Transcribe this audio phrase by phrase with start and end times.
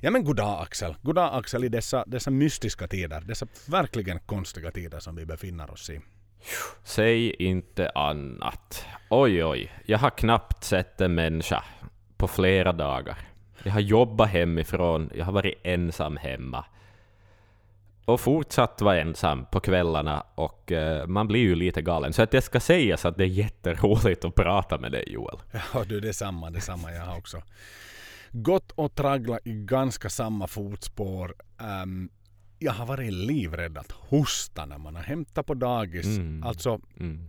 [0.00, 0.94] Ja men goddag Axel.
[1.02, 3.20] Goddag Axel i dessa, dessa mystiska tider.
[3.20, 6.00] Dessa verkligen konstiga tider som vi befinner oss i.
[6.84, 8.84] Säg inte annat.
[9.10, 9.72] Oj, oj.
[9.86, 11.64] Jag har knappt sett en människa
[12.16, 13.18] på flera dagar.
[13.62, 16.64] Jag har jobbat hemifrån, jag har varit ensam hemma.
[18.04, 22.12] Och fortsatt vara ensam på kvällarna och uh, man blir ju lite galen.
[22.12, 25.38] Så att det ska sägas att det är jätteroligt att prata med dig Joel.
[25.74, 26.92] Ja du, detsamma, detsamma.
[26.92, 27.42] Jag har också
[28.32, 31.34] gått och tragglat i ganska samma fotspår.
[31.82, 32.10] Um,
[32.58, 36.06] jag har varit livrädd att hosta när man har hämtat på dagis.
[36.06, 36.42] Mm.
[36.42, 37.28] Alltså, mm.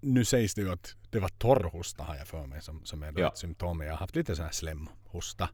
[0.00, 3.12] nu sägs det ju att det var torrhosta har jag för mig som, som är
[3.16, 3.28] ja.
[3.28, 3.80] ett symptom.
[3.80, 5.48] Jag har haft lite sån här slemhosta.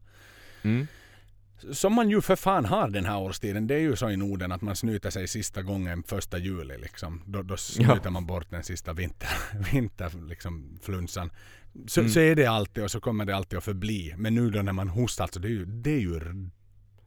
[0.61, 0.87] Mm.
[1.71, 3.67] Som man ju för fan har den här årstiden.
[3.67, 6.77] Det är ju så i Norden att man snyter sig sista gången första juli.
[6.77, 7.23] Liksom.
[7.25, 8.09] Då, då snyter ja.
[8.09, 9.29] man bort den sista vinter,
[9.71, 11.31] vinter liksom, flunsan.
[11.87, 12.11] Så, mm.
[12.11, 14.13] så är det alltid och så kommer det alltid att förbli.
[14.17, 16.19] Men nu då när man hostar, alltså det är ju, det är ju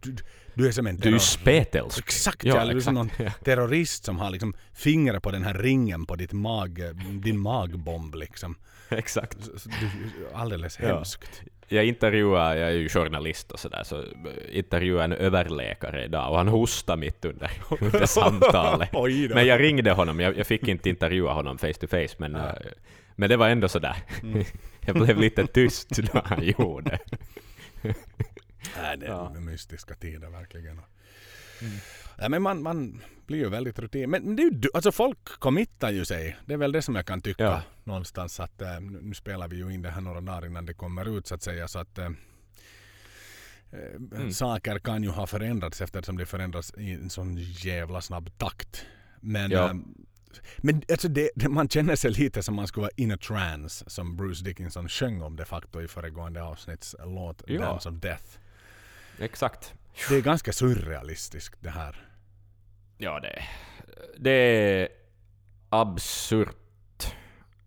[0.01, 0.17] du,
[0.55, 1.11] du är som en terror...
[1.11, 1.99] Du är spetälsk.
[1.99, 3.11] Exakt, ja, ja, du är som någon
[3.45, 6.81] terrorist som har liksom fingret på den här ringen på ditt mag,
[7.23, 8.57] din magbomb liksom.
[8.89, 9.39] Exakt.
[9.65, 9.91] Du,
[10.35, 11.43] alldeles hemskt.
[11.69, 14.05] Jag intervjuar, jag är ju journalist och sådär, så
[14.53, 18.91] intervjuade en överläkare idag och han hostade mitt under, under samtalet.
[19.35, 22.55] men jag ringde honom, jag, jag, fick inte intervjua honom face to face, men, ja.
[23.17, 23.97] Men det var ändå sådär.
[24.23, 24.45] Mm.
[24.81, 26.99] jag blev lite tyst när han gjorde
[28.77, 29.31] Nej, det är ja.
[29.41, 30.81] mystiska tider verkligen.
[31.61, 31.73] Mm.
[32.19, 34.11] Ja, men man, man blir ju väldigt rutin.
[34.11, 36.37] Men det är ju, alltså folk committar ju sig.
[36.47, 37.63] Det är väl det som jag kan tycka ja.
[37.85, 38.41] någonstans.
[38.41, 41.27] att äh, Nu spelar vi ju in det här några dagar innan det kommer ut
[41.27, 41.69] så att säga.
[41.69, 42.09] Så att äh,
[44.13, 44.33] mm.
[44.33, 48.87] Saker kan ju ha förändrats eftersom det förändras i en sån jävla snabb takt.
[49.21, 49.71] Men, ja.
[49.71, 49.75] äh,
[50.57, 53.91] men alltså det, det, man känner sig lite som man skulle vara in a trance
[53.91, 57.61] som Bruce Dickinson sjöng om de facto i föregående avsnitts låt ja.
[57.61, 58.25] Dance of Death.
[59.19, 59.75] Exakt.
[60.09, 62.09] Det är ganska surrealistiskt det här.
[62.99, 63.43] Ja, det,
[64.19, 64.89] det är
[65.69, 66.57] absurt.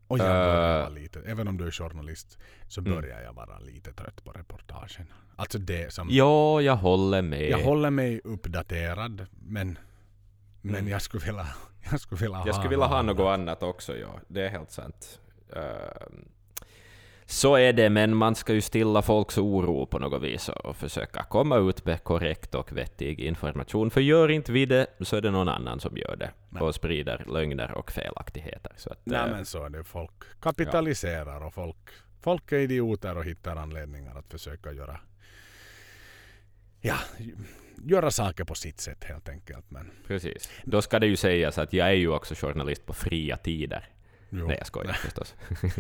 [0.08, 2.38] Och jag börjar uh, lite, även om du är journalist,
[2.68, 2.94] så mm.
[2.94, 3.26] börjar mm.
[3.26, 5.14] jag vara lite trött på reportagen.
[5.36, 6.08] Alltså det som...
[6.12, 7.50] Ja, jag håller med.
[7.50, 9.78] Jag håller mig uppdaterad, men,
[10.62, 10.88] men mm.
[10.88, 11.48] jag skulle vilja,
[11.92, 12.54] jag skulle vilja jag ha...
[12.54, 14.20] Skulle vilja ha något annat också, ja.
[14.28, 15.20] Det är helt sant.
[15.56, 15.62] Uh,
[17.30, 21.24] så är det, men man ska ju stilla folks oro på något vis och försöka
[21.24, 23.92] komma ut med korrekt och vettig information.
[23.92, 26.64] För gör inte vi det, så är det någon annan som gör det Nej.
[26.64, 28.72] och sprider lögner och felaktigheter.
[28.76, 29.84] Så att, Nej, äh, men så är det.
[29.84, 31.48] Folk kapitaliserar ja.
[31.48, 31.90] och folk,
[32.22, 35.00] folk är idioter och hittar anledningar att försöka göra
[36.82, 36.98] ja,
[37.86, 39.72] göra saker på sitt sätt helt enkelt.
[39.72, 39.92] Men...
[40.08, 40.50] Precis.
[40.64, 43.90] Då ska det ju sägas att jag är ju också journalist på fria tider.
[44.30, 44.48] Jo.
[44.48, 45.36] Nej, jag skojar förstås.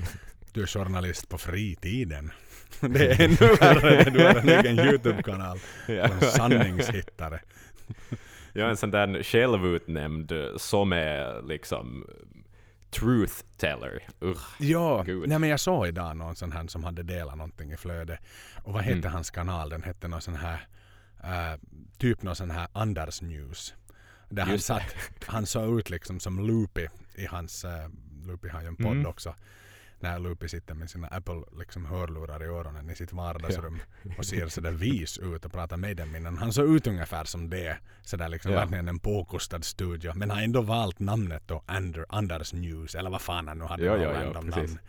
[0.53, 2.31] Du är journalist på fritiden.
[2.79, 4.03] Det är ännu värre.
[4.11, 5.59] Du har en egen YouTube-kanal.
[5.87, 7.39] En sanningshittare.
[8.53, 12.05] Jag är en sån där självutnämnd som är liksom
[12.91, 14.03] truth teller.
[14.19, 17.77] Ugh, ja, nej men jag såg idag någon sån här som hade delat någonting i
[17.77, 18.19] flödet.
[18.63, 19.13] Och vad hette mm.
[19.13, 19.69] hans kanal?
[19.69, 20.67] Den hette någon sån här,
[21.23, 23.73] uh, typ någon sån här Anders News.
[24.29, 27.71] Där han satt, han såg ut liksom som Loopy i hans, uh,
[28.27, 29.05] Loopy har ju en podd mm.
[29.05, 29.35] också
[29.99, 34.11] när Lupi sitter med sina Apple liksom hörlurar i öronen i sitt vardagsrum ja.
[34.17, 36.37] och ser sådär vis ut och pratar med dem innan.
[36.37, 37.77] Han såg ut ungefär som det.
[38.01, 38.59] Sådär liksom ja.
[38.59, 40.11] verkligen en påkostad studio.
[40.15, 43.85] Men har ändå valt namnet då Ander, Anders News eller vad fan han nu hade.
[43.85, 44.79] Ja, ja, ja, namn.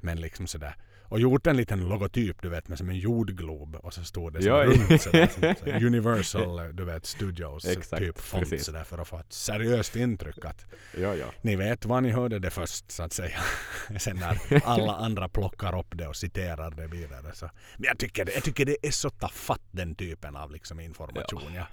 [0.00, 0.76] Men liksom sådär
[1.08, 4.40] och gjort en liten logotyp du vet med som en jordglob och så stod det
[4.40, 9.18] ja, runt sådär, sådär, Universal du vet Studios Exakt, typ font sådär för att få
[9.18, 10.66] ett seriöst intryck att
[10.98, 11.26] ja, ja.
[11.42, 13.38] ni vet vad ni hörde det först så att säga.
[13.98, 17.50] Sen när alla andra plockar upp det och citerar det vidare så.
[17.76, 21.54] Men jag tycker, det, jag tycker det är så tafatt den typen av liksom information.
[21.54, 21.66] Ja.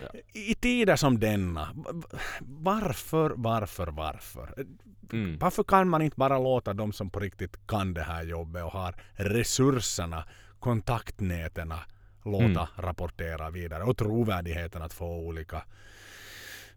[0.00, 0.20] Ja.
[0.32, 1.68] I tider som denna,
[2.40, 4.66] varför, varför, varför?
[5.12, 5.38] Mm.
[5.38, 8.72] Varför kan man inte bara låta de som på riktigt kan det här jobbet och
[8.72, 10.24] har resurserna,
[10.60, 11.74] kontaktnäten
[12.24, 12.66] låta mm.
[12.76, 15.62] rapportera vidare och trovärdigheten att få olika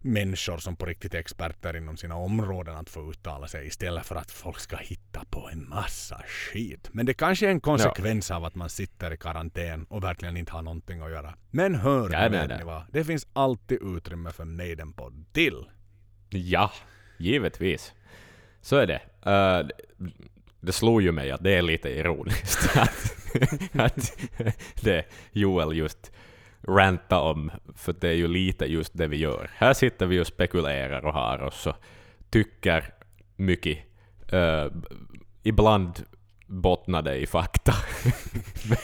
[0.00, 4.16] människor som på riktigt är experter inom sina områden att få uttala sig istället för
[4.16, 6.88] att folk ska hitta på en massa skit.
[6.92, 8.36] Men det kanske är en konsekvens ja.
[8.36, 11.34] av att man sitter i karantän och verkligen inte har någonting att göra.
[11.50, 12.82] Men hör ja, nej, ni vad?
[12.92, 15.64] Det finns alltid utrymme för Maidenpodd till.
[16.28, 16.72] Ja,
[17.18, 17.92] givetvis.
[18.60, 19.00] Så är det.
[19.30, 19.68] Uh,
[20.60, 23.16] det slog ju mig att det är lite ironiskt att,
[23.72, 24.18] att
[24.80, 26.12] det Joel just
[26.68, 29.50] ranta om, för det är ju lite just det vi gör.
[29.54, 31.76] Här sitter vi och spekulerar och har oss och
[32.30, 32.94] tycker
[33.36, 33.78] mycket.
[34.32, 34.66] Uh,
[35.42, 36.04] ibland
[36.46, 37.72] bottnade i fakta.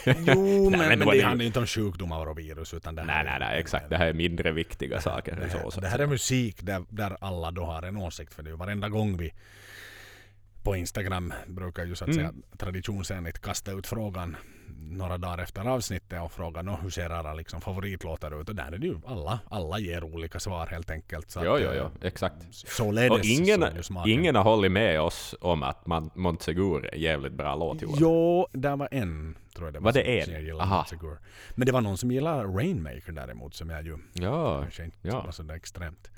[0.05, 3.03] Jo, men, men men det det ju- handlar inte om sjukdomar och virus utan det
[3.03, 3.89] nej, nej, nej, exakt.
[3.89, 7.17] Det här är mindre viktiga saker Det här, så det här är musik där, där
[7.21, 9.33] alla då har en åsikt för det är ju varenda gång vi
[10.63, 12.17] på Instagram brukar ju så att Mm.
[12.19, 14.35] säga traditionsenligt kasta ut frågan
[14.79, 18.71] några dagar efter avsnittet och fråga "Nå, hur ser era liksom, favoritlåtar ut och där
[18.71, 21.31] är det ju alla, alla ger olika svar helt enkelt.
[21.31, 22.35] Så Jo, jo, jo, exakt.
[22.51, 27.33] Således Och ingen, är ingen har hållit med oss om att man, Montsegur är jävligt
[27.33, 27.97] bra låt Johan.
[27.99, 30.37] Jo, där var en tror jag det var, Var det som, en?
[30.37, 30.63] som gillade.
[30.63, 30.75] Aha.
[30.75, 31.17] Montsegur.
[31.55, 35.21] Men det var någon som gillar Rainmaker däremot som jag ju Ja, kanske inte ja.
[35.21, 36.11] var sådär extremt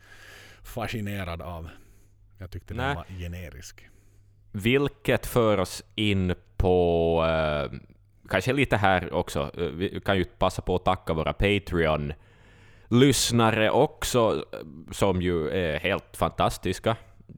[0.63, 1.69] fascinerad av.
[2.37, 2.85] Jag tyckte Nej.
[2.85, 3.89] den var generisk.
[4.51, 7.79] vilket för oss in på, eh,
[8.29, 14.43] kanske lite här också, eh, vi kan ju passa på att tacka våra Patreon-lyssnare också,
[14.53, 14.59] eh,
[14.91, 16.95] som ju är helt fantastiska.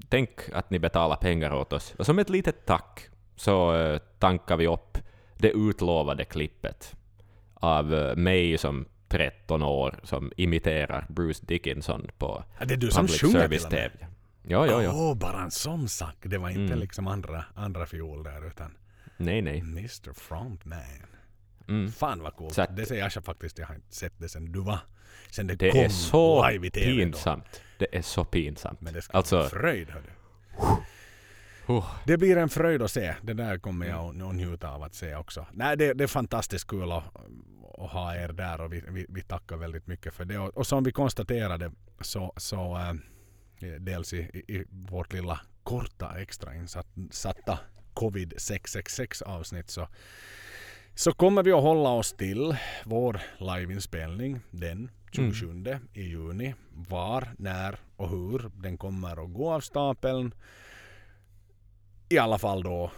[0.09, 1.93] Tänk att ni betalar pengar åt oss.
[1.97, 4.97] Och som ett litet tack så eh, tankar vi upp
[5.37, 6.95] det utlovade klippet
[7.53, 7.85] av
[8.17, 13.21] mig som 13 år som imiterar Bruce Dickinson på Ja, det är du som public
[13.21, 13.91] sjunger till service och med.
[13.91, 14.05] TV.
[14.43, 14.91] Ja, ja, ja.
[14.93, 16.15] Åh, bara en sån sak.
[16.21, 16.79] Det var inte Mm.
[16.79, 18.71] liksom andra, andra fiol där utan
[19.25, 19.59] Nej, nej.
[19.59, 20.79] Mr Frontman.
[21.67, 21.91] Mm.
[21.91, 22.57] Fan vad coolt.
[22.59, 23.57] Att- det säger jag faktiskt.
[23.57, 24.79] Jag har inte sett det sen du var.
[25.29, 26.97] Sen det, Det kom är så live i TV då.
[26.97, 27.61] pinsamt.
[27.79, 28.81] Det är så pinsamt.
[28.81, 30.09] Men det ska Alltså- en fröjd hördu.
[31.67, 33.15] Oh, Det blir en fröjd att se.
[33.21, 35.45] Det där kommer jag att att njuta av att se också.
[35.51, 37.03] Nej, det, det är fantastiskt kul att,
[37.77, 40.37] att ha er där och vi, vi, vi tackar väldigt mycket för det.
[40.37, 41.71] Och, och som vi konstaterade
[42.01, 42.93] så, så äh,
[43.79, 47.59] dels i, i vårt lilla korta extrainsatta
[47.93, 49.87] covid 666 avsnitt så,
[50.95, 52.55] så kommer vi att hålla oss till
[52.85, 56.55] vår liveinspelning den 27 i juni.
[56.73, 60.33] Var, när och hur den kommer att gå av stapeln
[62.09, 62.91] i alla fall då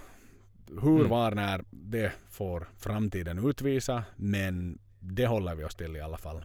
[0.82, 1.10] hur, Mm.
[1.10, 6.44] var, när det får framtiden utvisa men det håller vi oss till i alla fall.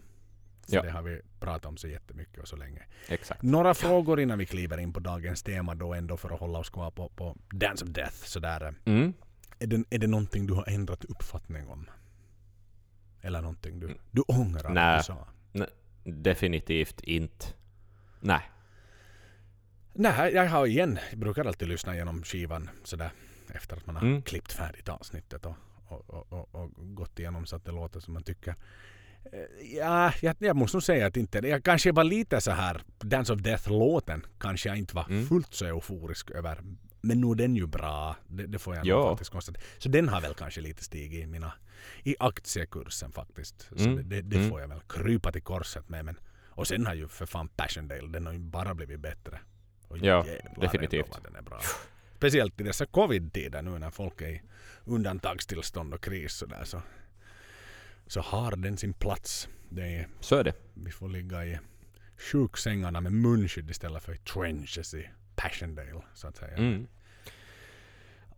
[0.73, 0.83] Ja.
[0.83, 2.83] det har vi pratat om så jättemycket och så länge.
[3.09, 3.43] exakt.
[3.43, 6.71] Några frågor innan vi kliver in på dagens tema då ändå för att hålla oss
[6.71, 8.15] kvar på, på Dance of Death.
[8.17, 8.75] Sådär.
[8.85, 9.13] Mm.
[9.59, 11.91] Är, det, är det någonting du har ändrat uppfattning om?
[13.21, 13.99] Eller någonting du, Mm.
[14.11, 14.81] du ångrar Nä.
[14.97, 15.27] att du sa?
[16.05, 17.47] Definitivt inte.
[18.21, 18.51] Nej.
[19.93, 23.11] Nej, jag har igen, jag brukar alltid lyssna igenom skivan sådär
[23.55, 24.23] efter att man har Mm.
[24.23, 25.55] klippt färdigt avsnittet och,
[25.89, 28.55] och, och, och, och gått igenom så att det låter som man tycker.
[29.77, 33.33] Ja, jag, jag måste nog säga att inte, jag kanske var lite så här Dance
[33.33, 35.27] of Death-låten kanske jag inte var Mm.
[35.27, 36.61] fullt så euforisk över.
[37.01, 38.97] Men nu är den ju bra, det, det får jag Ja.
[38.99, 39.63] nog faktiskt konstatera.
[39.79, 41.53] Så den har väl kanske lite stigit i mina,
[42.03, 43.69] i aktiekursen faktiskt.
[43.77, 44.09] Så Mm.
[44.09, 44.51] det, det, Mm.
[44.51, 46.05] får jag väl krypa till korset med.
[46.05, 49.41] Men, och sen har ju för fan Passchendaele, den har ju bara blivit bättre.
[49.89, 50.25] Och Ja,
[50.61, 51.19] definitivt.
[51.25, 51.61] Den är bra.
[52.17, 54.43] Speciellt i dessa covid-tider nu när folk är i
[54.85, 56.83] undantagstillstånd och kris så där så,
[58.09, 59.49] så har den sin plats.
[59.69, 60.53] Det är, Så är det.
[60.75, 61.59] vi får ligga i
[62.33, 66.57] sjuksängarna med munskydd istället för i trenches i Passchendaele så att säga.
[66.57, 66.87] Mm.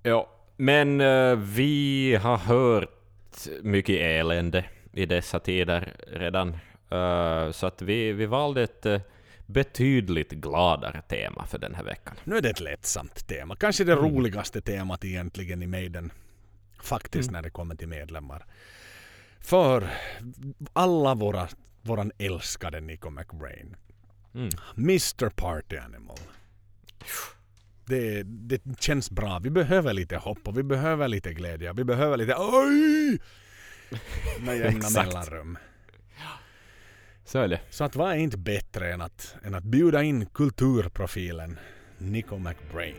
[0.03, 2.89] Ja, men eh, vi har hört
[3.63, 6.49] mycket elände i dessa tider redan.
[6.91, 9.01] Eh, så att vi, vi valde ett eh,
[9.47, 12.15] betydligt gladare tema för den här veckan.
[12.25, 13.57] Nu är det ett lättsamt tema.
[13.57, 14.05] Kanske det Mm.
[14.05, 16.13] roligaste temat egentligen i Maiden.
[16.83, 17.33] Faktiskt Mm.
[17.39, 18.47] när det kommer till medlemmar.
[19.41, 19.91] För
[20.73, 21.49] alla våra,
[21.83, 23.77] våran älskade Nico McBrain.
[24.35, 24.51] Mm.
[24.77, 26.19] Mr Party Animal.
[27.85, 29.39] Det, det känns bra.
[29.39, 31.73] Vi behöver lite hopp och vi behöver lite glädje.
[31.73, 33.19] Vi behöver lite oj!
[34.41, 35.59] Med jämna mellanrum.
[37.25, 37.61] Så är det.
[37.71, 41.59] Så att vad är inte bättre än att, än att bjuda in kulturprofilen
[41.99, 42.97] Nico McBrain.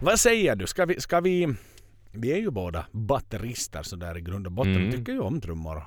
[0.00, 0.66] Vad säger du?
[0.66, 1.54] Ska vi, ska vi...
[2.12, 4.76] Vi är ju båda batterister sådär i grund och botten.
[4.76, 4.90] Mm.
[4.90, 5.82] Vi tycker ju om trummor och-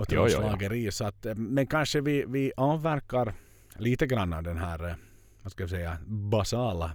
[0.00, 0.90] och Ja, ja, trumslageri.
[0.92, 3.34] Så att, eh, men kanske vi, vi avverkar
[3.76, 4.94] lite grann av den här, eh,
[5.42, 6.92] vad ska jag säga, basala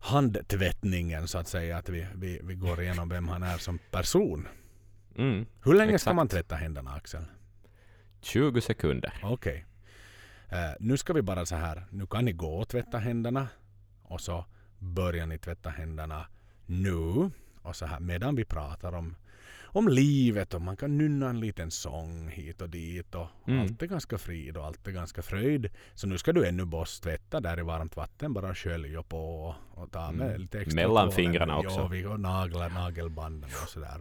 [0.00, 1.76] handtvättningen så att säga.
[1.76, 4.48] Att vi, vi, vi går igenom vem han är som person.
[5.16, 5.46] Mm.
[5.64, 6.16] Hur länge ska Exakt.
[6.16, 7.24] man tvätta händerna Axel?
[8.20, 9.12] 20 sekunder.
[9.22, 9.64] Okej.
[10.48, 11.84] Eh, nu ska vi bara så här.
[11.90, 13.48] Nu kan ni gå och tvätta händerna.
[14.02, 14.44] Och så
[14.78, 16.26] börjar ni tvätta händerna
[16.66, 17.30] nu.
[17.62, 19.16] Och så här medan vi pratar om,
[19.64, 23.60] om livet och man kan nynna en liten sång hit och dit och Mm.
[23.60, 25.70] allt är ganska frid och allt är ganska fröjd.
[25.94, 29.90] Så nu ska du ännu borsttvätta där i varmt vatten, bara skölja på och, och
[29.90, 30.40] ta med Mm.
[30.40, 31.88] lite extra Mellan fingrarna Ja, också.
[31.88, 34.00] vi och naglar, nagelbanden och sådär.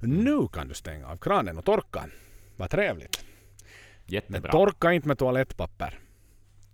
[0.00, 2.04] Och nu kan du stänga av kranen och torka.
[2.56, 3.24] Vad trevligt.
[3.24, 4.52] Men Jättebra.
[4.52, 5.98] torka inte med toalettpapper.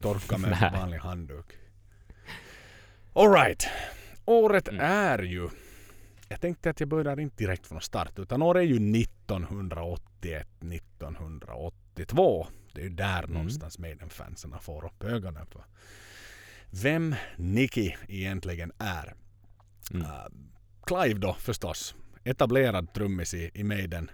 [0.00, 1.46] Torka med vanlig handduk.
[3.16, 3.68] Alright.
[4.24, 4.80] Året Mm.
[4.80, 5.48] är ju...
[6.28, 12.46] Jag tänkte att jag börjar inte direkt från start utan året är ju 1981, 1982.
[12.72, 13.30] Det är ju där Mm.
[13.32, 15.64] någonstans Maiden-fansen får upp ögonen för
[16.82, 19.14] vem Nicky egentligen är.
[19.94, 20.06] Mm.
[20.06, 20.26] Uh,
[20.86, 21.94] Clive då förstås.
[22.24, 24.10] Etablerad trummis i, i Maiden.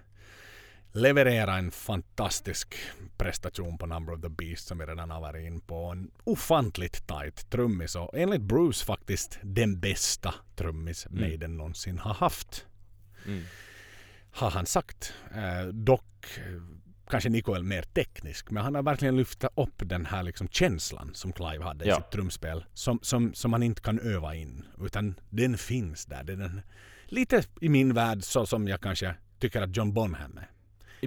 [0.94, 2.74] Leverera en fantastisk
[3.16, 5.74] prestation på Number of the Beast som vi redan har varit in på.
[5.84, 11.20] En ofantligt tight trummis och enligt Bruce faktiskt den bästa trummis Mm.
[11.20, 12.66] Maiden någonsin har haft.
[13.26, 13.42] Mm.
[14.30, 15.12] Har han sagt.
[15.34, 16.62] Eh, dock eh,
[17.10, 21.10] kanske Nico är mer teknisk men han har verkligen lyft upp den här liksom känslan
[21.14, 21.96] som Clive hade i Ja.
[21.96, 22.64] sitt trumspel.
[22.74, 24.64] Som, som, som man inte kan öva in.
[24.80, 26.24] Utan den finns där.
[26.24, 26.62] Den, är
[27.06, 30.50] lite i min värld så som jag kanske tycker att John Bonham är.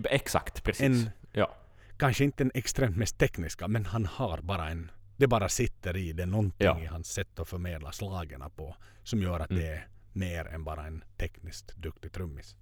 [0.04, 0.82] Exakt, precis.
[0.86, 1.56] En, Ja.
[1.98, 6.14] kanske inte den extremt mest tekniska men han har bara en det bara sitter i
[6.14, 6.80] det någonting Ja.
[6.82, 9.64] i hans sätt att förmedla slagerna på som gör att Mm.
[9.64, 12.56] det är mer än bara en tekniskt duktig trummis.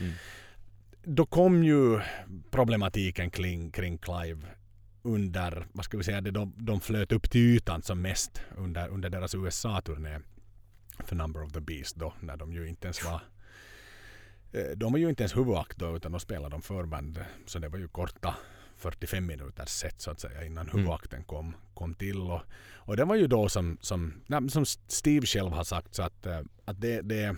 [0.00, 0.12] Mm.
[1.02, 2.00] Då kom ju
[2.50, 4.40] problematiken kring, kring Clive
[5.02, 8.88] under, vad ska vi säga, det de, de flöt upp till ytan som mest under,
[8.88, 10.20] under deras USA-turné
[11.04, 13.20] för Number of the Beast då, när de ju inte ens var
[14.76, 17.78] de var ju inte ens huvudakt då utan de spelade de förband så det var
[17.78, 18.34] ju korta
[18.76, 20.78] 45 minuters set så att säga innan Mm.
[20.78, 22.20] huvudakten kom, kom till.
[22.20, 22.40] Och,
[22.74, 24.14] och det var ju då som, som,
[24.48, 27.36] som Steve själv har sagt så att, eh, att det, det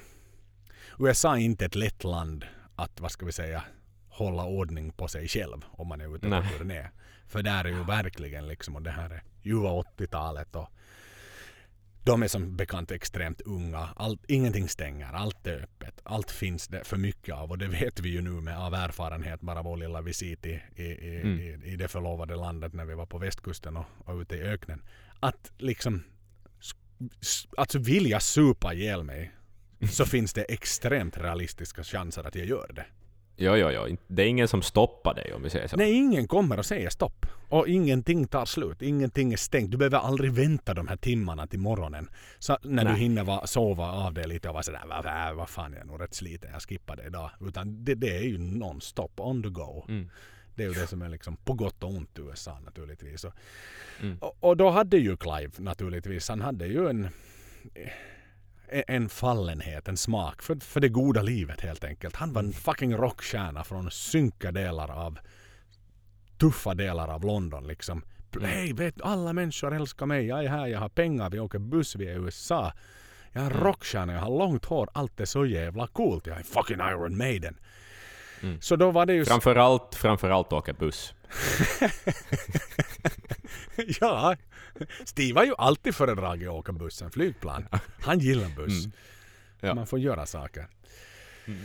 [0.99, 2.45] USA är inte ett lätt land
[2.77, 3.65] att, vad ska vi säga,
[4.09, 6.89] hålla ordning på sig själv om man är ute på turné.
[7.27, 10.69] För där är ju verkligen liksom, och det här är ljuva 80-talet och
[12.07, 13.89] de är som bekant extremt unga.
[13.97, 16.01] Allt, ingenting stänger, allt är öppet.
[16.05, 19.41] Allt finns det för mycket av och det vet vi ju nu med av erfarenhet
[19.41, 21.41] bara vår lilla visit i, i, i, Mm.
[21.41, 24.83] i, i det förlovade landet när vi var på västkusten och, och ute i öknen.
[25.21, 26.05] Att liksom
[27.57, 29.33] alltså vill jag supa ihjäl mig
[29.91, 32.87] så finns det extremt realistiska chanser att jag gör det.
[33.37, 33.97] Jo, jo, jo.
[34.07, 35.77] Det är ingen som stoppar dig om vi säger så.
[35.77, 37.27] Nej, ingen kommer att säga stopp.
[37.49, 38.83] Och ingenting tar slut.
[38.83, 39.71] Ingenting är stängt.
[39.71, 42.09] Du behöver aldrig vänta de här timmarna till morgonen.
[42.39, 43.01] Så när du Nej.
[43.01, 45.85] hinner va, sova av det lite och vara sådär, vad, vad, vad fan jag är
[45.87, 47.31] nog rätt sliten, jag skippar det idag.
[47.41, 49.85] Utan det, det är ju non-stop, on the go.
[49.89, 50.11] Mm.
[50.55, 53.25] Det är ju det som är liksom på gott och ont i USA naturligtvis.
[53.25, 53.33] Och,
[54.01, 54.19] Mm.
[54.19, 57.09] och, och då hade ju Clive naturligtvis, han hade ju en
[58.69, 62.17] en fallenhet, en smak för, för det goda livet helt enkelt.
[62.17, 65.19] Han var en fucking rockstjärna från synka delar av
[66.39, 68.05] tuffa delar av London liksom.
[68.37, 68.51] Mm.
[68.51, 70.27] Hej, vet alla människor älskar mig.
[70.27, 72.73] Jag är här, jag har pengar, vi åker buss, vi är i USA.
[73.33, 73.65] Jag är Mm.
[73.65, 76.27] rockstjärna, jag har långt hår, allt är så jävla coolt.
[76.27, 77.57] Jag är fucking Iron Maiden.
[78.43, 78.61] Mm.
[78.61, 79.25] Så då var det ju...
[79.25, 81.15] Framförallt, framförallt åka buss.
[84.01, 84.37] ja,
[85.05, 87.67] Steve har ju alltid föredragit att åka buss än flygplan.
[88.03, 88.85] Han gillar buss.
[88.85, 88.93] Mm.
[89.61, 89.75] Ja.
[89.75, 90.67] Man får göra saker.
[91.47, 91.61] Mm.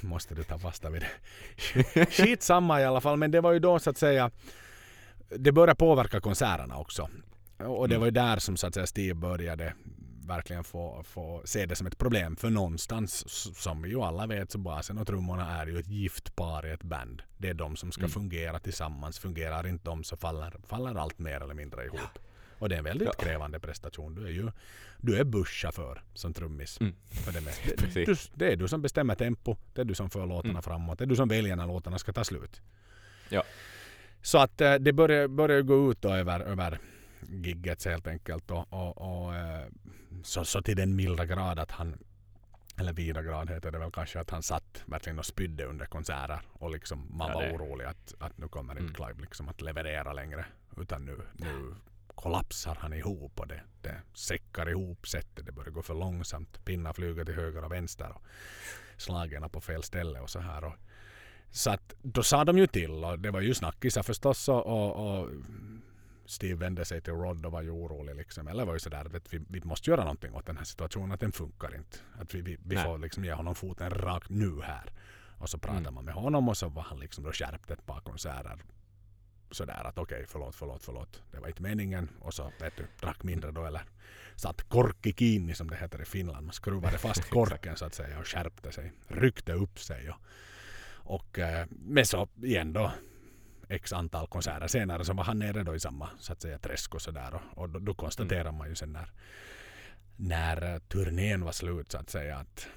[0.00, 2.06] Måste du ta fasta vid det.
[2.10, 4.30] Skitsamma i alla fall, men det var ju då så att säga
[5.28, 7.08] det började påverka konserterna också.
[7.58, 8.00] Och det Mm.
[8.00, 9.74] var ju där som så att säga Steve började
[10.26, 12.36] verkligen få, få se det som ett problem.
[12.36, 13.24] För någonstans,
[13.58, 16.70] som vi ju alla vet, så basen och trummorna är ju ett gift par i
[16.70, 17.22] ett band.
[17.38, 18.10] Det är de som ska Mm.
[18.10, 19.18] fungera tillsammans.
[19.18, 22.18] Fungerar inte de så faller, faller allt mer eller mindre ihop.
[22.58, 23.24] Och det är en väldigt Ja.
[23.24, 24.14] krävande prestation.
[24.14, 24.50] Du är ju
[25.00, 26.80] du är busschaufför som trummis.
[26.80, 26.94] Mm.
[27.24, 27.40] För det,
[27.78, 28.28] Precis.
[28.28, 29.56] du, det är du som bestämmer tempo.
[29.74, 30.62] Det är du som för låtarna Mm.
[30.62, 30.98] framåt.
[30.98, 32.60] Det är du som väljer när låtarna ska ta slut.
[33.28, 33.42] Ja.
[34.22, 36.78] Så att eh, det börjar, börjar gå ut då över, över
[37.28, 38.50] gigget helt enkelt.
[38.50, 39.66] Och, och, och, eh,
[40.22, 41.98] så, så till den milda grad att han
[42.78, 46.40] eller vida grad heter det väl kanske att han satt verkligen och spydde under konserter
[46.52, 48.94] och liksom man Ja, var det- orolig att, att nu kommer inte Mm.
[48.94, 50.44] Clive liksom att leverera längre
[50.76, 51.74] utan nu, nu
[52.14, 55.46] kollapsar han ihop och det, det säckar ihop sättet.
[55.46, 56.64] Det börjar gå för långsamt.
[56.64, 58.22] Pinnar flyger till höger och vänster och
[58.96, 60.64] slagen på fel ställe och så här.
[60.64, 60.74] Och,
[61.50, 65.20] så att då sa de ju till och det var ju snackisar förstås och, och,
[65.20, 65.28] och
[66.26, 68.48] Steve vände sig till Rod och var ju orolig liksom.
[68.48, 71.12] Eller var ju sådär att vi, vi måste göra någonting åt den här situationen.
[71.12, 71.98] Att den funkar inte.
[72.20, 74.92] Att vi, vi, vi får liksom ge honom foten rakt nu här.
[75.38, 75.94] Och så pratade Mm.
[75.94, 78.62] man med honom och så var han liksom då skärpt ett par konserter
[79.50, 81.22] sådär att okej, okay, förlåt, förlåt, förlåt.
[81.32, 82.08] Det var inte meningen.
[82.20, 83.82] Och så vet du, drack mindre då eller
[84.36, 86.46] satt korki kiinni som det heter i Finland.
[86.46, 88.92] Man skruvade fast korken så att säga och skärpte sig.
[89.08, 90.10] Ryckte upp sig.
[90.10, 90.16] Och,
[91.14, 92.92] och eh, med så igen då
[93.68, 96.94] x antal konserter senare så var han nere då i samma så att säga träsk
[96.94, 97.34] och sådär.
[97.34, 99.10] Och, och då, då konstaterar man ju sen när,
[100.16, 102.68] när eh, turnén var slut så att säga att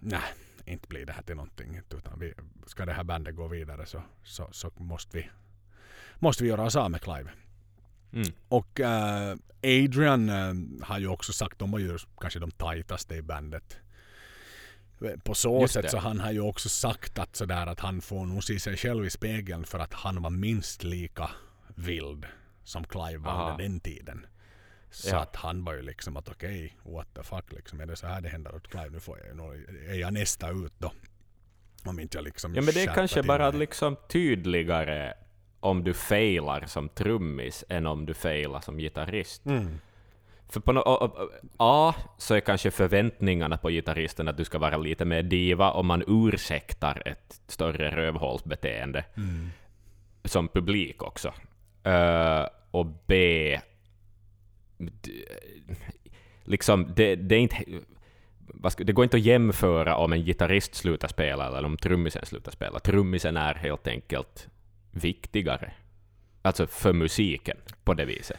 [0.00, 0.20] nej,
[0.64, 1.80] inte blir det här till någonting.
[1.90, 2.34] Utan vi,
[2.66, 5.30] ska det här bandet gå vidare så, så, så måste, vi,
[6.18, 7.30] måste vi göra oss av med Clive.
[8.12, 8.32] Mm.
[8.48, 13.22] Och uh, Adrian uh, har ju också sagt, de var ju kanske de tajtaste i
[13.22, 13.78] bandet.
[15.24, 18.44] På så sätt så han har ju också sagt att, sådär, att han får nog
[18.44, 21.30] se sig själv i spegeln för att han var minst lika
[21.74, 22.26] vild
[22.64, 24.26] som Clive var under den tiden.
[24.90, 25.18] Så ja.
[25.20, 27.80] att han var ju liksom att okej, okay, what the fuck liksom.
[27.80, 28.90] Är det så här det händer åt Clive?
[28.90, 29.54] Nu får jag nog,
[29.88, 30.92] är jag nästa ut då?
[31.84, 33.58] Om inte jag liksom Ja men det är kanske bara mig.
[33.58, 35.14] liksom tydligare
[35.60, 39.46] om du failar som trummis än om du failar som gitarrist.
[39.46, 39.78] Mm.
[40.48, 40.82] För på no
[41.56, 45.86] A så är kanske förväntningarna på gitarristen att du ska vara lite mer diva om
[45.86, 49.48] man ursäktar ett större rövhålsbeteende mm.
[50.24, 51.28] som publik också.
[51.86, 53.60] Uh, och B
[56.48, 57.64] liksom, det, det är inte...
[58.76, 62.78] Det går inte att jämföra om en gitarrist slutar spela eller om trummisen slutar spela.
[62.78, 64.48] Trummisen är helt enkelt
[64.90, 65.72] viktigare.
[66.42, 68.38] Alltså för musiken på det viset.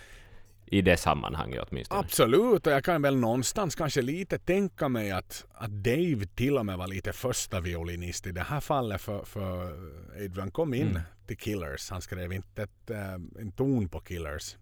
[0.72, 2.00] I det sammanhanget åtminstone.
[2.00, 6.66] Absolut, och jag kan väl någonstans kanske lite tänka mig att, att Dave till och
[6.66, 9.74] med var lite första violinist i det här fallet för, för
[10.26, 11.02] Adrian kom in mm.
[11.28, 11.90] till Killers.
[11.90, 14.56] Han skrev inte ett, äh, en ton på Killers.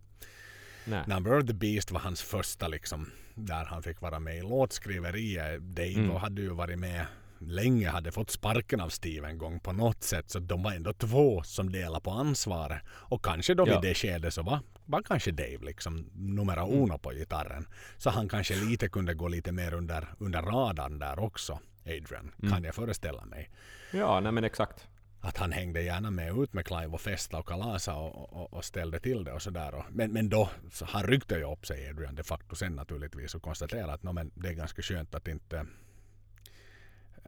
[0.85, 1.03] Nej.
[1.07, 5.61] Number of the Beast var hans första liksom, där han fick vara med i låtskriveriet.
[5.61, 6.15] Dave mm.
[6.15, 7.05] hade ju varit med
[7.39, 10.29] länge, hade fått sparken av Steve en gång på något sätt.
[10.29, 12.81] Så de var ändå två som delade på ansvaret.
[12.87, 13.79] Och kanske då ja.
[13.79, 16.84] vid det skedet så var, var kanske Dave liksom numera mm.
[16.84, 17.67] uno på gitarren.
[17.98, 21.60] Så han kanske lite kunde gå lite mer under, under radarn där också.
[21.86, 22.51] Adrian, mm.
[22.51, 23.50] kan jag föreställa mig.
[23.91, 24.88] Ja, nej men exakt
[25.22, 28.65] att han hängde gärna med ut med Clive och festa och kalasa och, och, och
[28.65, 29.84] ställde till det och sådär.
[29.89, 33.41] Men, men då, så han ryckte ju upp sig Adrian de facto sen naturligtvis och
[33.41, 35.65] konstaterade att no, men det är ganska skönt att inte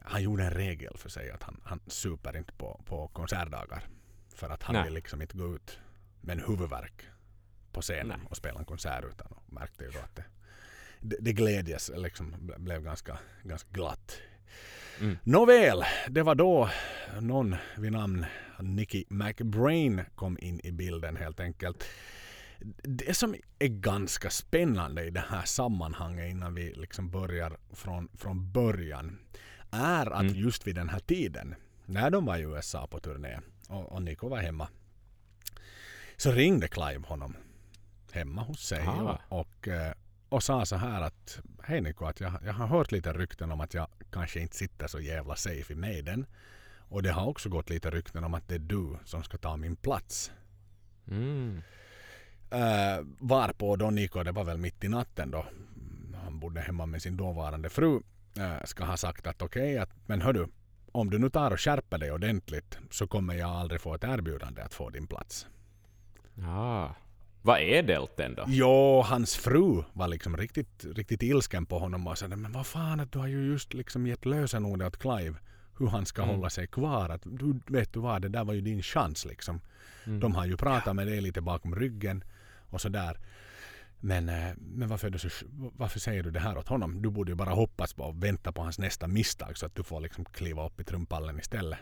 [0.04, 3.88] han gjorde en regel för sig att han, han super inte på, på konsertdagar.
[4.34, 4.84] För att han Nej.
[4.84, 5.78] vill liksom inte gå ut
[6.20, 7.02] med en huvudvärk
[7.72, 8.28] på scenen Nej.
[8.30, 10.24] och spela en konsert utan och märkte ju då att det,
[11.00, 14.20] det, det glädjes liksom blev ganska, ganska glatt
[15.00, 15.18] Mm.
[15.24, 16.70] Nåväl, det var då
[17.20, 18.26] någon vid namn
[18.60, 21.84] Nicky McBrain kom in i bilden helt enkelt.
[22.82, 28.52] Det som är ganska spännande i det här sammanhanget innan vi liksom börjar från, från
[28.52, 29.18] början
[29.70, 30.34] är att mm.
[30.34, 31.54] just vid den här tiden
[31.86, 34.68] när de var i USA på turné och, och Nico var hemma
[36.16, 37.36] så ringde Clive honom
[38.12, 39.92] hemma hos sig och, och, eh,
[40.28, 43.60] och sa så här att Hej Niko, att jag, jag har hört lite rykten om
[43.60, 46.26] att jag kanske inte sitter så jävla safe i Maiden.
[46.78, 49.56] Och det har också gått lite rykten om att det är du som ska ta
[49.56, 50.32] min plats.
[51.08, 51.62] Mm.
[52.52, 55.46] Uh, varpå då Niko, det var väl mitt i natten då,
[56.24, 58.02] han bodde hemma med sin dåvarande fru,
[58.38, 60.46] uh, ska ha sagt att okej, okay, men hördu,
[60.92, 64.62] om du nu tar och skärper dig ordentligt så kommer jag aldrig få ett erbjudande
[64.62, 65.46] att få din plats.
[66.34, 66.94] Ja.
[67.42, 68.44] Vad är delten då?
[68.46, 73.00] Jo, hans fru var liksom riktigt, riktigt ilsken på honom och sa men vad fan
[73.00, 75.34] att du har ju just liksom gett lösenordet åt Clive
[75.78, 76.34] hur han ska mm.
[76.34, 77.08] hålla sig kvar.
[77.08, 79.60] Att, du, vet du vad, det där var ju din chans liksom.
[80.06, 80.20] Mm.
[80.20, 80.92] De har ju pratat ja.
[80.92, 82.24] med dig lite bakom ryggen
[82.70, 83.18] och sådär.
[84.00, 85.28] Men, eh, men varför, så,
[85.76, 87.02] varför säger du det här åt honom?
[87.02, 89.82] Du borde ju bara hoppas på och vänta på hans nästa misstag så att du
[89.82, 91.78] får liksom kliva upp i trumpallen istället.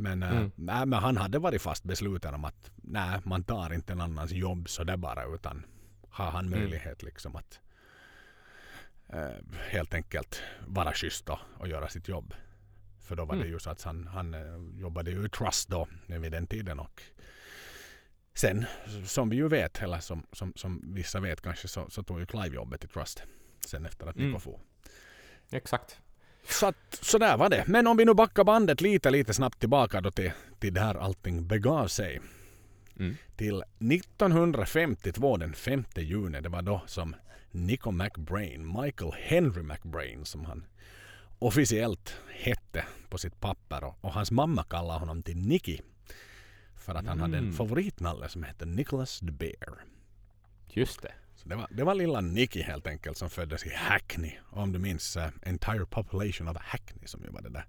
[0.00, 0.50] Men, äh, mm.
[0.54, 4.32] nej, men han hade varit fast besluten om att nej, man tar inte en annans
[4.32, 5.66] jobb så det bara utan
[6.10, 6.60] har han mm.
[6.60, 7.60] möjlighet liksom att
[9.08, 9.28] äh,
[9.70, 12.34] helt enkelt vara schysst och, och göra sitt jobb.
[13.00, 13.46] För då var mm.
[13.46, 16.78] det ju så att han, han äh, jobbade ju i Trust då vid den tiden
[16.78, 17.02] och
[18.34, 18.66] sen
[19.04, 22.26] som vi ju vet eller som, som, som vissa vet kanske så, så tog ju
[22.26, 23.22] Clive jobbet i Trust
[23.66, 24.40] sen efter att Nico mm.
[24.40, 24.60] for.
[25.50, 26.00] Exakt.
[26.50, 27.64] Så, att, så där var det.
[27.66, 31.46] Men om vi nu backar bandet lite, lite snabbt tillbaka då till, till där allting
[31.46, 32.20] begav sig.
[32.98, 33.16] Mm.
[33.36, 37.16] Till 1952, den 5 juni, det var då som
[37.50, 40.64] Nico McBrain, Michael Henry McBrain som han
[41.38, 45.78] officiellt hette på sitt papper och, och hans mamma kallade honom till Nicky.
[46.76, 47.20] För att han mm.
[47.20, 47.56] hade en mm.
[47.56, 49.84] favoritnalle som hette Nicholas the Bear.
[50.68, 51.12] Just det.
[51.42, 54.32] Så det, var, det var lilla Nicky helt enkelt som föddes i Hackney.
[54.50, 57.64] Om du minns uh, Entire Population of Hackney som ju var det där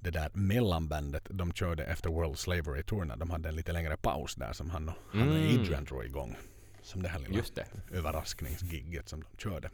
[0.00, 3.96] det där mellanbandet de körde efter World Slavery Tour när de hade en lite längre
[3.96, 5.60] paus där som han och, han och Mm.
[5.60, 6.36] Adrian drog igång.
[6.82, 7.66] Som det här lilla Just det.
[7.90, 9.70] överraskningsgigget som de körde.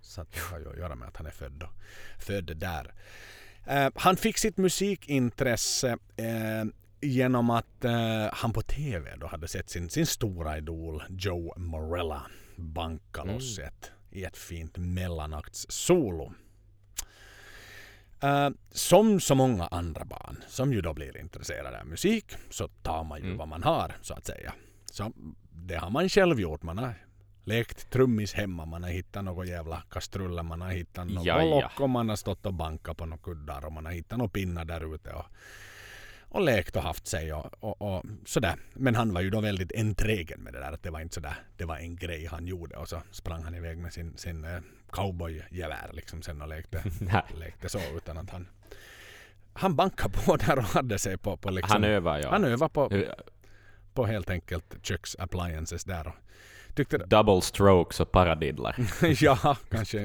[0.00, 1.70] Så det har ju att göra med att han är född, och,
[2.18, 2.94] född där.
[3.66, 6.64] Eh, han fick sitt musikintresse eh,
[7.00, 12.22] genom att eh, han på TV då hade sett sin, sin stora idol Joe Morella
[12.56, 16.32] banka loss ett, i ett fint mellanakts-solo.
[18.22, 23.04] Eh, som så många andra barn som ju då blir intresserade av musik så tar
[23.04, 23.38] man ju Mm.
[23.38, 24.54] vad man har så att säga.
[24.84, 25.12] Så
[25.52, 26.62] det har man själv gjort.
[26.62, 26.94] Man har
[27.44, 31.44] lekt trummis hemma, man har hittat något jävla kastruller, man har hittat något ja.
[31.44, 34.30] lock och man har stått och bankat på några kuddar och man har hittat några
[34.30, 35.26] pinnar där ute och,
[36.30, 38.56] och lekt och haft sig och, och, och sådär.
[38.74, 41.36] Men han var ju då väldigt enträgen med det där att det var inte sådär,
[41.56, 44.60] det var en grej han gjorde och så sprang han iväg med sin, sin eh,
[44.90, 46.84] cowboygevär liksom sen och lekte,
[47.38, 48.48] lekte så utan att han
[49.52, 52.30] han bankade på där och hade sig på, på liksom, Han övar ja.
[52.30, 53.02] han övade på,
[53.94, 56.14] på helt enkelt köksappliances där och
[56.74, 58.76] tyckte Double strokes och paradidlar.
[59.22, 60.00] ja, kanske.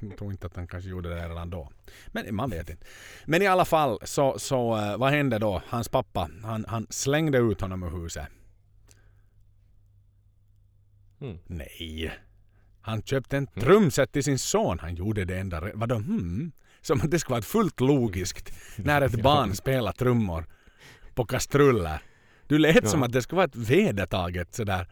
[0.00, 1.70] Jag tror inte att han kanske gjorde det redan då.
[2.06, 2.86] Men man vet inte.
[3.26, 5.62] Men i alla fall så, så eh, vad hände då?
[5.68, 8.26] Hans pappa, han, han slängde ut honom ur huset.
[11.20, 11.38] Mm.
[11.46, 12.12] Nej.
[12.80, 14.78] Han köpte en trumset till sin son.
[14.78, 15.62] Han gjorde det enda.
[15.74, 15.94] Vadå?
[15.94, 16.52] Hmm?
[16.80, 20.46] Som att det skulle vara fullt logiskt när ett barn spelar trummor
[21.14, 22.02] på kastruller.
[22.46, 23.06] Du lät som Ja.
[23.06, 24.86] att det skulle vara ett vedertaget sådär.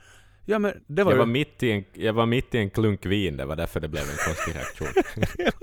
[0.49, 1.19] Ja men det var Jag ju...
[1.19, 3.89] var, mitt i en, jag var mitt i en klunk vin, det var därför det
[3.89, 4.89] blev en konstig reaktion.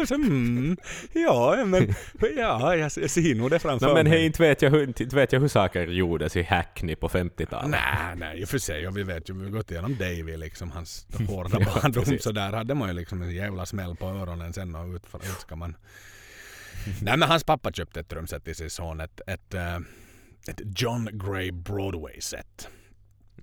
[0.07, 0.77] Så, mm,
[1.13, 1.95] ja, men
[2.37, 4.13] ja, jag, jag ser nog det framför Nej, men mig.
[4.17, 7.69] hej, inte, vet jag, inte vet jag hur saker gjordes i Hackney på 50-talet.
[7.69, 8.87] Nej, nej, i och för sig.
[8.87, 12.03] Och vi vet ju, vi har gått igenom Davy, liksom hans hårda Ja, barndom.
[12.03, 12.23] precis.
[12.23, 15.39] så där hade man ju liksom en jävla smäll på öronen sen och ut, ut
[15.39, 15.75] ska man...
[17.01, 18.99] nej, men hans pappa köpte ett trumset till sin son.
[19.01, 19.75] Ett, ett, eh,
[20.47, 22.67] ett John Gray Broadway-set.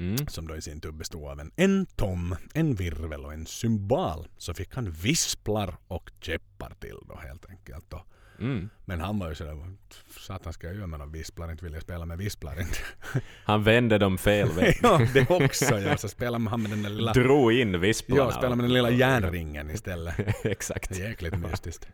[0.01, 0.27] Mm.
[0.27, 4.29] Som då i sin tur bestod av en, en tom, en virvel och en cymbal.
[4.39, 7.93] Så fick han visplar och käppar till då helt enkelt.
[7.93, 8.07] Och,
[8.41, 8.69] Mm.
[8.85, 9.77] men han var ju sådär,
[10.21, 11.51] satan ska jag göra med några visplar?
[11.51, 12.79] Inte vill jag spela med visplar inte.
[13.45, 14.79] Han vände dem fel väg.
[14.83, 15.97] ja, det också ja.
[15.97, 18.23] Så spelar han med den där lilla, Drog in visplarna.
[18.23, 20.15] ja, spelar med den lilla järnringen istället.
[20.45, 20.99] Exakt.
[20.99, 21.89] Jäkligt mystiskt.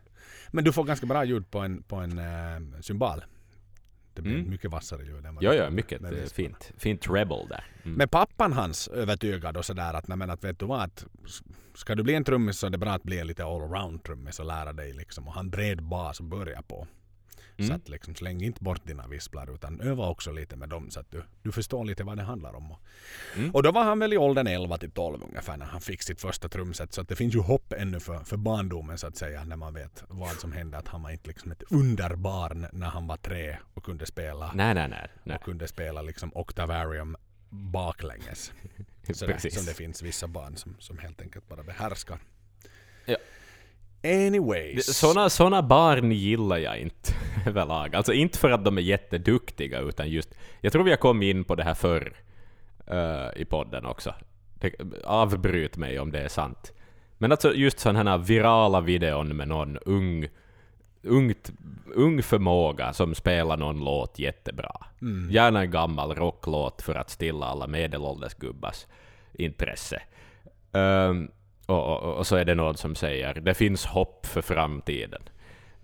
[0.51, 3.23] Men du får ganska bra ljud på en, på en äh, cymbal.
[4.17, 4.49] Det blir Mm.
[4.49, 6.71] mycket vassare ljud än vad Jo, det- jo, mycket med fint.
[6.77, 7.63] Fint treble där.
[7.83, 7.97] Mm.
[7.97, 11.05] Men pappan hans övertygade och sådär att, nej, men att vet du vad, att
[11.75, 14.39] ska du bli en trummis så är det bra att bli en lite allround trummis
[14.39, 15.27] och lära dig liksom.
[15.27, 16.87] Och han bred bas och börja på.
[17.57, 17.75] Så Mm.
[17.75, 21.11] att liksom släng inte bort dina visplar utan öva också lite med dem så att
[21.11, 22.71] du, du förstår lite vad det handlar om.
[22.71, 22.79] Och,
[23.35, 23.51] Mm.
[23.51, 26.21] och då var han väl i åldern 11 till 12 ungefär när han fick sitt
[26.21, 26.93] första trumset.
[26.93, 29.73] Så att det finns ju hopp ännu för, för barndomen så att säga när man
[29.73, 30.77] vet vad som hände.
[30.77, 34.73] Att han var inte liksom ett underbarn när han var tre och kunde spela Nej,
[34.75, 35.07] nej, nej.
[35.23, 35.35] nej.
[35.37, 37.17] och kunde spela liksom Octavarium
[37.49, 38.51] baklänges.
[39.13, 42.19] Sådär, som det finns vissa barn som, som helt enkelt bara behärskar.
[43.05, 43.17] Ja.
[44.03, 44.97] Anyways.
[44.97, 47.13] Såna, såna barn gillar jag inte
[47.45, 47.95] överlag.
[47.95, 50.35] Alltså inte för att de är jätteduktiga, utan just...
[50.61, 52.13] Jag tror vi har kommit in på det här förr
[52.87, 54.13] eh, i podden också.
[55.03, 56.73] Avbryt mig om det är sant.
[57.17, 60.27] Men alltså just sådana här virala videon med någon ung,
[61.03, 61.51] ungt,
[61.95, 64.85] ung förmåga som spelar någon låt jättebra.
[65.01, 65.31] Mm.
[65.31, 68.85] Gärna en gammal rocklåt för att stilla alla medelålders gubbars
[69.33, 70.01] intresse.
[70.73, 71.31] Ehm,
[71.67, 75.21] och, och, och så är det någon som säger det finns hopp för framtiden.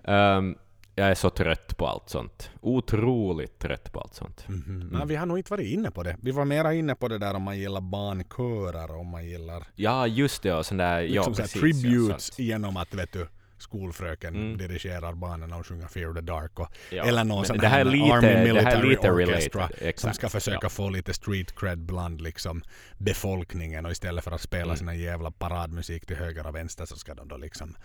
[0.03, 0.55] Ehm,
[0.95, 2.51] jag är så trött på allt sånt.
[2.61, 4.45] Otroligt trött på allt sånt.
[4.47, 4.89] Mhm.
[4.91, 6.17] Nej, vi har nog inte varit inne på det.
[6.21, 9.63] Vi var mera inne på det där om man gillar barnkörer och om man gillar
[9.75, 10.53] Ja, just det.
[10.53, 14.35] Och sån där, ja, liksom så här precis, tributes ja, genom att vet du, skolfröken
[14.35, 14.57] Mm.
[14.57, 16.59] dirigerar barnen och sjunger Fear the Dark.
[16.59, 20.29] Och, Ja, eller någon sån här är lite- Army Military lite Orchestra related, som ska
[20.29, 20.69] försöka ja.
[20.69, 22.63] få lite street cred bland liksom
[22.97, 24.77] befolkningen och istället för att spela Mm.
[24.77, 27.75] sina jävla paradmusik till höger och vänster så ska de då liksom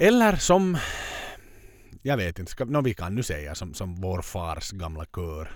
[0.00, 0.78] eller som
[2.02, 5.50] jag vet inte, ska, no, vi kan nu säga som, som vår fars gamla kör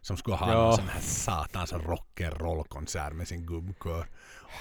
[0.00, 0.58] som skulle ha Ja.
[0.62, 4.06] någon sån här satans rock'n'roll-konsert med sin gubbkör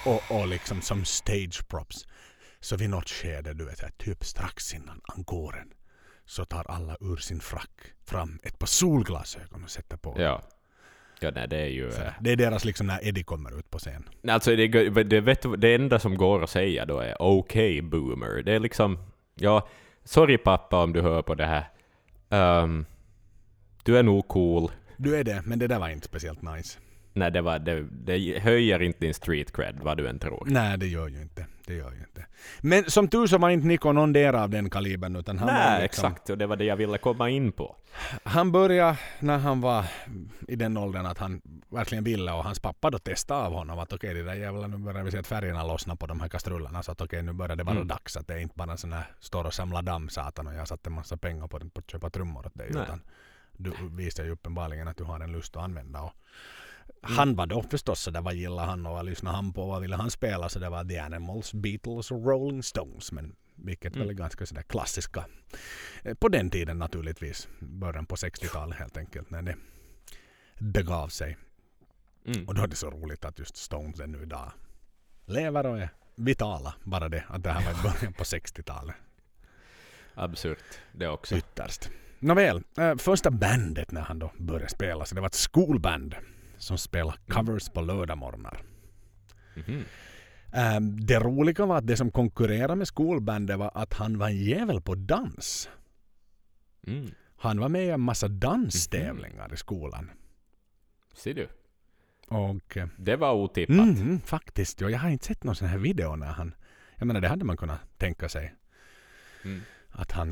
[0.05, 2.05] och, och liksom som stage props.
[2.65, 5.73] Så vid något skede, du vet, typ strax innan encoren
[6.25, 10.15] så tar alla ur sin frack fram ett par solglasögon och sätter på.
[10.17, 10.41] Ja.
[11.19, 11.91] Ja, nej, det är ju...
[11.91, 14.09] Så eh, Det är deras liksom när Eddie kommer ut på scen.
[14.27, 14.67] Alltså det,
[15.03, 18.43] det, vet, det enda som går att säga då är okej boomer.
[18.43, 18.97] Det är liksom,
[19.35, 19.67] ja,
[20.03, 21.69] sorry pappa om du hör på det här.
[22.29, 22.85] Ehm,
[23.83, 24.71] du är nog cool.
[24.97, 26.79] Du är det, men det där var inte speciellt nice.
[27.13, 30.43] Nej, det, var, det, det höjer inte din street cred vad du än tror.
[30.47, 31.45] Nej, det gör ju inte.
[31.65, 32.14] det gör ju inte.
[32.61, 36.05] Men som tur så var inte Niko någon av den kalibern utan han Nej, liksom,
[36.11, 36.29] exakt.
[36.29, 37.75] Och det var det jag ville komma in på.
[38.23, 39.85] Han började när han var
[40.47, 43.93] i den åldern att han verkligen ville och hans pappa då testade av honom att
[43.93, 46.27] okej, okay, det där jävla, nu börjar vi se att färgerna lossnar på de här
[46.27, 47.87] kastrullerna så att okej, okay, nu börjar det vara Mm.
[47.87, 50.53] dags att det är inte bara en sån här står och samlar damm satan och
[50.53, 52.83] jag har satt en massa pengar på, på att köpa trummor åt dig Nej.
[52.83, 53.01] utan
[53.57, 56.13] du visar ju uppenbarligen att du har en lust att använda och.
[57.07, 59.81] Han var då förstås så där vad gillade han och vad lyssnade han på vad
[59.81, 64.07] ville han spela så det var The Animals, Beatles och Rolling Stones men vilket Mm.
[64.07, 65.25] väl är ganska sådär klassiska
[66.03, 69.55] eh, på den tiden naturligtvis början på 60-talet helt enkelt när det
[70.59, 71.37] begav sig
[72.27, 72.47] Mm.
[72.47, 74.51] och då är det så roligt att just Stones ännu idag
[75.25, 78.95] lever och är vitala bara det att det här var i början på 60-talet
[80.13, 81.35] Absurt det också.
[81.35, 81.89] ytterst.
[82.19, 86.15] Nåväl, eh, första bandet när han då började spela så det var ett skolband
[86.65, 88.61] som spelade covers på lördagmorgnar.
[89.55, 89.83] Mhm.
[90.53, 94.37] Eh, Det roliga var att det som konkurrerade med skolbandet var att han var en
[94.43, 95.69] jävel på dans.
[96.87, 97.11] Mm.
[97.37, 100.11] Han var med i en massa danstävlingar i skolan.
[101.13, 101.47] Ser du?
[102.27, 103.75] Och eh, Det var otippat.
[103.75, 106.55] mm, faktiskt, ja, jag har inte sett någon sån här video när han...
[106.95, 108.55] Jag menar det hade man kunnat tänka sig.
[109.43, 109.61] Mm.
[109.89, 110.31] Att han...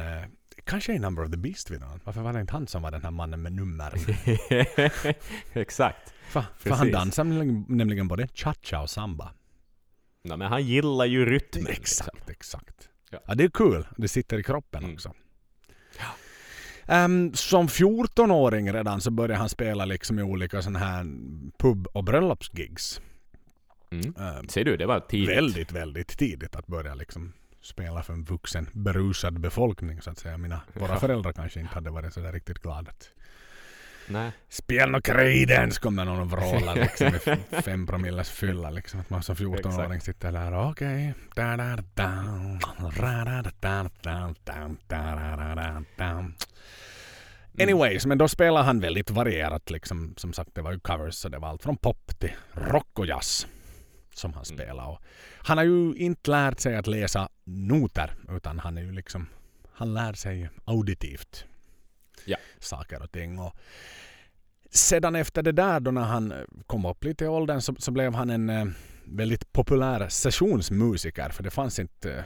[0.63, 1.99] Kanske i Number of the Beast-videon.
[2.03, 3.93] Varför var det inte han som var den här mannen med nummer?
[5.53, 6.13] Exakt.
[6.29, 7.23] För, för han dansar
[7.73, 9.33] nämligen, både cha-cha och samba.
[10.21, 11.67] Ja, men han gillar ju rytmen.
[11.67, 12.31] Exakt, Liksom.
[12.31, 12.89] exakt.
[13.09, 13.19] Ja.
[13.27, 13.35] Ja.
[13.35, 13.87] det är kul.
[13.97, 14.93] Det sitter i kroppen Mm.
[14.95, 15.13] också.
[16.85, 21.05] Ehm, som 14-åring redan så började han spela liksom i olika sån här
[21.59, 23.01] pub och bröllopsgigs.
[23.91, 24.15] Mm.
[24.19, 25.29] Ehm, Ser du, det var tidigt.
[25.37, 30.37] väldigt, väldigt tidigt att börja liksom spela för en vuxen berusad befolkning så att säga.
[30.37, 32.91] Mina, våra föräldrar kanske inte hade varit så där riktigt glada.
[32.91, 33.09] Att...
[34.07, 34.31] Nej.
[34.49, 38.99] Spel no credence kom det någon och vrålade liksom med fem promilles fylla liksom.
[38.99, 40.69] Att man som 14-åring sitter där och...
[40.69, 41.13] okej.
[47.59, 50.13] Anyways, men då spelar han väldigt varierat liksom.
[50.17, 53.05] Som sagt, det var ju covers så det var allt från pop till rock och
[53.05, 53.47] jazz
[54.13, 54.57] som han mm.
[54.57, 54.87] spelar.
[54.87, 54.99] Och
[55.37, 59.27] han har ju inte lärt sig att läsa noter utan han är ju liksom
[59.73, 61.45] han lär sig auditivt
[62.25, 62.37] Ja.
[62.59, 63.39] saker och ting.
[63.39, 63.53] Och
[64.69, 66.33] sedan efter det där då när han
[66.67, 68.65] kom upp lite i åldern så, så blev han en eh,
[69.05, 72.23] väldigt populär sessionsmusiker för det fanns inte eh,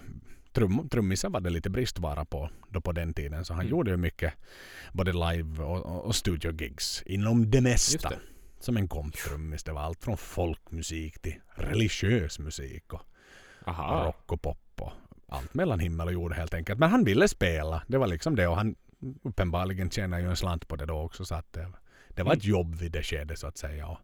[0.53, 3.71] trum, trummisar var det lite bristvara på då på den tiden så han Mm.
[3.71, 4.33] gjorde ju mycket
[4.93, 8.09] både live och, och, och studiogigs inom det mesta.
[8.09, 8.19] det.
[8.59, 9.63] Som en komptrummis.
[9.63, 13.01] Det var allt från folkmusik till religiös musik och
[13.65, 14.05] Aha.
[14.05, 14.91] rock och pop och
[15.27, 16.79] allt mellan himmel och jord helt enkelt.
[16.79, 17.83] Men han ville spela.
[17.87, 18.75] Det var liksom det och han
[19.23, 21.71] uppenbarligen tjänar ju en slant på det då också så att det,
[22.09, 22.49] det var ett Mm.
[22.51, 23.97] jobb vid det skedet så att säga.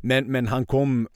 [0.00, 1.08] Men, men han kom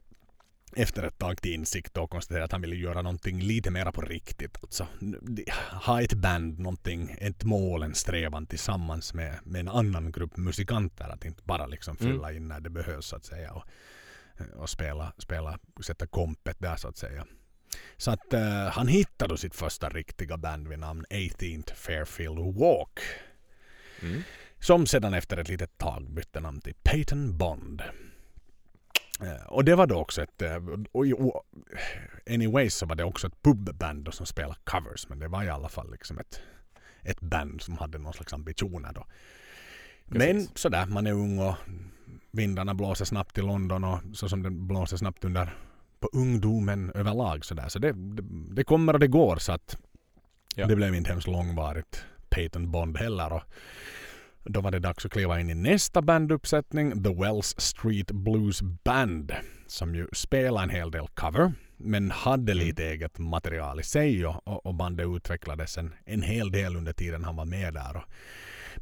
[0.76, 4.00] efter ett tag till insikt och konstaterade att han ville göra någonting lite mera på
[4.00, 4.59] riktigt.
[4.62, 4.87] Alltså,
[5.87, 11.09] ha ett band, någonting, ett mål, en strävan tillsammans med, med en annan grupp musikanter.
[11.09, 12.12] Att inte bara liksom Mm.
[12.12, 13.52] fylla in när det behövs så att säga.
[13.52, 13.64] Och,
[14.56, 17.26] och spela, spela, sätta kompet där så att säga.
[17.96, 23.00] Så att eh, han hittade sitt första riktiga band vid namn 18th Fairfield Walk.
[24.02, 24.22] Mm.
[24.59, 27.83] Som sedan efter ett litet tag bytte namn till Peyton Bond.
[29.20, 30.42] Eh, Och det var då också ett...
[30.42, 30.56] eh,
[30.92, 31.06] Och,
[32.30, 35.09] anyways så var det också ett pubband som spelade covers.
[35.09, 36.40] Men det var i alla fall liksom ett,
[37.02, 39.06] ett band som hade någon slags ambitioner då.
[40.04, 40.50] Men Precis.
[40.59, 41.54] sådär, man är ung och
[42.30, 45.56] vindarna blåser snabbt i London och så som den blåser snabbt under
[46.00, 47.68] på ungdomen överlag sådär.
[47.68, 48.22] Så det, det,
[48.54, 49.76] det kommer och det går så att
[50.56, 50.66] Ja.
[50.66, 53.32] det blev inte hemskt långvarigt Peyton Bond heller.
[53.32, 53.42] Och
[54.44, 59.32] då var det dags att kliva in i nästa banduppsättning, The Wells Street Blues Band,
[59.66, 62.66] som ju spelar en hel del cover, men hade Mm.
[62.66, 67.24] lite eget material i sig och, och, bandet utvecklades en, en hel del under tiden
[67.24, 67.96] han var med där.
[67.96, 68.02] Och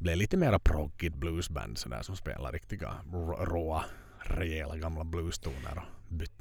[0.00, 3.84] blev lite mera proggigt bluesband sådär som spelar riktiga rå- råa,
[4.18, 5.82] rejäla gamla bluestoner.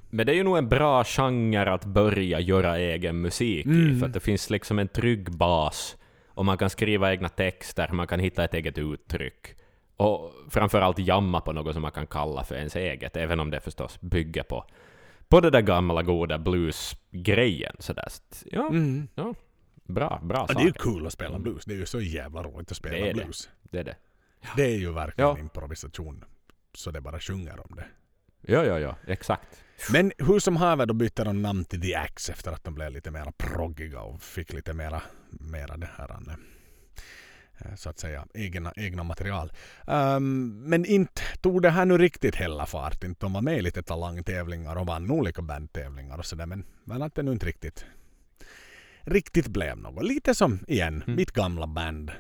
[0.10, 4.00] Men det är ju nog en bra genre att börja göra egen musik i, Mm.
[4.00, 8.08] för att det finns liksom en trygg bas och man kan skriva egna texter, man
[8.08, 9.56] kan hitta ett eget uttryck.
[9.98, 13.60] Och framförallt jamma på något som man kan kalla för ens eget, även om det
[13.60, 14.66] förstås bygger på,
[15.28, 17.76] på det där gamla goda blues-grejen.
[17.80, 18.08] Sådär.
[18.46, 19.08] Ja, Mm.
[19.84, 21.66] bra, bra Ja, det är ju kul att spela blues.
[21.66, 23.22] Det är ju så jävla roligt att spela Det är det.
[23.24, 23.50] blues.
[23.64, 23.96] Det är det.
[24.56, 25.40] Det är ju verkligen Ja.
[25.40, 26.24] improvisation.
[26.74, 27.86] Så det bara sjunger om det.
[28.50, 29.64] Ja, ja, ja, exakt.
[29.92, 32.92] Men hur som haver då bytte de namn till The Axe efter att de blev
[32.92, 36.18] lite mer proggiga och fick lite mera, mera det här
[37.60, 39.52] eh, så att säga egna, egna material.
[39.88, 43.04] Um, men inte tog det här nu riktigt heller fart.
[43.04, 47.02] Inte de var med i lite talangtävlingar och vann olika bandtävlingar och sådär men, men
[47.02, 47.86] att det nu inte riktigt
[49.02, 50.04] riktigt blev något.
[50.04, 51.16] Lite som igen, mm.
[51.16, 52.12] mitt gamla band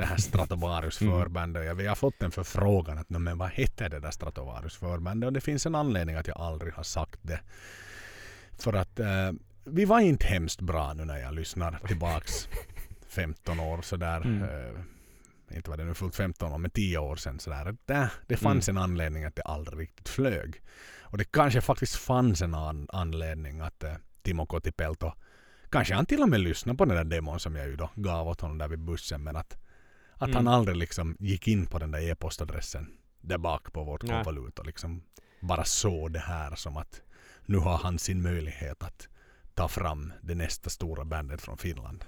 [0.00, 1.14] det här Stratovarius mm.
[1.14, 1.66] förbandet.
[1.66, 5.26] Ja, vi har fått en förfrågan att men vad hette det där Stratovarius förbandet?
[5.26, 7.40] Och det finns en anledning att jag aldrig har sagt det.
[8.58, 9.32] För att eh,
[9.64, 12.48] vi var inte hemskt bra nu när jag lyssnar tillbaks
[13.08, 14.20] 15 år sådär.
[14.20, 14.42] Mm.
[14.42, 14.80] Eh,
[15.56, 17.76] inte var det nu fullt 15 år, men 10 år sedan sådär.
[17.84, 18.76] Det, det fanns mm.
[18.76, 20.62] en anledning att det aldrig riktigt flög.
[21.00, 25.12] Och det kanske faktiskt fanns en an anledning att eh, Timo Kotipelto
[25.70, 28.28] Kanske han till och med lyssnade på den där demon som jag ju då gav
[28.28, 29.56] åt honom där vid bussen men att
[30.20, 30.46] att mm.
[30.46, 32.86] han aldrig liksom gick in på den där e-postadressen
[33.20, 35.02] där bak på vårt konvolut och liksom
[35.40, 37.02] bara såg det här som att
[37.46, 39.08] nu har han sin möjlighet att
[39.54, 42.04] ta fram det nästa stora bandet från Finland.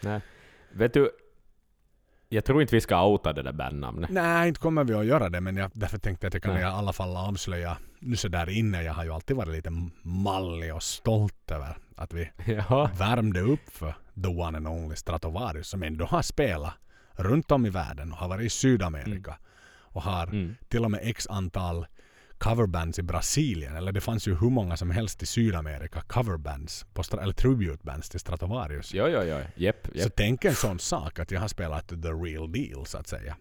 [0.00, 0.20] Nej.
[0.72, 1.10] Vet du,
[2.28, 4.10] jag tror inte vi ska outa det där bandnamnet.
[4.10, 6.54] Nej, inte kommer vi att göra det, men jag, därför tänkte jag att jag kan
[6.54, 6.62] Nej.
[6.62, 8.82] i alla fall avslöja nu så där inne.
[8.82, 9.70] Jag har ju alltid varit lite
[10.02, 12.30] mallig och stolt över att vi
[12.68, 12.90] ja.
[12.98, 16.74] värmde upp för the one and only Stratovarius som ändå har spelat
[17.16, 19.40] runt om i världen och har varit i Sydamerika mm.
[19.82, 20.56] och har mm.
[20.68, 21.86] till och med x antal
[22.42, 23.76] coverbands i Brasilien.
[23.76, 28.20] Eller det fanns ju hur många som helst i Sydamerika coverbands, på, eller tributebands till
[28.20, 28.94] Stratovarius.
[28.94, 29.40] Ja, ja, ja.
[29.56, 30.02] Yep, yep.
[30.02, 33.36] Så tänk en sån sak att jag har spelat the real deal så att säga.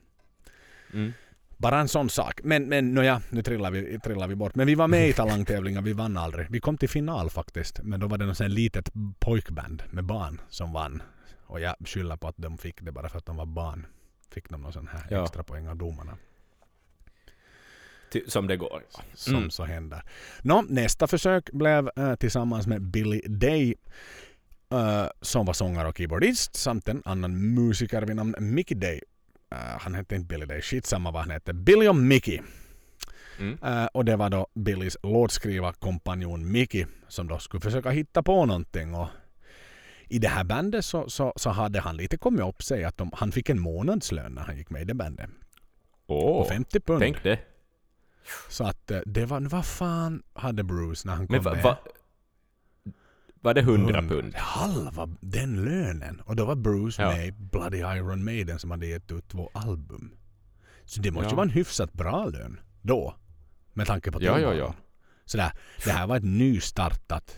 [0.93, 1.13] Mm.
[1.57, 2.39] Bara en sån sak.
[2.43, 4.55] Men, men nåja, nu trillar vi, trillar vi bort.
[4.55, 6.47] Men vi var med i talangtävlingar, vi vann aldrig.
[6.49, 7.79] Vi kom till final faktiskt.
[7.83, 11.01] Men då var det något litet pojkband med barn som vann.
[11.51, 13.87] Och jag skyller på att de fick det bara för att de var barn.
[14.29, 15.23] Fick de någon sån här ja.
[15.23, 16.17] extra poäng av domarna.
[18.27, 18.83] Som det går.
[19.13, 19.49] Som mm.
[19.49, 20.03] så händer.
[20.41, 23.75] Nå, nästa försök blev äh, tillsammans med Billy Day
[24.71, 29.01] äh, som var sångare och keyboardist samt en annan musiker vid namn Mickey Day.
[29.51, 31.53] Äh, han hette inte Billy Day, skitsamma vad han hette.
[31.53, 32.41] Billy och Mickey.
[33.39, 33.57] Mm.
[33.63, 38.95] Uh, och det var då Billys låtskrivarkompanjon Mickey som då skulle försöka hitta på någonting
[38.95, 39.07] och
[40.11, 43.11] i det här bandet så, så, så hade han lite kommit upp sig att de,
[43.13, 45.29] han fick en månadslön när han gick med i det bandet.
[46.07, 46.99] Oh, på 50 pund.
[46.99, 47.39] Tänk det.
[48.49, 51.63] Så att eh, det var, vad fan hade Bruce när han kom Men va, med?
[51.63, 51.77] Va,
[53.41, 54.35] var det 100 pund?
[54.35, 56.21] Halva den lönen.
[56.25, 57.09] Och då var Bruce ja.
[57.09, 60.11] med i Bloody Iron Maiden som hade gett ut två album.
[60.85, 63.15] Så det måste ju vara en hyfsat bra lön då.
[63.73, 64.75] Med tanke på ja, ja, ja.
[65.25, 67.37] Så det här var ett nystartat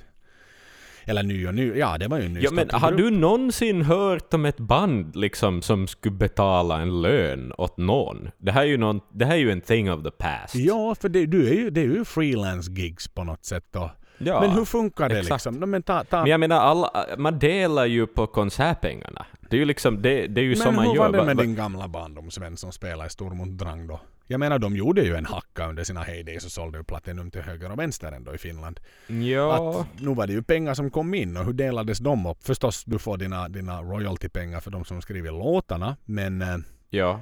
[1.05, 3.81] eller ny och ny, ja det var ju en ny ja, men Har du någonsin
[3.81, 8.29] hört om ett band liksom som skulle betala en lön åt någon?
[8.37, 10.55] Det här är ju, någon, det här är ju en thing of the past.
[10.55, 13.91] Ja, för det, du är ju, det är ju freelance gigs på något sätt då.
[14.17, 15.45] Ja, men hur funkar det exakt.
[15.45, 15.69] liksom?
[15.69, 16.21] Men, ta, ta.
[16.21, 19.25] men jag menar, alla, man delar ju på konsertpengarna.
[19.49, 20.93] Det är ju liksom, det, det är ju men som man gör.
[20.93, 23.99] Men hur var det med din gamla barndomsvän som spelade i Stormont Drang då?
[24.27, 27.41] Jag menar de gjorde ju en hacka under sina heydays och sålde ju Platinum till
[27.41, 28.79] höger och vänster ändå i Finland.
[29.07, 29.79] Ja.
[29.79, 32.43] Att, nu var det ju pengar som kom in och hur delades de upp?
[32.43, 36.57] Förstås du får dina, dina royaltypengar för de som skriver låtarna men eh,
[36.89, 37.19] ja.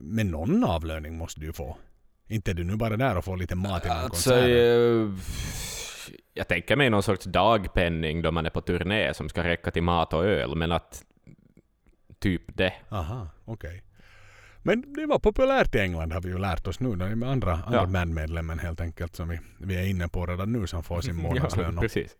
[0.00, 1.76] Men någon avlöning måste du ju få.
[2.26, 4.50] Inte är du nu bara där och får lite mat innan alltså, konserten.
[4.50, 5.18] Jag,
[6.34, 9.82] jag tänker mig någon sorts dagpenning då man är på turné som ska räcka till
[9.82, 11.04] mat och öl men att
[12.18, 12.72] typ det.
[12.88, 13.68] Aha, okej.
[13.68, 13.80] Okay.
[14.66, 16.96] Men det var populärt i England har vi ju lärt oss nu.
[16.96, 17.86] Det är med andra, andra ja.
[17.86, 21.74] bandmedlemmen helt enkelt som vi, vi är inne på redan nu som får sin månadslön.
[21.74, 22.16] ja, precis.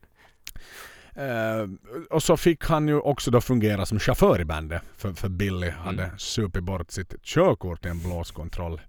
[1.19, 1.71] Uh,
[2.11, 4.83] och så fick han ju också då fungera som chaufför i bandet.
[4.97, 5.79] För, för Billy mm.
[5.79, 8.81] hade supit bort sitt körkort i en blåskontroll.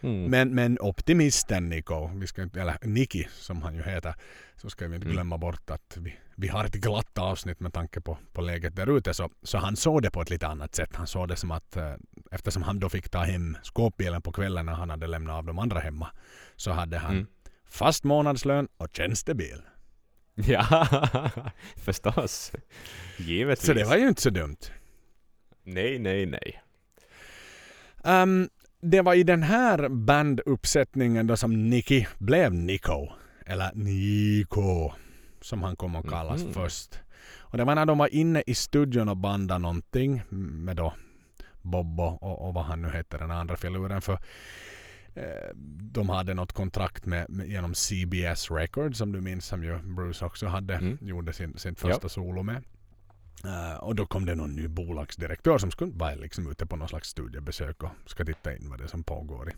[0.00, 0.30] Mm.
[0.30, 4.14] Men, men optimisten Nico, vi ska, eller Niki som han ju heter,
[4.56, 5.14] så ska vi inte mm.
[5.14, 8.96] glömma bort att vi, vi har ett glatt avsnitt med tanke på, på läget där
[8.96, 9.14] ute.
[9.14, 10.96] Så, så han såg det på ett lite annat sätt.
[10.96, 11.94] Han såg det som att eh,
[12.30, 15.58] eftersom han då fick ta hem skåpbilen på kvällen när han hade lämnat av de
[15.58, 16.08] andra hemma
[16.56, 17.26] så hade han mm.
[17.68, 19.62] fast månadslön och tjänstebil.
[20.48, 20.88] Ja,
[21.76, 22.52] förstås.
[23.18, 23.66] Givetvis.
[23.66, 24.56] Så det var ju inte så dumt.
[25.62, 26.62] Nej, nej, nej.
[28.04, 28.48] Um,
[28.80, 33.08] det var i den här banduppsättningen då som Nicky blev Nico.
[33.46, 34.92] Eller Nico.
[35.40, 36.54] Som han kom att kallas mm.
[36.54, 37.00] först.
[37.38, 40.22] Och det var när de var inne i studion och bandade någonting
[40.64, 40.94] med då
[41.62, 44.02] Bob och, och vad han nu heter den andra filuren.
[44.02, 44.18] För
[45.14, 45.54] eh,
[45.92, 50.24] de hade något kontrakt med, med, genom CBS Records som du minns som ju Bruce
[50.24, 50.74] också hade.
[50.74, 50.98] Mm.
[51.00, 52.08] Gjorde sin, sin första ja.
[52.08, 52.62] solo med.
[53.44, 56.88] Uh, och då kom det någon ny bolagsdirektör som skulle vara liksom ute på någon
[56.88, 59.52] slags studiebesök och ska titta in vad det är som pågår i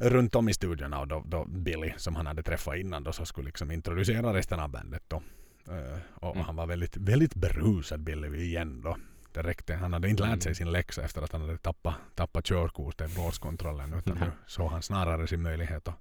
[0.00, 3.26] runt om i studierna och då, då Billy som han hade träffat innan då så
[3.26, 5.22] skulle liksom introducera resten av bandet då.
[5.68, 6.46] Uh, och mm.
[6.46, 8.96] han var väldigt, väldigt berusad Billy igen då.
[9.32, 9.74] Det räckte.
[9.74, 13.94] Han hade inte lärt sig sin läxa efter att han hade tappat, tappat körkortet, blåskontrollen.
[13.94, 15.94] Utan nu såg han snarare sin möjlighet att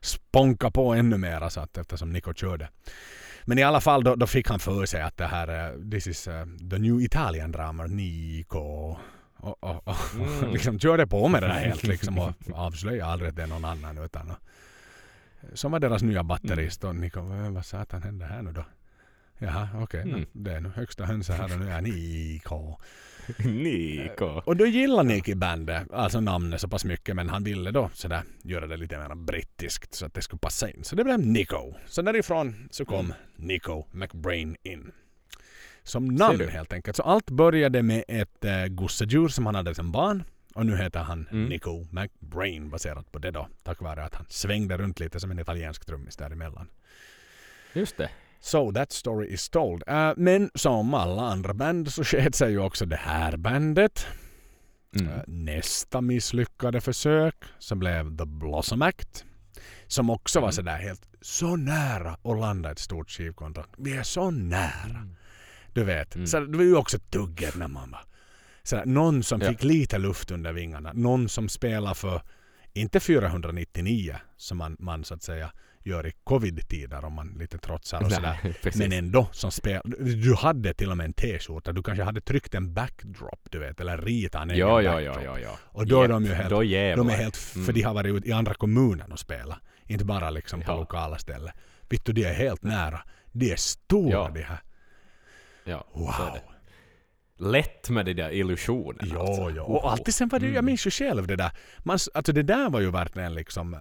[0.00, 2.68] sponka på ännu mera så att, eftersom Nico körde.
[3.48, 6.06] Men i alla fall då, då fick han för sig att det här uh, this
[6.06, 8.58] is uh, the new Italian drama, Nico.
[9.36, 10.52] Och, och, och Mm.
[10.52, 13.64] liksom körde på med det där helt liksom och avslöjade aldrig att det är någon
[13.64, 14.36] annan utan och,
[15.54, 18.64] som var deras nya batterist och Nico, "Vad- vad satan hände här nu då?
[19.38, 20.26] Jaha, okej, Mm.
[20.32, 22.76] det är nu högsta hönsen här och nu är Nico.
[23.44, 24.42] Nico.
[24.44, 28.22] Och då gillar Nicky bandet, alltså namnet så pass mycket men han ville då sådär
[28.42, 30.84] göra det lite mer brittiskt så att det skulle passa in.
[30.84, 31.74] Så det blev Nico.
[31.86, 34.92] Så därifrån så kom Nico McBrain in.
[35.82, 36.96] Som namn helt enkelt.
[36.96, 40.22] Så allt började med ett äh, gossedjur som han hade som barn.
[40.54, 41.44] Och nu heter han Mm.
[41.46, 43.48] Nico McBrain baserat på det då.
[43.62, 46.68] Tack vare att han svängde runt lite som en italiensk trummis däremellan.
[47.72, 48.10] Just det.
[48.40, 49.82] So that story is told.
[49.86, 54.06] Äh, men som alla andra band så sket sig ju också det här bandet.
[54.96, 55.08] Mm.
[55.12, 59.24] Eh, Nästa misslyckade försök så blev The Blossom Act.
[59.86, 60.52] Som också var Mm.
[60.52, 63.70] sådär helt så nära att landa ett stort skivkontrakt.
[63.78, 65.08] Vi är så nära.
[65.72, 66.14] Du vet.
[66.14, 66.26] Mm.
[66.26, 68.00] Så det var ju också tugget när man var
[68.62, 69.48] sådär, någon som Ja.
[69.48, 70.92] fick lite luft under vingarna.
[70.94, 72.22] Någon som spelar för
[72.72, 75.52] inte 499 som man, man så att säga
[75.88, 78.38] gör i covid-tider om man lite trotsar och sådär.
[78.62, 78.72] Nej.
[78.74, 79.80] Men ändå som spel.
[80.22, 81.72] Du hade till och med en t-skjorta.
[81.72, 83.80] Du kanske hade tryckt en backdrop du vet.
[83.80, 85.38] Eller ritat en egen Ja, ja, ja, backdrop.
[85.38, 85.58] ja, ja.
[85.62, 87.04] Och då är Japp, de ju helt, Då jävlar.
[87.04, 87.74] de är helt för Mm.
[87.74, 89.58] de har varit ute i andra kommunen och spelat.
[89.86, 90.76] Inte bara liksom på Ja.
[90.80, 91.52] lokala ställen.
[91.88, 93.00] Vittu, de är helt nära.
[93.32, 94.30] De är stora Ja.
[94.34, 94.58] de här.
[95.64, 96.38] Ja, är Wow.
[97.40, 99.14] Lätt med de där illusionerna.
[99.14, 99.50] Ja, alltså.
[99.56, 99.62] ja.
[99.62, 100.64] Och alltid sen var det ju, jag Mm.
[100.66, 101.50] minns ju själv det där.
[101.78, 103.80] Man, alltså det där var ju verkligen liksom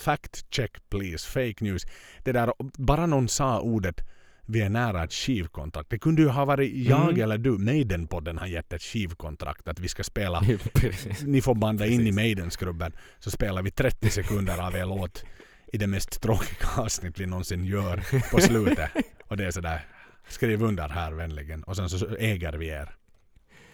[0.00, 1.86] fact check please, fake news.
[2.24, 4.00] Det där, bara någon sa ordet
[4.48, 5.90] vi är nära ett skivkontrakt.
[5.90, 7.20] Det kunde ju ha varit jag Mm.
[7.22, 10.40] eller du, Maiden-podden har gett ett skivkontrakt att vi ska spela
[11.24, 12.12] ni får banda in i.
[12.12, 15.24] Maidenskrubben så spelar vi 30 sekunder av er låt
[15.72, 18.90] i det mest tråkiga avsnitt vi någonsin gör på slutet.
[19.28, 19.84] Och det är sådär,
[20.28, 22.94] skriv under här vänligen och sen så äger vi er.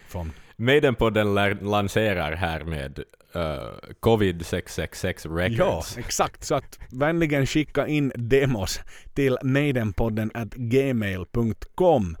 [0.07, 2.99] Från, Maidenpodden lanserar här med
[3.35, 5.97] uh, Covid 666 ja, Records.
[5.97, 6.43] exakt.
[6.43, 8.79] Så att vänligen skicka in demos
[9.13, 12.17] till maidenpodden at gmail.com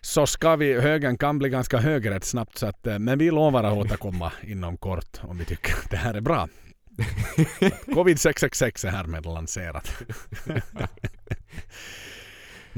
[0.00, 3.30] så ska vi, högen kan bli ganska hög rätt snabbt så att, eh, men vi
[3.30, 6.48] lovar att återkomma inom kort om vi tycker att det här är bra.
[7.94, 9.92] Covid 666 är härmed lanserat.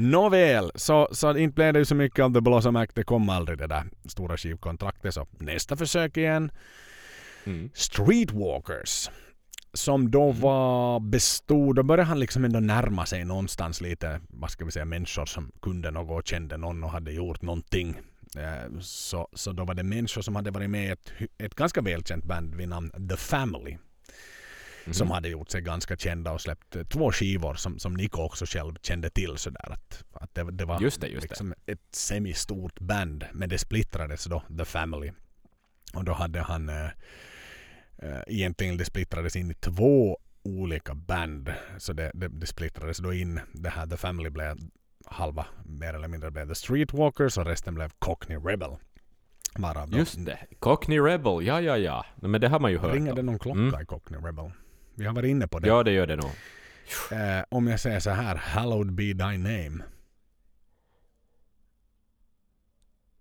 [0.01, 2.95] Nåväl, så, så inte blev det ju så mycket av The Blossom Act.
[2.95, 5.15] Det kom aldrig det där stora skivkontraktet.
[5.15, 6.51] Så nästa försök igen.
[7.45, 7.71] Mm.
[7.75, 9.11] Streetwalkers.
[9.73, 14.65] Som då var bestod, då började han liksom ändå närma sig någonstans lite, vad ska
[14.65, 17.97] vi säga, människor som kunde något och kände någon och hade gjort någonting.
[18.37, 21.81] Eh, Så, så då var det människor som hade varit med i ett, ett ganska
[21.81, 23.77] välkänt band vid namn The Family.
[24.85, 24.95] Mhm.
[24.95, 28.47] Som hade gjort sig ganska kända och släppt eh, två skivor som, som Nico också
[28.47, 31.29] själv kände till sådär att, att det, det var Just det, just det.
[31.29, 33.25] liksom ett semistort band.
[33.33, 35.13] Men det splittrades då, The Family.
[35.95, 36.85] Och då hade han eh,
[37.99, 41.53] eh, egentligen det splittrades in i två olika band.
[41.79, 43.41] Så det, det, det splittrades då in.
[43.53, 44.57] Det här The Family blev
[45.07, 48.71] halva mer eller mindre blev The Streetwalkers och resten blev Cockney Rebel.
[49.59, 50.39] Varav Just det.
[50.59, 52.07] Cockney Rebel, ja, ja, ja.
[52.17, 53.81] Men det har man ju hört ringer det någon klocka Mm.
[53.83, 54.51] i Cockney Rebel.
[55.01, 55.69] Vi har varit inne på det.
[55.69, 56.31] Ja, det gör det nog.
[57.13, 59.83] Eh, om jag säger så här, Hallowed be thy name.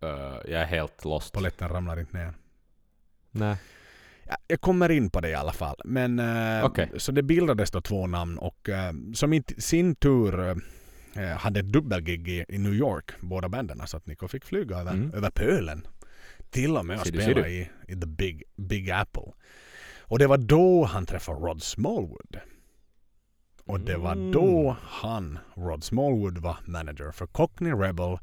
[0.03, 1.33] Uh, jag är helt lost.
[1.33, 2.33] Polletten ramlar inte ner.
[3.31, 3.55] Nej.
[4.23, 5.75] Ja, jag kommer in på det i alla fall.
[5.85, 6.91] Men, eh, Okej.
[6.97, 10.39] Så det bildades då två namn och eh, som i sin tur
[11.15, 13.87] eh, hade ett dubbelgig i, i New York, båda banden.
[13.87, 15.13] Så att Nico fick flyga över, Mm.
[15.13, 15.87] över pölen.
[16.49, 19.31] Till och med och spela i, i The Big, Big Apple.
[20.09, 22.39] Och det var då han träffade Rod Smallwood.
[23.65, 24.31] Och det var Mm.
[24.31, 28.17] då han, Rod Smallwood, var manager för Cockney Rebel.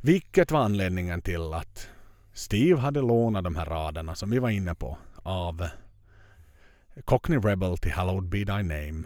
[0.00, 1.88] Vilket var anledningen till att
[2.32, 5.68] Steve hade lånat de här raderna som vi var inne på av
[7.04, 9.02] Cockney Rebel till Hallowed Be Thy Name.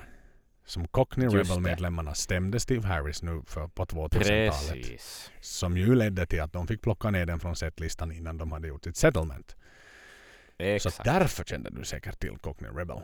[0.66, 1.28] Som Cockney.
[1.28, 4.68] Rebel-medlemmarna stämde Steve Harris nu för på 2000-talet.
[4.68, 5.30] Precis.
[5.40, 8.68] Som ju ledde till att de fick plocka ner den från setlistan innan de hade
[8.68, 9.56] gjort sitt settlement.
[10.58, 10.96] Exakt.
[10.96, 13.00] Så därför kände du säkert till Cockney Rebel.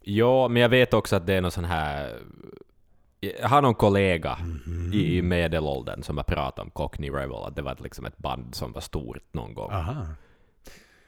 [0.00, 2.18] Ja, men jag vet också att det är någon sån här...
[3.20, 4.90] Jag har någon kollega Mhm.
[4.92, 8.54] i, i medelåldern som har pratat om Cockney Rebel, att det var liksom ett band
[8.54, 9.72] som var stort någon gång.
[9.72, 10.06] Aha.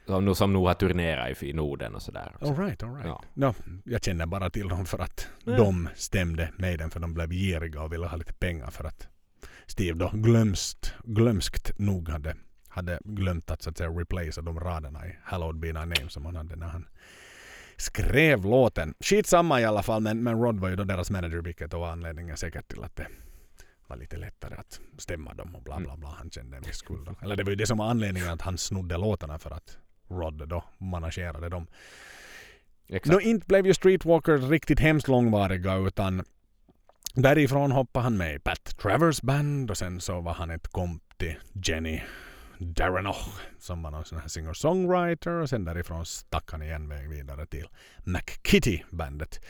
[0.07, 2.37] Som, nu- som nog har turnerat i, Norden och sådär.
[2.41, 3.07] All right, all right.
[3.07, 3.23] Ja.
[3.35, 3.55] No,
[3.85, 5.57] jag känner bara till dem för att Ja.
[5.57, 9.09] de stämde med den för de blev giriga och ville ha lite pengar för att
[9.67, 12.37] Steve då glömst, glömskt nog hade,
[12.75, 16.25] hade glömt att, så att säga, replacea de raderna i Hallowed be thy name som
[16.25, 16.87] han hade när han
[17.77, 18.95] skrev låten.
[19.01, 22.37] Skitsamma i alla fall, men, men Rod var ju då deras manager, vilket var anledningen
[22.37, 23.07] säkert till att det
[23.87, 26.09] var lite lättare att stämma dem och bla bla bla.
[26.09, 27.09] Han kände en viss skuld.
[27.22, 30.49] Eller det var ju det som var anledningen att han snodde låtarna för att Rod
[30.49, 31.66] då managerade dem.
[32.89, 33.12] Exakt.
[33.12, 36.25] Nå inte blev ju Streetwalkers riktigt hemskt långvariga utan
[37.14, 41.03] därifrån hoppade han med i Pat Travers band och sen så var han ett komp
[41.18, 42.01] till Jenny
[42.65, 47.47] Daranoch som var någon sån här singer-songwriter och sen därifrån stack han igen väg vidare
[47.47, 47.69] till
[48.05, 49.41] McKitty-bandet.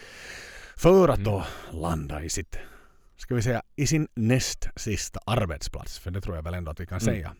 [0.76, 2.58] För att då landa i sitt,
[3.16, 5.98] ska vi säga, i sin näst sista arbetsplats.
[5.98, 7.14] För det tror jag väl ändå att vi kan Mm.
[7.14, 7.34] säga.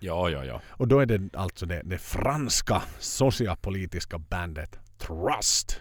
[0.00, 0.60] Ja, ja, ja.
[0.68, 5.80] Och då är det alltså det, det franska sociopolitiska bandet Trust.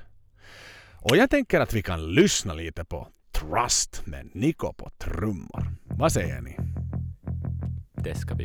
[0.95, 5.67] Och jag tänker att vi kan lyssna lite på Trust med Nico på trummor.
[5.83, 6.57] Vad säger ni?
[8.03, 8.35] Det ska.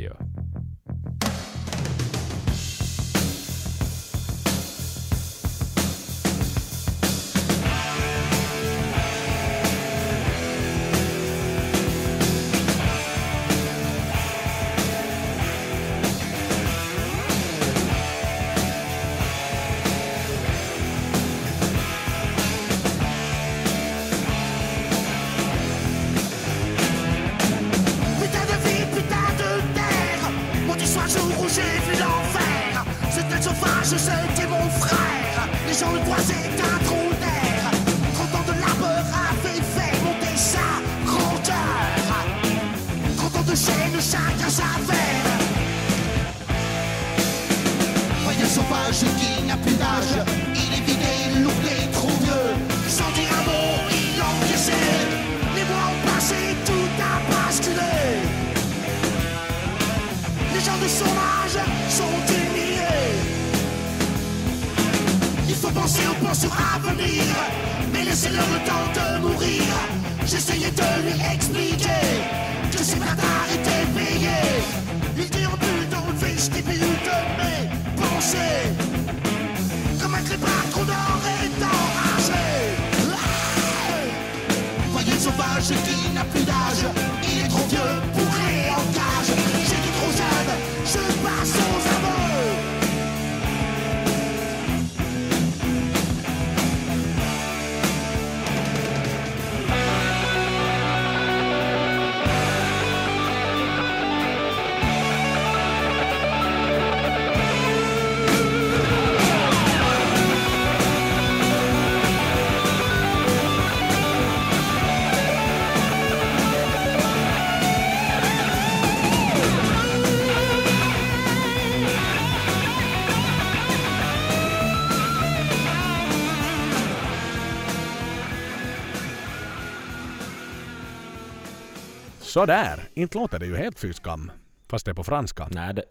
[132.40, 134.30] Sådär, inte låter det ju helt fy skam.
[134.68, 135.48] Fast det är på franska.
[135.50, 135.84] Nej, det,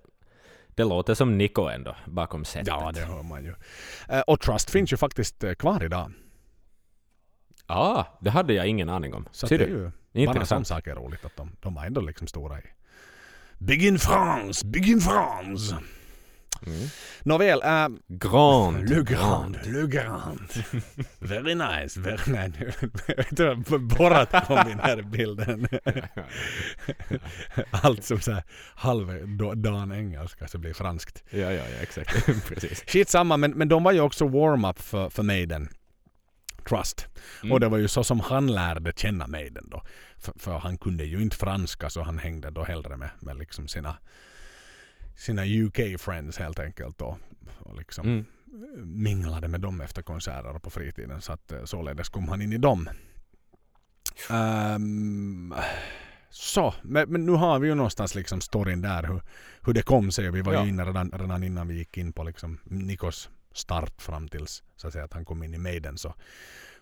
[0.67, 2.67] det låter som Nico ändå, bakom sättet.
[2.67, 3.55] Ja, det hör man ju.
[4.09, 6.11] Eh, Och Trust finns ju faktiskt eh, kvar idag.
[7.67, 9.27] Ah, det hade jag ingen aning om.
[9.31, 9.73] Så Ser det är du?
[9.73, 9.91] ju
[10.25, 10.67] bara Intressant.
[10.67, 12.63] sån sak är roligt att de, de var ändå liksom stora i
[13.57, 15.75] Big in France, Big in France.
[16.67, 16.87] Mm.
[17.23, 18.89] Nåväl, äh, Grand.
[18.89, 20.49] Le Grand, Le Grand.
[21.19, 22.51] Very nice, very
[23.29, 25.67] du vad Borat kom in här i bilden.
[27.71, 28.43] Allt som så här
[28.75, 31.23] halvdan engelska så blir franskt.
[31.29, 32.25] Ja, ja, ja, exakt.
[32.47, 32.83] Precis.
[32.87, 35.69] Skitsamma, men, men de var ju också warm-up för, för Maiden.
[36.69, 37.07] Trust.
[37.41, 37.51] Mm.
[37.51, 39.83] Och det var ju så som han lärde känna Maiden då.
[40.17, 43.67] För, för han kunde ju inte franska så han hängde då hellre med, med liksom
[43.67, 43.97] sina,
[45.15, 47.17] sina UK-friends helt enkelt då.
[47.59, 48.25] Och liksom Mm.
[49.03, 51.21] minglade med dem efter konserter och på fritiden.
[51.21, 52.89] Så att eh, således kom han in i dem.
[54.29, 55.53] Ehm,
[56.29, 59.21] så, men, men nu har vi ju någonstans liksom storyn där hur,
[59.65, 60.31] hur det kom sig.
[60.31, 60.63] Vi var Ja.
[60.63, 64.87] ju inne redan, redan innan vi gick in på liksom Nikos start fram tills så
[64.87, 65.97] att, säga, att han kom in i Maiden.
[65.97, 66.13] Så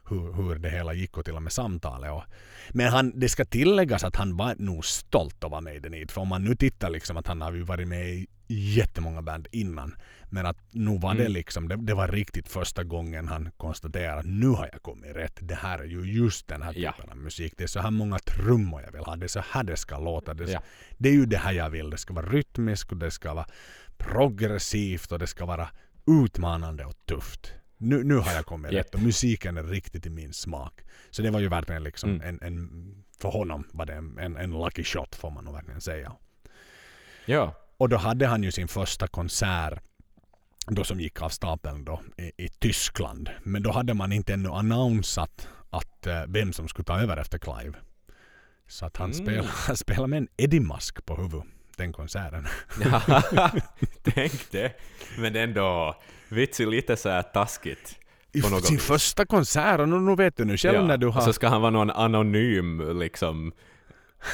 [0.10, 2.12] hur, hur det hela gick och till och med samtalet.
[2.12, 2.24] Och,
[2.72, 6.06] men han, det ska tilläggas att han var nog stolt att vara Maiden i.
[6.08, 9.48] För om man nu tittar liksom att han har ju varit med i jättemånga band
[9.52, 9.96] innan.
[10.30, 11.32] Men att nu var det Mm.
[11.34, 15.38] liksom, det, det var riktigt första gången han konstaterade att nu har jag kommit rätt.
[15.42, 16.92] Det här är ju just den här Ja.
[16.92, 17.54] typen av musik.
[17.58, 19.16] Det är så här många trummor jag vill ha.
[19.16, 20.34] Det är så här det ska låta.
[20.34, 20.62] Det, Ja.
[20.98, 21.90] det är ju det här jag vill.
[21.90, 23.46] Det ska vara rytmiskt och det ska vara
[23.98, 25.70] progressivt och det ska vara
[26.08, 27.54] utmanande och tufft.
[27.78, 30.82] Nu, nu har jag kommit rätt och musiken är riktigt i min smak.
[31.10, 32.22] Så det var ju verkligen liksom Mm.
[32.28, 36.12] en, en, för honom var det en, en, lucky shot får man nog verkligen säga.
[37.26, 37.56] Ja.
[37.78, 39.80] Och då hade han ju sin första konsert
[40.68, 43.30] då som gick av stapeln då i, i Tyskland.
[43.44, 47.38] Men då hade man inte ännu annonsat att eh, vem som skulle ta över efter
[47.38, 47.74] Clive.
[48.68, 49.26] Så att han Mm.
[49.26, 51.48] spelade, spelade med en Eddie Musk på huvudet
[51.78, 52.48] den konserten.
[54.04, 54.74] Tänk det.
[55.18, 55.96] Men ändå,
[56.34, 58.00] vitsi lite så här taskigt.
[58.44, 58.86] På något sin vis.
[58.86, 61.22] första konsert och nu, nu vet du nu själv när du och har...
[61.22, 63.52] så ska han vara någon anonym liksom.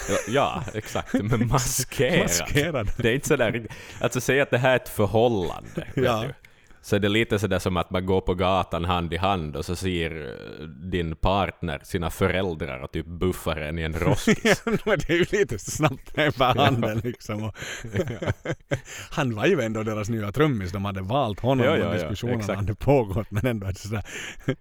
[0.10, 1.14] Ja, Ja, exakt.
[1.14, 2.20] Men maskerad.
[2.40, 2.92] Maskerad.
[2.98, 3.68] Det är inte sådär.
[4.02, 5.88] Alltså säg att det här är ett förhållande.
[5.96, 6.24] Ja.
[6.28, 6.49] du.
[6.82, 9.66] Så det är lite sådär som att man går på gatan hand i hand och
[9.66, 14.40] så ser eh, din partner sina föräldrar och typ buffar en i en roskis.
[14.66, 17.44] Ja, men det är ju lite snabbt över handen liksom.
[17.44, 17.56] Och
[19.12, 20.72] han var ju ändå deras nya trummis.
[20.72, 22.60] De hade valt honom Ja, och ja, ja, diskussionerna exakt.
[22.60, 23.32] hade pågått.
[23.32, 24.04] Men ändå är det sådär.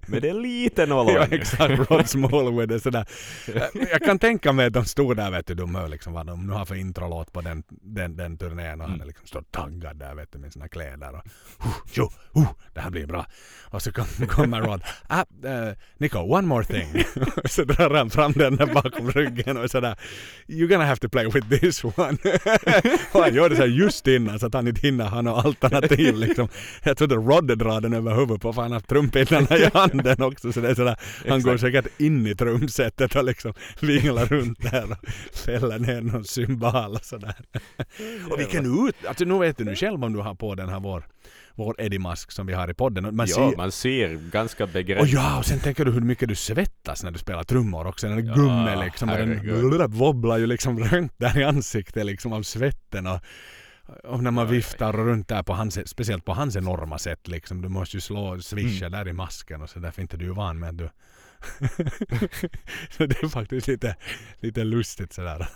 [0.06, 1.36] Men det är lite Ja nollande.
[1.36, 3.06] exakt, Rod Smallwood är sådär.
[3.92, 6.46] Jag kan tänka mig att de stod där vet du, de hör liksom vad de
[6.46, 9.96] nu har för introlåt på den, den, den turnén och han är liksom står taggad
[9.96, 11.24] där vet du med sina kläder och
[11.98, 13.26] uh, jo, uh, det här blir bra.
[13.70, 17.04] Och så kom- kommer Rod, ah, uh, Nico, one more thing.
[17.44, 19.96] så drar han fram den där bakom ryggen och sådär,
[20.46, 21.94] you're gonna have to play with this one.
[23.12, 25.44] och han gör det så här just innan så att han inte hinner ha något
[25.44, 26.48] alternativ liksom.
[26.82, 30.52] Jag trodde Rod drar den över huvudet på för han har trumpinarna i handen också
[30.52, 30.96] så det är sådär,
[31.28, 36.24] han går säkert in i trumsetet och liksom vinglar runt där och fäller ner någon
[36.24, 37.34] cymbal och sådär.
[38.30, 38.96] och vilken ut...
[39.06, 41.04] Alltså nu vet du nu själv om du har på den här vår,
[41.58, 43.16] vår Eddie Musk som vi har i podden.
[43.16, 45.08] Man Ja, ser, man ser ganska och begränsat.
[45.08, 48.08] ja, och sen tänker du hur mycket du svettas när du spelar trummor också.
[48.08, 53.06] Den där gummen liksom, den wobblar ju liksom runt där i ansiktet liksom av svetten
[53.06, 53.20] och
[54.04, 57.62] och när man viftar runt där på hans, speciellt på hans enorma sätt liksom.
[57.62, 58.98] Du måste ju slå, swisha Mm.
[58.98, 60.90] där i masken och så därför inte du är van med att du...
[62.90, 63.96] så det är faktiskt lite,
[64.40, 65.46] lite lustigt sådär.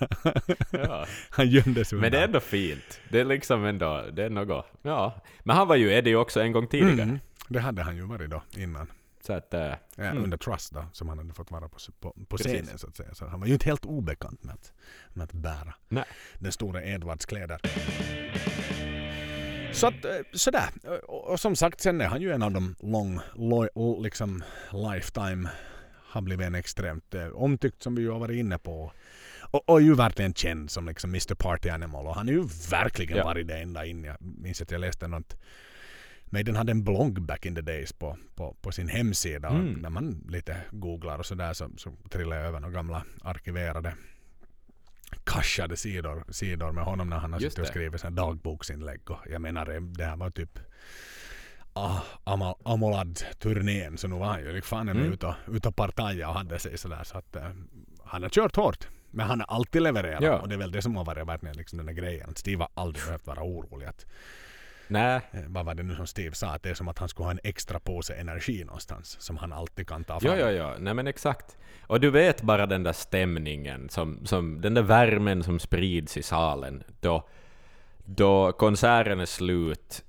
[0.71, 1.07] Ja.
[1.31, 2.29] Han gömde sig Men det är undan.
[2.29, 3.01] ändå fint.
[3.09, 4.67] Det är liksom ändå, det är något.
[4.83, 5.21] Ja.
[5.41, 7.03] Men han var ju Eddie också en gång tidigare.
[7.03, 7.19] Mm,
[7.49, 8.87] det hade han ju varit då innan.
[9.21, 9.61] Så att, eh,
[9.97, 10.25] Ja, Mm.
[10.25, 13.15] Under Trust då, som han hade fått vara på, på, på scenen så att säga.
[13.15, 14.73] Så han var ju inte helt obekant med att,
[15.13, 16.05] med att bära nej.
[16.39, 17.61] den stora Edvards kläder.
[19.73, 20.69] Så att, eh, sådär.
[21.09, 25.49] Och, och som sagt, sen är han ju en av de long, lo, liksom lifetime
[26.13, 28.93] har blivit en extremt eh, omtyckt som vi ju har varit inne på.
[29.51, 32.45] Och, och är ju verkligen känd som liksom Mr Party Animal och han är ju
[32.71, 33.25] verkligen Ja.
[33.25, 34.05] varit det ända in.
[34.05, 35.37] Jag minns att jag läste något
[36.25, 39.49] Maiden hade en blogg back in the days på, på, på sin hemsida.
[39.49, 39.73] Mm.
[39.73, 43.95] när man lite googlar och sådär så, så trillar jag över några gamla arkiverade
[45.25, 49.11] cachade sidor, sidor med honom när han har suttit och skrivit dagboksinlägg.
[49.11, 50.59] Och jag menar det här var typ
[51.73, 52.01] ah,
[52.65, 55.13] Amolad-turnén så nu var han ju liksom fan Mm.
[55.13, 57.43] ute och, ut och partaja och hade sig sådär så att eh,
[58.05, 58.89] han har kört hårt.
[59.11, 60.39] Men han har alltid levererat Ja.
[60.39, 62.35] och det är väl det som har varit verkligen liksom den där grejen.
[62.37, 64.07] Steve har aldrig behövt vara orolig att
[64.89, 65.21] Nej.
[65.33, 66.49] eh, vad var det nu som Steve sa?
[66.49, 69.53] Att det är som att han skulle ha en extra påse energi någonstans som han
[69.53, 70.39] alltid kan ta fram.
[70.39, 70.75] Ja, ja, ja.
[70.79, 71.57] Nej men exakt.
[71.87, 76.23] Och du vet bara den där stämningen, som, som, den där värmen som sprids i
[76.23, 77.29] salen då,
[78.05, 80.05] då konserten är slut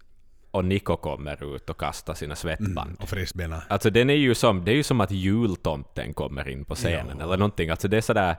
[0.54, 2.90] och Niko kommer ut och kastar sina svettband.
[2.90, 3.64] Mm, och frisbeena.
[3.68, 7.16] Alltså den är ju som, det är ju som att jultomten kommer in på scenen
[7.20, 7.24] Ja.
[7.24, 7.70] eller någonting.
[7.70, 8.36] Alltså det är sådär,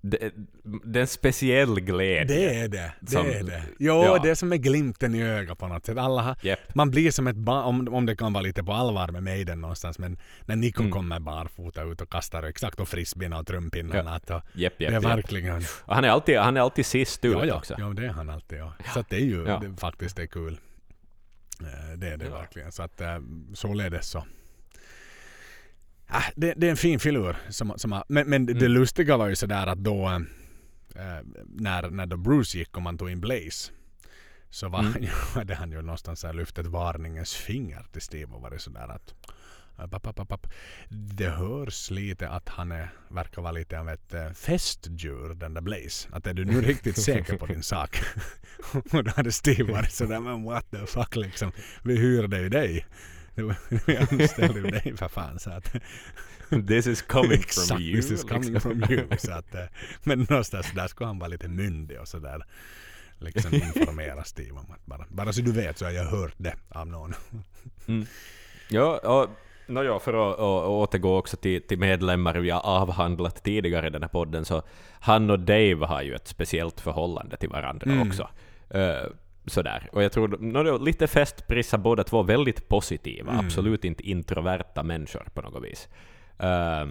[0.00, 0.32] det,
[0.84, 2.24] det är en speciell glädje.
[2.36, 2.92] Det är det.
[3.00, 3.62] Det Som- är det.
[3.78, 4.18] Jo, ja.
[4.22, 5.98] det är som med glimten i ögat på något sätt.
[5.98, 6.74] Alla har, Japp.
[6.74, 9.60] Man blir som ett barn, om, om det kan vara lite på allvar med Maiden
[9.60, 10.92] någonstans, men när Nico Mm.
[10.92, 14.14] kommer barfota ut och kastar exakt och frisbeena och trumpinnarna.
[14.14, 15.62] att då- Japp, det är verkligen...
[15.84, 17.74] Och han är alltid, han är alltid sist ut Ja, ja, också.
[17.78, 18.58] ja, det är han alltid.
[18.58, 18.72] Ja.
[18.94, 19.58] Så det är ju Ja.
[19.58, 20.52] det, faktiskt det är kul.
[20.52, 20.58] Eh,
[21.96, 22.38] Det är det Ja.
[22.38, 22.72] verkligen.
[22.72, 23.18] Så att eh,
[23.54, 24.24] således så.
[26.08, 27.36] Ah, det, det är en fin filur.
[27.50, 28.72] Som, som men men det Mm.
[28.72, 30.06] lustiga var ju sådär att då
[30.96, 33.72] eh, när, när då Bruce gick och man tog in Blaze
[34.50, 34.92] så var Mm.
[34.92, 38.88] han ju, hade han ju någonstans lyft ett varningens finger till Steve och varit sådär
[38.88, 39.14] att
[39.78, 40.46] App, app, app, app.
[40.88, 45.60] Det hörs lite att han är, verkar vara lite av ett eh, festdjur den där
[45.60, 46.08] Blaze.
[46.12, 48.00] Att är du nu riktigt säker på din sak?
[48.92, 51.52] och då hade Steve varit sådär men what the fuck liksom.
[51.82, 52.86] Vi hyrde ju dig.
[53.86, 55.38] Vi anställde ju dig för fan.
[55.38, 55.72] Så att,
[56.68, 57.96] This is coming from you.
[57.96, 58.80] this is coming liksom.
[58.80, 59.06] from you.
[59.18, 59.64] Så att, eh,
[60.02, 62.44] men någonstans där ska han vara lite myndig och sådär.
[63.18, 66.54] Liksom informera Steve om att bara, bara så du vet så har jag hört det
[66.68, 67.14] av någon.
[68.68, 69.30] Ja, och
[69.66, 73.90] no, ja, för att, att återgå också till, till medlemmar vi har avhandlat tidigare i
[73.90, 74.62] den här podden, så
[75.00, 78.08] han och Dave har ju ett speciellt förhållande till varandra Mm.
[78.08, 78.28] också.
[78.70, 79.10] Eh,
[79.46, 79.88] sådär.
[79.92, 83.46] Och jag tror, no, lite festprissa båda två, väldigt positiva, Mm.
[83.46, 85.88] absolut inte introverta människor på något vis.
[86.38, 86.90] Ehm,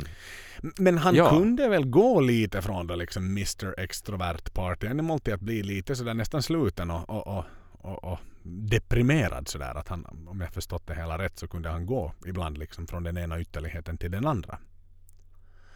[0.77, 1.29] Men han Ja.
[1.29, 5.95] kunde väl gå lite från det liksom Mr Extrovert Party animal till att bli lite
[5.95, 7.45] sådär nästan sluten och, och, och,
[7.81, 9.75] och, och deprimerad sådär.
[9.75, 13.03] Att han, om jag förstått det hela rätt så kunde han gå ibland liksom från
[13.03, 14.59] den ena ytterligheten till den andra.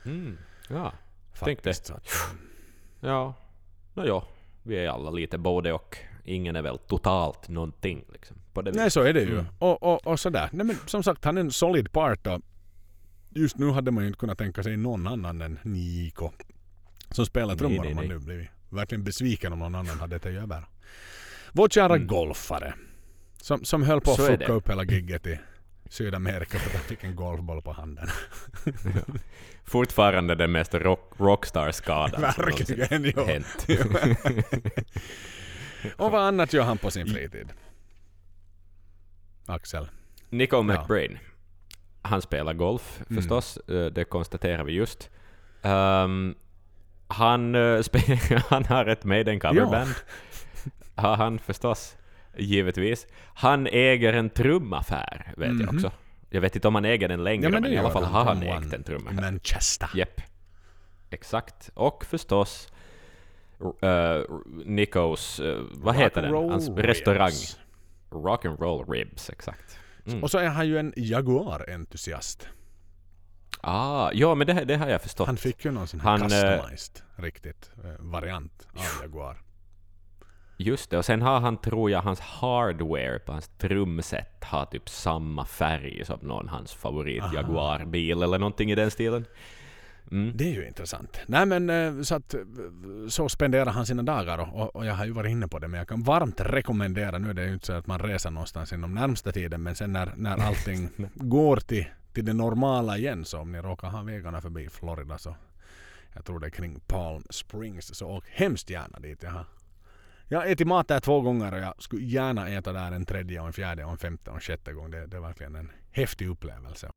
[0.06, 0.38] mm,
[0.70, 0.94] ja,
[1.40, 1.92] Tänk det.
[3.00, 3.34] Ja.
[3.94, 4.28] Nå ja,
[4.64, 5.98] vi är alla lite både och.
[6.24, 8.38] Ingen är väl totalt någonting liksom.
[8.54, 9.34] På det Nej så är det ju.
[9.34, 9.46] Mm.
[9.60, 10.50] Och, och, och sådär.
[10.52, 12.42] Nej, men som sagt han är en solid part och
[13.30, 16.32] just nu hade man ju inte kunnat tänka sig någon annan än Niko
[17.12, 20.68] som spelar trummor om man nu blivit verkligen besviken om någon annan hade det över.
[21.52, 22.08] Vår kära Mm.
[22.08, 22.74] golfare
[23.42, 25.40] som, som höll på att fucka upp hela gigget i
[25.90, 28.08] Sydamerika för att han fick en golfboll på handen.
[29.66, 33.24] Fortfarande den mest rock, rockstar-skadan som Verkligen jo.
[33.26, 33.68] hänt.
[35.98, 37.50] Och vad annat gör han på sin fritid?
[39.46, 39.88] Axel.
[40.30, 41.18] Nico McBrain.
[42.02, 43.22] Han spelar golf Mm.
[43.22, 45.10] förstås, eh, det konstaterar vi just.
[45.62, 46.36] Ehm,
[47.08, 47.82] han, eh,
[48.50, 49.94] han har ett Maiden coverband.
[51.00, 51.98] Har han förstås,
[52.38, 53.08] givetvis.
[53.34, 55.76] Han äger en trumaffär, vet jag Mhm.
[55.76, 55.92] också.
[56.30, 58.74] Jag vet inte om han äger den längre, men, i alla fall har han ägt
[58.74, 59.22] en trumaffär.
[59.22, 59.90] Manchester.
[59.96, 60.22] Jepp.
[61.10, 61.70] Exakt.
[61.74, 62.68] Och förstås
[63.62, 64.24] uh,
[64.66, 66.34] Nikos, eh, vad heter den?
[66.34, 67.32] Hans restaurang.
[68.10, 69.80] Rock'n'roll ribs, exakt.
[70.06, 70.24] Mm.
[70.24, 72.48] Och så är han ju en Jaguar-entusiast.
[73.62, 75.28] Ah, ja men det, det har jag förstått.
[75.28, 79.38] Han fick ju någon sån här Han, eh, customized riktigt eh, variant av Jaguar.
[80.62, 84.90] Just det, och sen har han, tror jag, hans hardware på hans trumset har typ
[84.90, 87.34] samma färg som någon hans favorit Aha.
[87.34, 89.26] Jaguar-bil eller någonting i den stilen.
[90.12, 90.38] Mm.
[90.38, 91.20] Det är ju intressant.
[91.28, 92.40] Nej men eh, så att eh,
[93.10, 95.68] så spenderar han sina dagar och, och, och jag har ju varit inne på det
[95.68, 98.74] men jag kan varmt rekommendera, nu är det ju inte så att man reser någonstans
[98.74, 103.40] inom närmsta tiden men sen när, när allting går till, till det normala igen så
[103.40, 105.36] om ni råkar ha vägarna förbi Florida så
[106.14, 109.24] jag tror det är kring Palm Springs så åk hemskt gärna dit.
[109.24, 109.46] Jag har,
[110.32, 113.40] jag har ätit mat där två gånger och jag skulle gärna äta där en tredje
[113.40, 114.92] och en fjärde och en femte och en sjätte gång.
[114.92, 116.92] Det, det är verkligen en häftig upplevelse.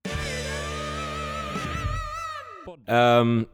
[2.86, 3.46] Ehm,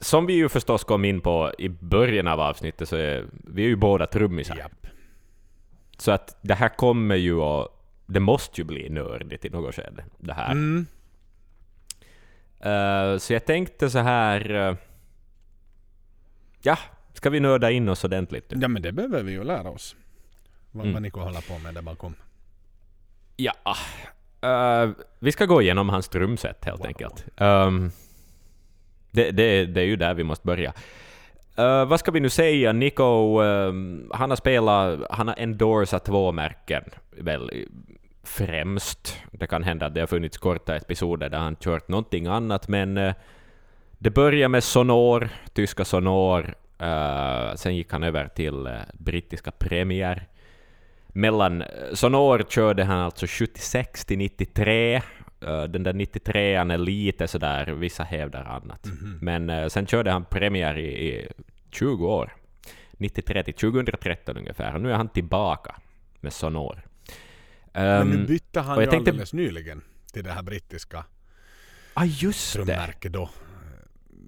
[0.00, 3.68] som vi ju förstås kom in på i början av avsnittet så är vi är
[3.68, 4.56] ju båda trummisar.
[4.56, 4.86] Japp.
[5.98, 7.68] Så att det här kommer ju att...
[8.06, 10.52] Det måste ju bli nördigt i något skede, det här.
[10.52, 10.86] Mm.
[12.60, 14.54] Eh, så jag tänkte så här...
[14.54, 14.76] eh,
[16.62, 16.78] ja,
[17.12, 18.44] ska vi nörda in oss ordentligt?
[18.48, 19.96] Ja men det behöver vi ju lära oss.
[20.70, 21.02] Vad, Mm.
[21.02, 22.14] Niko håller på med där bakom.
[23.36, 23.52] Ja.
[24.42, 26.86] eh, vi ska gå igenom hans trumset helt Wow.
[26.86, 27.24] enkelt.
[27.36, 27.90] Ehm,
[29.10, 30.72] det, det, det är ju där vi måste börja.
[31.56, 32.72] Eh, vad ska vi nu säga?
[32.72, 37.66] Nico, ehm, han har spelat, han har endorsat två märken, väl
[38.24, 39.18] främst.
[39.32, 42.96] Det kan hända att det har funnits korta episoder där han kört någonting annat, men
[42.96, 43.14] eh,
[43.98, 46.54] det börjar med Sonor, tyska Sonor.
[46.78, 50.28] Eh, sen gick han över till eh, brittiska Premier.
[51.08, 51.64] Mellan
[51.94, 54.94] Sonor körde han alltså 76 till 93.
[55.40, 58.86] Eh, Den där 93an är lite sådär, vissa hävdar annat.
[58.86, 59.18] Mhm.
[59.22, 61.28] Men eh, sen körde han Premier i, i
[61.70, 62.32] 20 år.
[62.92, 64.74] 93 till 2013 ungefär.
[64.74, 65.74] Och nu är han tillbaka
[66.20, 66.82] med Sonor.
[67.72, 71.04] Men nu Um, bytte han ju tänkte- alldeles nyligen till det här brittiska
[71.94, 73.30] ah, just trummärket då.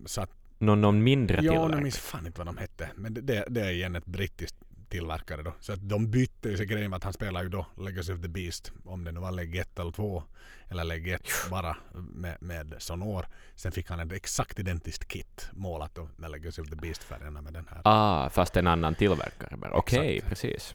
[0.06, 1.82] Så att, Någon, någon mindre ja, nu tillverkare.
[1.82, 2.90] minns fan inte vad de hette.
[2.96, 4.56] Men det, det, det är igen ett brittiskt
[4.88, 5.52] tillverkare då.
[5.60, 8.20] Så att de bytte ju sig grejen med att han spelar ju då Legacy of
[8.22, 8.72] the Beast.
[8.84, 10.22] Om det nu var Leg 1 eller 2.
[10.68, 13.26] Eller Leg 1 bara med, med Sonor.
[13.54, 17.52] Sen fick han ett exakt identiskt kit målat då med Legacy of the Beast-färgerna med
[17.52, 17.80] den här.
[17.84, 19.72] Ah, fast en annan tillverkare bara.
[19.72, 20.28] Okej, Exakt.
[20.28, 20.74] precis.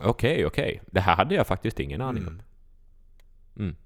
[0.00, 0.82] Okej, okej.
[0.86, 2.28] Det här hade jag faktiskt ingen aning om.
[2.32, 2.42] Mm.
[3.56, 3.76] Mm.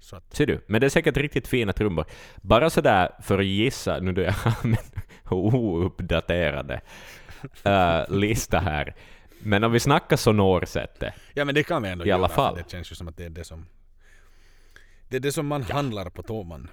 [0.00, 0.60] Så att, Ser du?
[0.66, 2.04] Men det är säkert riktigt fina trummor.
[2.36, 4.32] Bara sådär för att gissa, nu då jag
[5.24, 6.80] har ouppdaterade
[7.66, 8.94] uh, lista här.
[9.42, 11.14] Men om vi snackar sonorsättet.
[11.34, 12.18] ja men det kan vi ändå I göra.
[12.18, 12.56] alla fall.
[12.56, 13.66] Det känns ju som att det är det som
[15.08, 16.68] det är det som man handlar på Toman.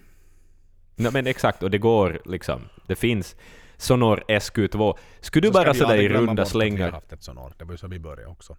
[0.95, 2.61] No, men exakt, och det går liksom.
[2.87, 3.35] Det finns
[3.77, 4.97] Sonor SQ2.
[5.19, 6.91] Skulle du Så bara sådär i runda att Vi slängar...
[6.91, 7.53] haft ett sonor.
[7.57, 8.57] Det var ju så vi började också.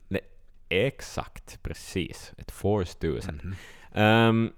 [0.68, 2.32] Exakt, precis.
[2.38, 3.40] Ett Force 1000.
[3.44, 3.54] Mhm.
[3.92, 4.52] Ehm,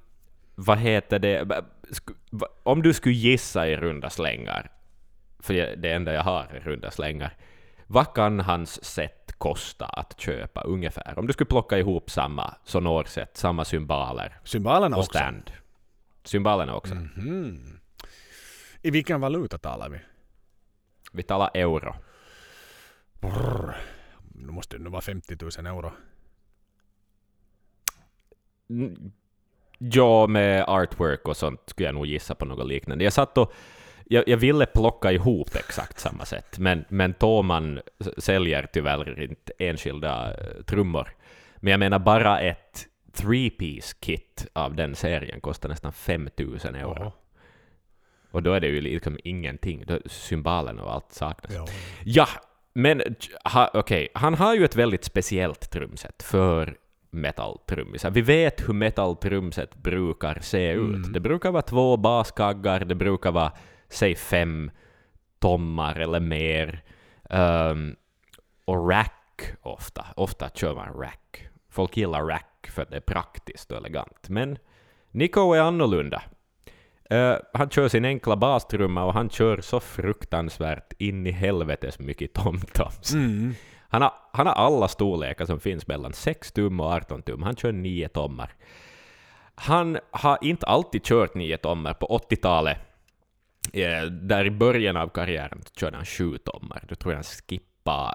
[0.55, 1.63] vad heter det?
[2.63, 4.71] Om du skulle gissa i runda slängar,
[5.39, 7.37] för jag- det enda jag har är runda slängar,
[7.87, 11.19] vad kan hans set kosta att köpa ungefär?
[11.19, 15.19] Om du skulle plocka ihop samma sonorset, samma cymbaler Symbolerna och också.
[15.19, 15.51] stand.
[16.25, 16.95] Cymbalerna också.
[16.95, 17.81] Mhm.
[18.83, 19.99] I vilken valuta talar vi?
[21.13, 21.95] Vi talar euro.
[23.21, 23.77] Brr.
[24.35, 25.93] Nu måste det nu vara 50 000 euro.
[29.83, 33.05] Ja, med artwork och sånt skulle jag nog gissa på något liknande.
[33.05, 33.53] Jag satt och
[34.05, 37.81] jag, jag ville plocka ihop exakt samma sätt, men, men Toman
[38.19, 41.09] säljer tyvärr inte enskilda eh, trummor.
[41.57, 47.03] Men jag menar bara ett three-piece kit av den serien kostar nästan 5000 euro.
[47.03, 47.13] Oho.
[48.31, 49.85] Och då är det ju liksom ingenting.
[49.87, 51.53] Då, symbalen och allt saknas.
[51.55, 51.67] Ja.
[52.05, 52.27] Ja,
[52.73, 53.03] men
[53.45, 56.77] ha, okej, han har ju ett väldigt speciellt trumset för
[57.11, 58.11] metal-trummisar.
[58.11, 60.97] Vi vet hur metal-trumset brukar se ut.
[60.97, 61.13] Mm.
[61.13, 63.53] Det brukar vara två baskaggar, det brukar vara,
[63.89, 64.71] säg fem
[65.39, 66.83] tommar eller mer.
[67.31, 67.97] Ehm,
[68.65, 70.07] och rack ofta.
[70.17, 71.49] Ofta kör man rack.
[71.71, 74.29] Folk gillar rack för att det är praktiskt och elegant.
[74.29, 74.59] Men
[75.11, 76.23] Nico är annorlunda.
[77.11, 82.33] Eh, han kör sin enkla bastrumma och han kör så fruktansvärt in i helvetes mycket
[82.33, 83.15] tomtoms.
[83.15, 83.55] Mm.
[83.91, 87.43] Han, har, han har alla storlekar som finns mellan 6 tum och 18 tum.
[87.43, 88.55] Han kör 9 tommar.
[89.55, 91.95] Han har inte alltid kört 9 tommar.
[91.95, 92.79] På 80-talet,
[93.73, 96.85] eh, där i början av karriären, körde han 7 tommar.
[96.89, 98.15] Då tror jag han skippade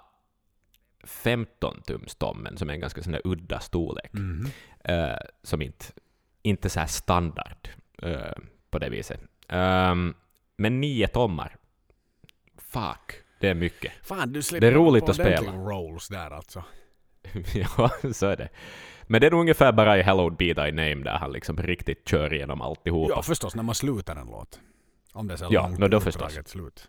[1.04, 4.14] 15 tums tommen, som är en ganska sån där udda storlek.
[4.14, 4.48] Mm.
[4.84, 5.86] eh, som inte,
[6.42, 7.70] inte så här standard
[8.02, 8.38] eh,
[8.70, 9.22] på det viset.
[9.48, 10.14] Ehm,
[10.58, 11.56] men 9 tommar,
[12.58, 13.92] fuck, det är mycket.
[14.04, 15.52] Fan, du Det är roligt att spela.
[15.52, 16.64] rolls där alltså.
[17.54, 18.50] ja, så är det.
[19.04, 22.08] Men det är nog ungefär bara i Hallowed Be Thy Name där han liksom riktigt
[22.08, 23.14] kör igenom alltihopa.
[23.16, 24.60] Ja, förstås när man slutar en låt.
[25.14, 26.38] Om det är så Ja, långt nå då förstås.
[26.46, 26.88] slut.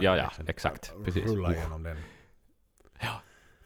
[0.00, 0.92] Ja, ja, exakt.
[1.04, 1.24] Precis.
[1.24, 1.96] Rulla igenom den.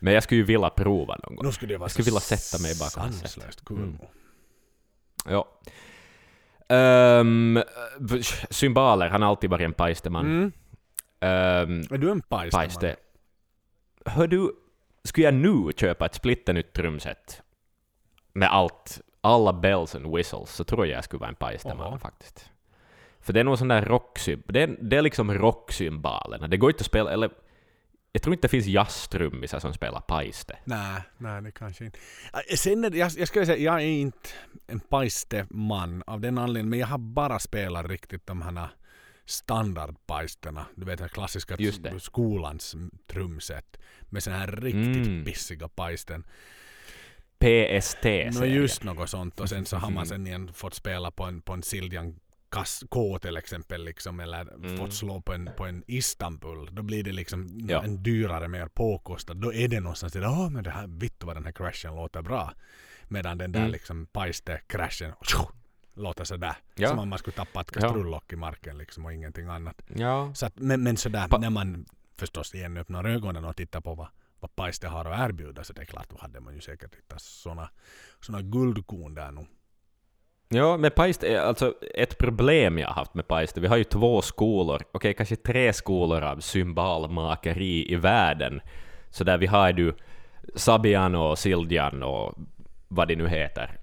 [0.02, 1.46] Men jag skulle ju vilja prova någon gång.
[1.46, 3.76] Nu skulle det vara Jag skulle vilja sätta mig bakom en sanslöst kul.
[3.78, 3.98] Mm.
[5.28, 5.46] Ja.
[7.20, 7.62] Um,
[8.50, 10.26] symboler, han har alltid varit en pajsteman.
[10.26, 10.52] Mm.
[11.20, 12.20] Ehm, Är du en?
[12.20, 12.96] Pajste.
[14.04, 14.52] Hör du,
[15.04, 17.42] skulle jag nu köpa ett splitternytt trumset
[18.32, 22.50] med allt, alla bells and whistles, så tror jag jag skulle vara en pajsteman faktiskt.
[23.20, 26.48] För det är någon sån där rocksym, det är, det är liksom rocksymbolerna.
[26.48, 27.30] Det går inte att spela, eller
[28.12, 30.58] jag tror inte det finns jazztrummisar som spelar pajste.
[30.64, 31.98] Nej, nej det kanske inte.
[32.32, 34.28] Äh, Sen är jag, jag skulle säga, jag är inte
[34.66, 38.68] en pajsteman av den anledningen, men jag har bara spelat riktigt de här
[39.30, 40.66] standardpajsterna.
[40.74, 41.56] Du vet den klassiska
[42.00, 42.76] skolans
[43.06, 45.24] trumset med såna här riktigt Mm.
[45.24, 46.24] pissiga pajsten.
[47.38, 48.52] PST serien.
[48.54, 51.52] just något sånt och sen så har man sen igen fått spela på en, på
[51.52, 52.20] en Siljan
[52.90, 54.76] K till exempel liksom, eller Mm.
[54.78, 56.68] fått slå på en, på en Istanbul.
[56.72, 57.82] Då blir det liksom Ja.
[57.84, 59.34] en dyrare, mer påkostad.
[59.36, 62.22] Då är det någonstans där, åh men det här, vittu vad den här crashen låter
[62.22, 62.52] bra.
[63.08, 63.72] Medan den där Mm.
[63.72, 65.12] liksom pajste-crashen
[65.94, 66.56] låter sådär.
[66.74, 66.88] Ja.
[66.88, 67.80] Som om man skulle tappa ett Ja.
[67.80, 69.82] kastrullock i marken liksom och ingenting annat.
[69.96, 70.34] Ja.
[70.34, 71.86] Så att, men, men sådär Pa- när man
[72.16, 74.06] förstås igen öppnar ögonen och tittar på vad,
[74.40, 77.20] vad Pajste har att erbjuda så det är klart då hade man ju säkert hittat
[77.20, 77.70] såna,
[78.20, 79.46] såna guldkorn där nog.
[80.48, 83.60] Ja, men Pajste är alltså ett problem jag har haft med Pajste.
[83.60, 88.60] Vi har ju två skolor, okej kanske tre skolor av symbolmakeri i världen.
[89.10, 89.92] Så där vi har ju
[90.54, 92.34] Sabian och Sildian och
[92.88, 93.78] vad det nu heter,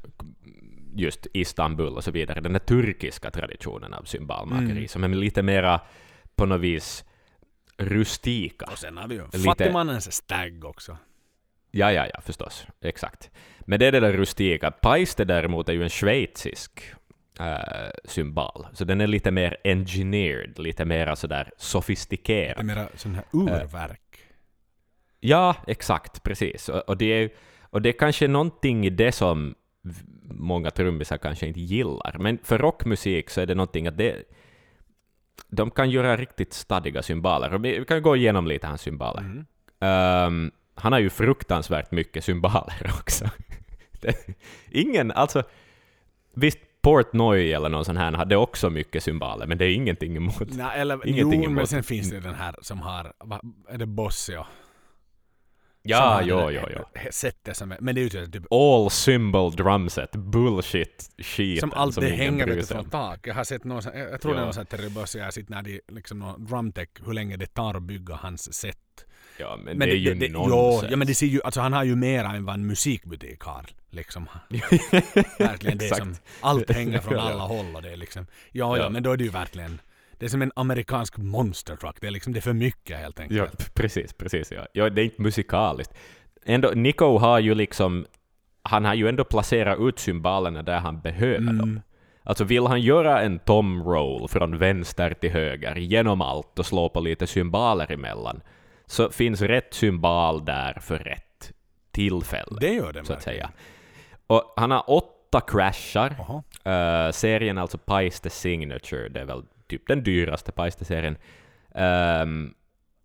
[1.00, 2.40] just Istanbul och så vidare.
[2.42, 4.88] Den här turkiska traditionen av symbolmakeri Mm.
[4.88, 5.82] som är lite mera
[6.36, 7.04] på något vis
[7.78, 8.66] rustika.
[8.72, 10.98] Och sen har vi ju Lite- fattigmannens stag också.
[11.72, 12.68] Ja, ja, ja, förstås.
[12.82, 13.30] Exakt.
[13.60, 14.72] Men det är det där rustika.
[14.72, 16.82] Pajste däremot är ju en schweizisk
[17.40, 18.68] äh, symbol.
[18.74, 22.66] Så den är lite mer engineered, lite mer sådär sofistikerad.
[22.66, 24.02] mera sån här urverk.
[25.20, 26.70] Ja, exakt, precis.
[26.70, 27.30] Och, och, det är,
[27.62, 29.56] och det är kanske någonting i det som
[30.30, 32.16] många trummisar kanske inte gillar.
[32.20, 34.24] Men för rockmusik så är det någonting att det,
[35.48, 37.54] de kan göra riktigt stadiga symboler.
[37.54, 39.22] Och vi kan gå igenom lite hans symboler.
[39.22, 39.46] Mm.
[39.80, 43.26] Ehm, han har ju fruktansvärt mycket symboler också.
[44.02, 44.16] Det,
[44.72, 45.44] ingen, alltså,
[46.34, 50.48] visst Portnoy eller någon sån här hade också mycket symboler, men det är ingenting emot.
[50.50, 53.14] Nej, eller, Ingenting jo, men emot- sen finns det den här som har,
[53.70, 54.46] är det Bossio?
[55.88, 57.10] Som Ja, jo, det jo, jo.
[57.12, 62.04] Sättet som är, men det är ju typ All symbol drumset, bullshit skiten som alltid
[62.04, 62.92] ingen hänger bryr vet du, sig från om.
[62.92, 63.28] tak.
[63.28, 64.46] Jag har sett någon, jag tror det är Ja.
[64.46, 67.74] någon sån här jag har sett när de liksom någon drumtech, hur länge det tar
[67.74, 68.78] att bygga hans set.
[69.40, 70.92] Ja, men, det är ju jo, nonsens.
[70.92, 73.66] ja, men det ser ju, alltså han har ju mera än vad en musikbutik har.
[73.90, 74.30] Liksom.
[75.40, 77.34] Verkligen det som, allt hänger från Ja, ja.
[77.34, 78.90] alla håll och det är liksom, ja, ja, Ja.
[78.90, 79.80] men då är det ju verkligen,
[80.18, 81.96] det är som en amerikansk monster truck.
[82.02, 83.38] Det är liksom, det är för mycket helt enkelt.
[83.60, 84.52] Ja, precis, precis.
[84.52, 84.68] Ja.
[84.74, 85.94] ja, det är inte musikaliskt.
[86.46, 88.06] Ändå, Nico har ju liksom,
[88.62, 91.58] han har ju ändå placerat ut symbolerna där han behöver Mm.
[91.58, 91.82] dem.
[92.24, 96.90] Alltså vill han göra en tom roll från vänster till höger genom allt och slå
[96.90, 98.42] på lite symboler emellan,
[98.86, 101.52] så finns rätt symbol där för rätt
[101.92, 103.50] tillfälle Det gör det så att säga.
[104.28, 106.16] Och han har åtta crashar.
[106.64, 111.18] Eh, serien alltså Paiste Signature, det är väl typ den dyraste Paiste-serien.
[111.76, 112.54] Ehm,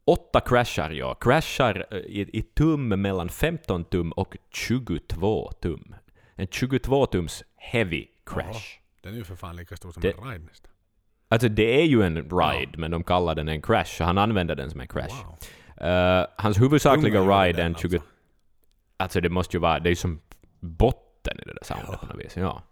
[0.04, 1.14] åtta crashar, ja.
[1.14, 5.94] Crashar eh, i, i tum mellan 15 tum och 22 tum.
[6.36, 8.46] En 22 tums heavy crash.
[8.46, 8.60] Jaha.
[9.02, 10.68] Den är ju för fan lika stor som Det- en ride nästan.
[11.28, 14.54] Alltså det är ju en ride, men de kallar den en crash, så han använder
[14.54, 15.24] den som en crash.
[15.24, 15.88] Wow.
[15.88, 17.96] Eh, hans huvudsakliga ride är en den 20...
[17.96, 18.08] alltså.
[18.96, 20.20] Alltså det måste ju vara, det är ju som
[20.60, 22.36] botten i det där soundet på något vis.
[22.36, 22.62] Ja.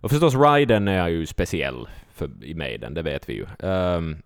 [0.00, 1.88] Och förstås riden är ju speciell
[2.20, 3.46] för, i Maiden, det vet vi ju.
[3.58, 4.16] Ehm,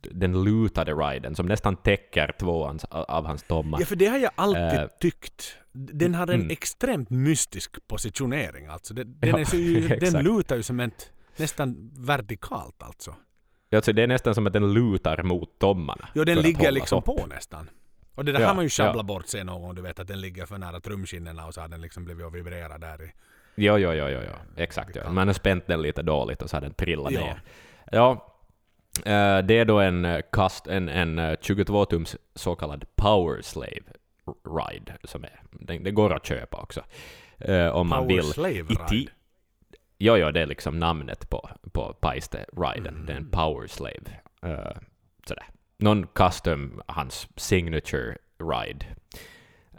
[0.00, 3.80] den lutade riden som nästan täcker två av hans tommar.
[3.80, 5.58] Ja, för det har jag alltid Eh, tyckt.
[5.72, 6.50] Den har en mm.
[6.50, 8.94] extremt mystisk positionering alltså.
[8.94, 13.14] Den, den, Ja, är så ju, den lutar ju som ett nästan vertikalt alltså.
[13.72, 16.08] Alltså det är nästan som att den lutar mot tommarna.
[16.14, 17.04] Jo, den ligger liksom upp.
[17.04, 17.70] på nästan.
[18.14, 19.02] Och det där Ja, har man ju sjabblat ja.
[19.02, 19.74] bort sig någon gång.
[19.74, 22.34] Du vet att den ligger för nära trumskinnena och så har den liksom blivit och
[22.34, 23.12] vibrerat där i.
[23.54, 24.62] Jo, jo, jo, jo, jo.
[24.62, 24.96] exakt.
[24.96, 25.10] Ja.
[25.10, 27.20] Man har spänt den lite dåligt och så har den trillat Ja.
[27.20, 27.42] ner.
[27.92, 28.12] Ja,
[28.96, 33.82] eh, det är då en, eh, kast, en, en eh, 22-tums så kallad Power Slave
[34.58, 34.92] Ride.
[35.04, 36.82] Som är, den, det går att köpa också.
[37.38, 38.24] Eh, om man Power vill.
[38.24, 38.52] Slave
[38.90, 39.10] Ride.
[39.98, 42.94] Jo, jo, det är liksom namnet på, på Paiste-riden.
[42.94, 43.06] Mm.
[43.06, 44.20] Det är en Power Slave.
[44.46, 44.72] Uh,
[45.26, 45.44] sådär.
[45.78, 48.86] Någon custom, hans signature ride.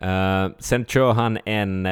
[0.01, 1.85] Eh, sen kör han en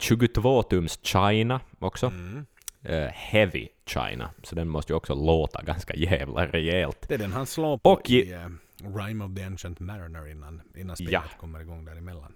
[0.00, 2.06] eh, 22-tums China också.
[2.06, 2.46] Mm.
[2.82, 7.04] Eh, heavy China, så den måste ju också låta ganska jävla rejält.
[7.08, 8.46] Det är den han slår på Och i uh,
[8.96, 11.22] Rime of the Ancient Mariner innan, innan spelet Ja.
[11.40, 12.32] kommer igång däremellan.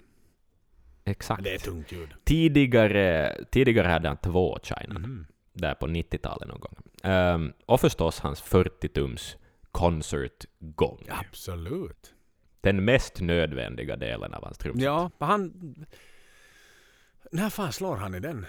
[1.05, 1.45] Exakt.
[1.45, 2.09] Det är tungt ljud.
[2.25, 5.27] Tidigare, tidigare hade han två China, Mhm.
[5.53, 6.75] där på 90-talet någon gång.
[7.03, 9.37] Ehm, och förstås hans 40-tums
[9.73, 11.07] concertgång.
[11.09, 12.15] Absolut.
[12.61, 14.83] Den mest nödvändiga delen av hans trumset.
[14.85, 15.75] Ja, han...
[17.35, 18.47] När fan slår han i den?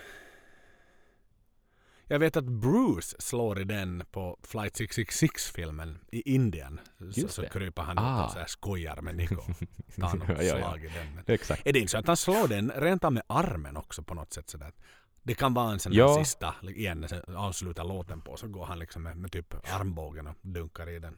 [2.07, 6.79] Jag vet att Bruce slår i den på Flight 666-filmen i Indien.
[7.11, 8.25] Så, så kryper han Ah.
[8.37, 9.41] ut och skojar med Nico.
[9.99, 10.57] Tar något ja, ja.
[10.57, 11.15] slag i den.
[11.15, 11.67] Men Exakt.
[11.67, 14.33] är det inte så att han slår den rent av med armen också på något
[14.33, 14.73] sätt sådär?
[15.23, 16.15] Det kan vara en sån där Ja.
[16.23, 20.35] sista, igen, sen avslutar låten på, så går han liksom med, med typ armbågen och
[20.41, 21.17] dunkar i den.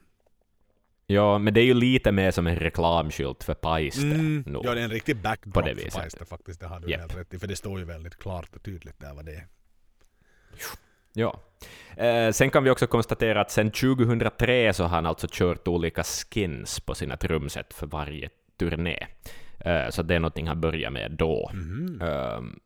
[1.09, 4.05] Ja, men det är ju lite mer som en reklamskylt för Paiste.
[4.05, 4.43] Mm.
[4.47, 4.65] nog.
[4.65, 5.99] Ja, det är en riktig backdrop På det för.
[6.01, 6.59] Pfizer faktiskt.
[6.59, 6.99] Det har du Japp.
[7.01, 7.39] helt rätt i.
[7.39, 9.47] För det står ju väldigt klart och tydligt där vad det är.
[11.13, 11.39] Ja.
[12.03, 16.03] Eh, sen kan vi också konstatera att sen 2003 så har han alltså kört olika
[16.03, 18.29] skins på sina trumset för varje
[18.59, 19.07] turné.
[19.59, 21.51] Eh, så det är någonting han börjar med då.
[21.53, 22.01] Mhm.
[22.01, 22.59] Ehm,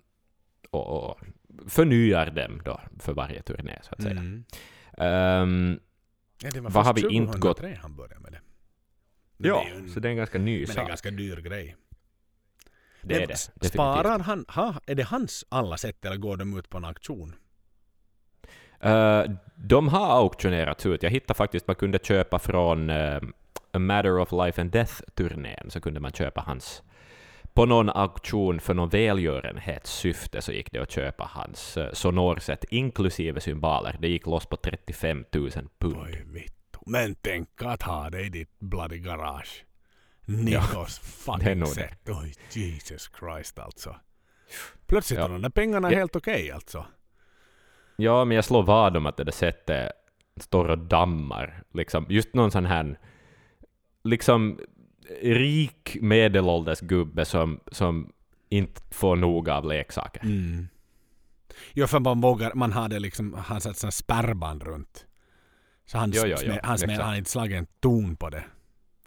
[0.71, 1.19] och, och
[1.67, 4.11] förnyar dem då för varje turné, så att säga.
[4.11, 4.43] Mm.
[4.97, 5.79] Ehm,
[6.43, 8.30] Ja, det var Vad har vi inte gått- 2003 han började med.
[9.41, 10.81] Men ja, det är en, så det är en ganska ny men det är sak.
[10.83, 11.75] en ganska dyr grej.
[13.01, 13.33] det är Men det.
[13.33, 13.73] s- definitivt.
[13.73, 17.35] Sparar han, ha, är det hans alla sätt eller går de ut på en auktion?
[18.79, 19.23] Eh,
[19.55, 21.03] de har auktionerats ut.
[21.03, 23.19] Jag hittade faktiskt, man kunde köpa från eh,
[23.71, 26.83] A Matter of Life and Death-turnén, så kunde man köpa hans...
[27.53, 33.39] På någon auktion för någon välgörenhetssyfte så gick det att köpa hans uh, sonorset inklusive
[33.41, 33.97] cymbaler.
[33.99, 35.95] Det gick loss på 35 000 pund.
[36.05, 36.53] Oj, vittu.
[36.86, 39.65] Men tänk att ha det i ditt bloody garage.
[40.25, 42.09] Nikos är fucking sätt.
[42.09, 43.95] Oj, Jesus Christ alltså.
[44.86, 45.25] Plötsligt Ja.
[45.25, 45.97] är de där pengarna Ja.
[45.97, 46.86] helt okej alltså.
[47.95, 49.91] Ja, men jag slår vad om att det där sättet
[50.39, 51.63] står och dammar.
[51.73, 52.99] Liksom, just någon sån här
[54.03, 54.59] liksom
[55.21, 58.13] rik medelålders gubbe som, som
[58.49, 60.21] inte får nog av leksaker.
[60.23, 60.67] Mm.
[61.73, 65.05] Ja, för man vågar, man har det liksom, han satt sån spärrband runt.
[65.91, 68.43] Så han, Jo, jo, jo, han, han har inte slagit en ton på det.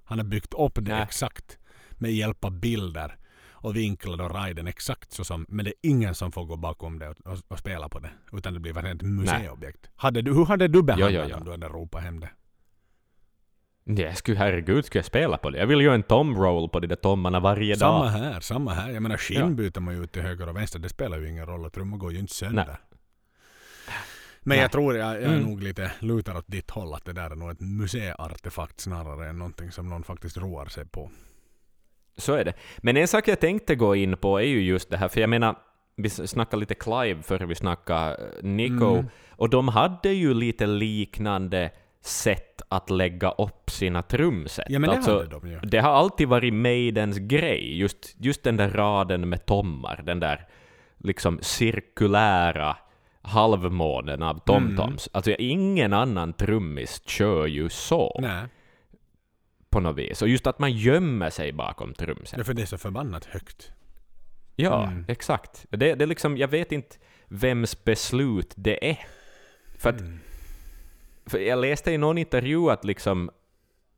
[0.04, 1.02] Han har byggt upp det Nej.
[1.02, 1.58] exakt
[1.90, 3.16] med hjälp av bilder
[3.50, 6.98] och vinklar och riden exakt så som, men det är ingen som får gå bakom
[6.98, 8.10] det och, och, och spela på det.
[8.32, 9.90] Utan det blir ett museiobjekt.
[9.96, 11.36] Hade du, hur hade du behandlat Jo, jo, jo.
[11.36, 12.30] om du hade ropat hem det?
[13.84, 15.58] Jag skulle, herregud, skulle jag spela på det?
[15.58, 18.08] Jag vill göra en tom-roll på de där tommarna varje Samma dag.
[18.08, 18.90] här, samma här.
[18.90, 20.78] Jag menar skinn byter man ju ut till höger och vänster.
[20.78, 22.64] Det spelar ju ingen roll trummor går ju inte sönder.
[22.66, 22.93] Nej.
[24.44, 25.40] Men jag tror jag, jag Mm.
[25.42, 29.38] nog lite lutar åt ditt håll att det där är nog ett museiartefakt snarare än
[29.38, 31.10] någonting som någon faktiskt roar sig på.
[32.16, 32.52] Så är det.
[32.78, 35.30] Men en sak jag tänkte gå in på är ju just det här, för jag
[35.30, 35.56] menar,
[35.96, 39.06] vi snackade lite Clive före vi snackade eh, Nico, Mm.
[39.30, 41.70] och de hade ju lite liknande
[42.00, 44.66] sätt att lägga upp sina trumset.
[44.68, 45.60] Ja men det Alltså, de ju.
[45.60, 50.46] Det har alltid varit Maidens grej, just, just den där raden med tommar, den där
[50.98, 52.76] liksom cirkulära
[53.24, 55.08] halvmånen av tomtoms.
[55.12, 58.46] Alltså ingen annan trummis kör ju så Nej,
[59.70, 60.22] på något vis.
[60.22, 62.36] Och just att man gömmer sig bakom trumset.
[62.36, 63.72] det är för det är så förbannat högt.
[64.56, 65.04] Ja, Mm.
[65.08, 65.66] exakt.
[65.70, 66.96] Det, det är liksom, jag vet inte
[67.28, 68.98] vems beslut det är.
[69.78, 70.20] För, att, Mm.
[71.26, 73.30] för jag läste i någon intervju att liksom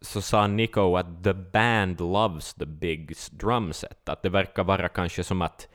[0.01, 4.09] så sa Nico att the band loves the big s- drum set.
[4.09, 5.69] Att det verkar vara kanske som att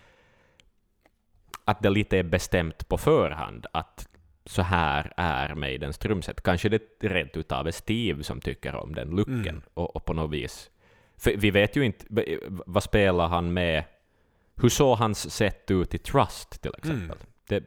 [1.65, 4.07] att det lite är bestämt på förhand att
[4.45, 6.41] så här är Maidens trumset.
[6.43, 9.61] Kanske det rent utav är Steve som tycker om den looken Mm.
[9.73, 10.69] och, och på något vis.
[11.17, 12.05] För vi vet ju inte,
[12.65, 13.83] vad spelar han med?
[14.55, 17.17] Hur såg hans sätt ut i Trust till exempel?
[17.51, 17.59] Det,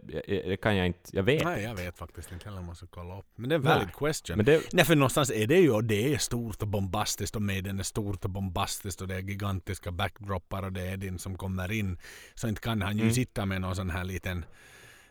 [0.49, 1.45] det kan jag inte, jag vet.
[1.45, 1.82] Nej, inte.
[1.82, 2.62] jag vet faktiskt inte heller.
[2.62, 3.26] Måste kolla upp.
[3.37, 3.95] Men det är en valid Nej.
[3.99, 4.37] question.
[4.37, 7.43] Men det, Nej, för någonstans är det ju och det är stort och bombastiskt och
[7.43, 11.39] Maiden är stort och bombastiskt och det är gigantiska backdroppar och det är din som
[11.39, 11.99] kommer in.
[12.35, 13.14] Så inte kan han ju Mm.
[13.14, 14.45] sitta med någon sån här liten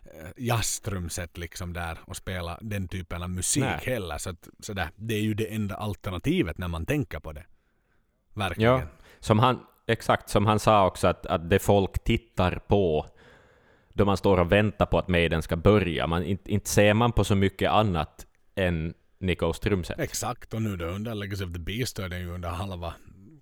[0.06, 3.80] eh, jazztrumset liksom där och spela den typen av musik Nej.
[3.84, 4.18] heller.
[4.18, 7.46] Så, att, så där, det är ju det enda alternativet när man tänker på det.
[8.34, 8.72] Verkligen.
[8.72, 8.82] Ja.
[9.20, 13.06] Som han, exakt som han sa också, att, att det folk tittar på
[13.94, 17.12] då man står och väntar på att Maiden ska börja, man, inte, inte ser man
[17.12, 20.00] på så mycket annat än Nikos trumset.
[20.00, 22.94] Exakt, och nu då under Legacy of the Beast är det ju under halva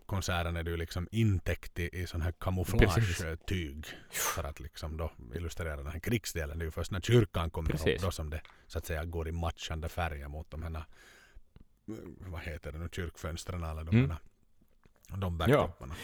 [0.05, 5.75] konserten är du liksom intäckt i, i sån här kamouflagetyg för att liksom då illustrera
[5.75, 6.59] den här krigsdelen.
[6.59, 7.95] Det är ju först när kyrkan kommer Precis.
[7.95, 10.83] upp då som det så att säga går i matchande färger mot de här
[12.19, 14.09] vad heter det nu, kyrkfönstren eller de Mm.
[14.09, 14.17] här
[15.17, 15.95] de backdropparna.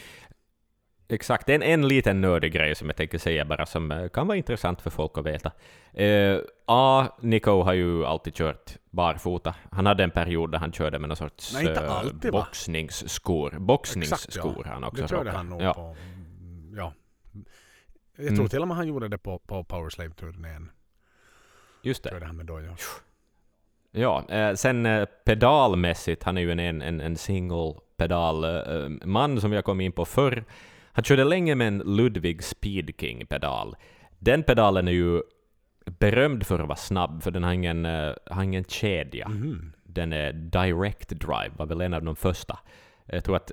[1.10, 4.38] Exakt, en, en liten nördig grej som jag tänker säga bara som eh, kan vara
[4.38, 5.52] intressant för folk att veta.
[5.94, 7.08] Eh, A.
[7.22, 9.56] Nico har ju alltid kört barfota.
[9.72, 12.40] Han hade en period där han körde med någon sorts Nej, inte eh, alltid, va?
[12.40, 13.56] boxningsskor.
[13.60, 14.18] Boxningsskor
[14.52, 14.74] Exakt, ja.
[14.74, 15.74] han också Det körde han nog ja.
[15.74, 15.82] på.
[15.82, 16.94] mm, Ja.
[18.16, 18.36] Jag Mm.
[18.36, 20.70] tror till och med han gjorde det på, på Powerslave-turnén.
[21.82, 22.10] Just det.
[22.10, 22.76] Körde han med dojor.
[23.92, 29.54] Ja, eh, sen eh, pedalmässigt, han är ju en, en, en, en single pedalman som
[29.54, 30.44] jag kom in på förr.
[30.98, 33.76] Han körde länge med en Ludwig Speed King-pedal.
[34.20, 35.22] Den pedalen är ju
[35.86, 39.28] berömd för att vara snabb, för den har ingen, eh, har ingen kedja.
[39.30, 39.74] Mhm.
[39.84, 42.60] Den är Direct Drive, var väl en av de första.
[43.06, 43.52] Jag tror att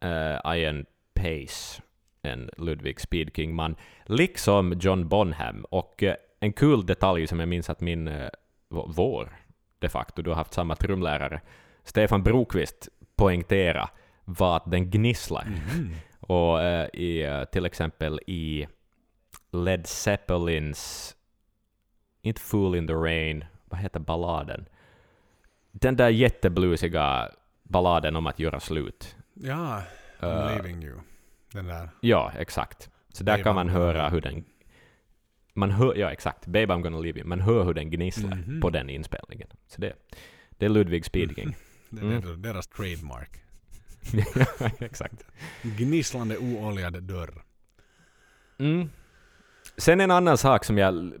[0.00, 1.82] eh, Ian Pace,
[2.22, 3.76] en Ludwig Speed King-man,
[4.06, 5.64] liksom John Bonham.
[5.70, 8.30] Och eh, en kul detalj som jag minns att min, v-
[8.86, 9.32] vår,
[9.78, 11.40] de facto, du har haft samma trumlärare,
[11.84, 13.88] Stefan Brokvist poängtera
[14.24, 15.44] var att den gnisslar.
[15.46, 15.90] Mhm.
[16.20, 18.66] Och eh, i, till exempel i
[19.52, 21.16] Led Zeppelins,
[22.22, 24.66] inte Fool in the Rain, vad heter balladen?
[25.72, 27.28] Den där jättebluesiga
[27.62, 29.16] balladen om att göra slut.
[29.34, 29.82] Ja,
[30.20, 30.98] I'm Eh, leaving you.
[31.52, 31.88] Den där.
[32.00, 32.90] Ja, exakt.
[33.08, 34.44] Så där Babe, kan man I'm höra hur den...
[35.54, 36.46] Man hör, ja, exakt.
[36.46, 37.28] Babe I'm gonna leave you.
[37.28, 38.60] Man hör hur den gnisslar Mhm.
[38.60, 39.48] på den inspelningen.
[39.66, 39.92] Så det,
[40.50, 41.56] det är Ludwig Speedking.
[41.90, 42.42] Det är Mm.
[42.42, 43.30] deras trademark.
[44.78, 45.24] exakt.
[45.62, 47.42] Gnisslande ooljad dörr.
[48.58, 48.90] Mm.
[49.76, 51.12] Sen en annan sak som jag...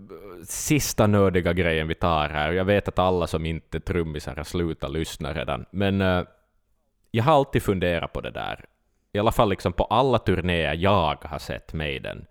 [0.44, 2.52] Sista nördiga grejen vi tar här.
[2.52, 5.66] Jag vet att alla som inte är trummisar har slutat lyssna redan.
[5.70, 6.24] Men eh,
[7.10, 8.64] jag har alltid funderat på det där.
[9.12, 12.26] I alla fall liksom på alla turnéer jag har sett Maiden.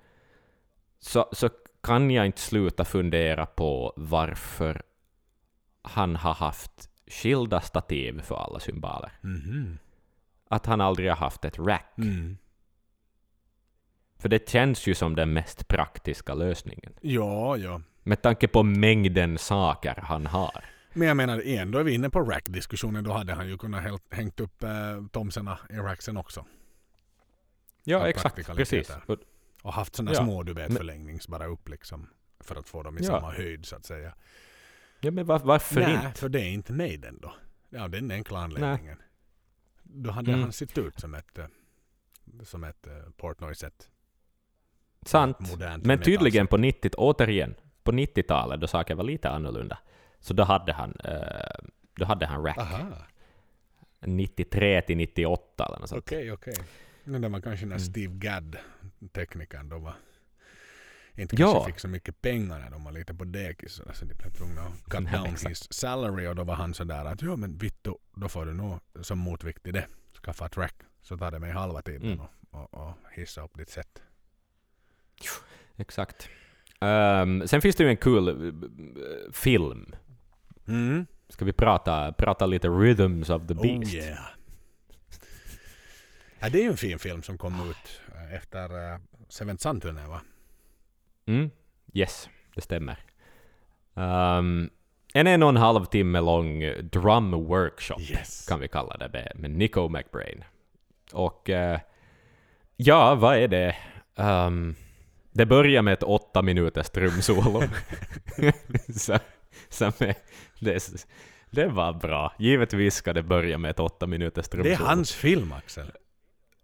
[1.00, 1.50] Så, så
[1.84, 4.82] kan jag inte sluta fundera på varför
[5.82, 9.12] han har haft skilda stativ för alla cymbaler.
[9.22, 9.78] Mhm.
[10.52, 11.93] Att han aldrig har haft ett rack.
[11.97, 12.38] Mm.
[14.20, 16.93] För det känns ju som den mest praktiska lösningen.
[17.02, 17.82] Ja, ja.
[18.04, 20.64] Med tanke på mängden saker han har.
[20.93, 23.04] Men jag menar igen, då är vi inne på rack-diskussionen.
[23.04, 24.70] Då hade han ju kunnat hängt upp eh,
[25.12, 26.45] Thomsarna i racksen också.
[27.84, 28.47] Ja, Av exakt.
[28.56, 28.91] Precis.
[29.64, 32.10] Och, haft sådana Ja, små, du vet, men- förlängnings bara upp liksom.
[32.39, 33.08] För att få dem i Ja.
[33.08, 34.14] samma höjd så att säga.
[35.00, 36.20] ja, men var, varför Nej, inte?
[36.20, 37.34] för det är inte Maiden då.
[37.70, 38.97] Ja, den enkla anledningen.
[39.92, 40.42] Då hade Mm.
[40.44, 41.46] han sett ut som ett, eh,
[42.44, 43.90] som ett uh, Portnoy-set.
[45.06, 45.40] Sant.
[45.52, 49.78] Modernt Men tydligen på 90 återigen, på 90-talet då saker var lite annorlunda.
[50.20, 52.58] Så då hade han, eh, då hade han rack.
[52.58, 52.80] Aha,
[54.00, 56.04] 93 till 98 eller något sånt.
[56.04, 56.56] okej, okej.
[57.04, 57.80] Men det var kanske när Mm.
[57.86, 58.58] Steve Gadd,
[59.12, 59.94] teknikern, då var
[61.22, 61.51] inte Ja.
[61.53, 63.73] kanske fick så mycket pengar när de var lite på dekis.
[63.94, 65.49] Så de blev tvungna att cut Nej, down exakt.
[65.49, 68.80] his salary och då var han sådär att ja men vittu, då får du nog
[69.02, 69.88] som motvikt till det
[70.23, 70.76] skaffa ett rack.
[71.02, 72.19] Så tar det mig halva tiden Mm.
[72.19, 74.02] och, och, och hissa upp ditt set.
[75.77, 76.30] Exakt.
[76.81, 79.95] Ehm, sen finns det ju en kul eh, film.
[80.68, 81.06] Mm.
[81.30, 83.94] Ska vi prata, prata lite Rhythms of the Oh Beast?
[83.94, 84.19] yeah.
[86.39, 88.99] Ja, det är ju en fin film som kom ut eh, efter uh,
[89.30, 90.22] Seventh Sun-turnén va?
[91.30, 91.49] Mm.
[91.93, 92.97] Yes, det stämmer.
[93.93, 94.69] Um,
[95.14, 98.45] en en och en halv timme lång drum workshop Yes.
[98.47, 100.43] kan vi kalla det med, med Nico McBrain.
[101.14, 101.80] Och eh,
[102.76, 103.76] ja, vad är det?
[104.15, 104.76] ehm,
[105.31, 107.61] det börjar med ett åtta minuters trumsolo.
[108.97, 109.18] så,
[109.69, 110.15] så med,
[110.60, 111.06] det,
[111.51, 112.34] det var bra.
[112.39, 114.73] Givetvis ska det börja med ett åtta minuters Det trumsolo.
[114.73, 115.91] är hans film Axel.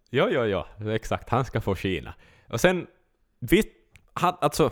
[0.10, 1.30] Jo, jo, jo, exakt.
[1.30, 2.14] Han ska få skina.
[2.50, 2.88] Och sen,
[3.40, 3.64] vi,
[4.16, 4.70] han, alltså,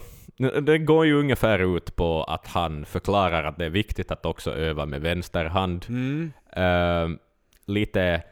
[0.62, 4.52] det går ju ungefär ut på att han förklarar att det är viktigt att också
[4.52, 5.86] öva med vänster hand.
[5.90, 6.34] Mm.
[6.52, 7.20] Ehm,
[7.66, 8.24] lite,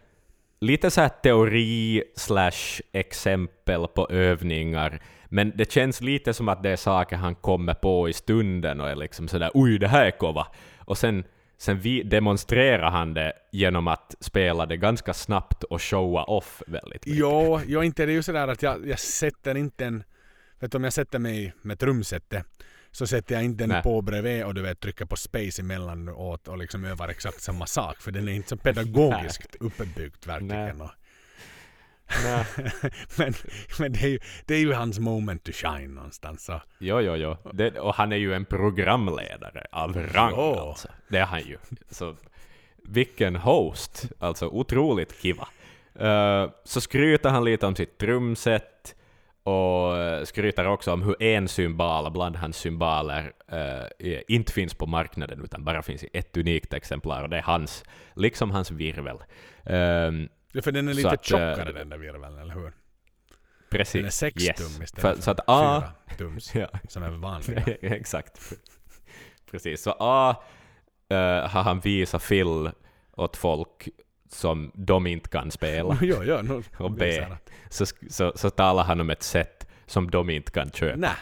[0.59, 6.69] lite så här teori slash exempel på övningar, men det känns lite som att det
[6.69, 10.11] är saker han kommer på i stunden och är liksom sådär oj, det här är
[10.11, 10.47] kova.
[10.77, 11.23] Och sen,
[11.57, 17.05] sen vi demonstrerar han det genom att spela det ganska snabbt och showa off väldigt
[17.05, 17.19] mycket.
[17.19, 20.03] Jo, jo, inte är det ju sådär att jag, jag sätter inte en...
[20.61, 22.45] Vet du, om jag sätter mig med trumsetet
[22.91, 26.47] så sätter jag inte den på bredvid och du vet trycker på space emellan åt
[26.47, 30.77] och liksom övar exakt samma sak för den är inte så pedagogiskt uppbyggt verkligen.
[32.23, 32.45] Nej.
[33.17, 33.33] men
[33.79, 36.45] men det, är ju, det är ju hans moment to shine någonstans.
[36.45, 36.61] Så.
[36.79, 37.37] Jo, jo, jo.
[37.53, 40.59] Det, och han är ju en programledare av rang Jo.
[40.59, 40.87] alltså.
[41.07, 41.57] Det är han ju.
[41.89, 42.15] Så
[42.83, 44.05] vilken host!
[44.19, 45.47] Alltså otroligt kiva.
[45.95, 48.70] Eh, så skryter han lite om sitt trumset
[49.43, 54.85] och eh, skryter också om hur en symbol bland hans symboler eh, inte finns på
[54.85, 57.83] marknaden utan bara finns i ett unikt exemplar och det är hans,
[58.15, 59.17] liksom hans virvel.
[59.65, 62.73] Ehm, Ja, för den är lite att, eh, tjockare den där virveln, eller hur?
[63.69, 63.93] precis.
[63.93, 64.57] Den är 6 yes.
[64.57, 67.61] tum istället För, för, så att A, fyra tums ja, som är vanliga.
[67.81, 68.53] Exakt.
[69.51, 69.81] Precis.
[69.81, 70.43] Så A
[71.09, 71.17] eh,
[71.49, 72.71] har han visat Phil
[73.17, 73.89] åt folk
[74.31, 75.97] som de inte kan spela.
[76.01, 77.25] jo, jo, nu Och B.
[77.69, 80.95] Så, så, så talar han om ett sätt som de inte kan köpa.
[80.97, 81.15] Nej,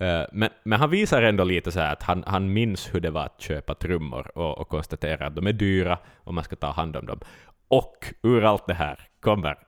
[0.00, 3.10] Eh, men, men han visar ändå lite så här att han, han minns hur det
[3.10, 6.70] var att köpa trummor och, och konstaterar att de är dyra och man ska ta
[6.70, 7.20] hand om dem.
[7.68, 9.58] Och ur allt det här kommer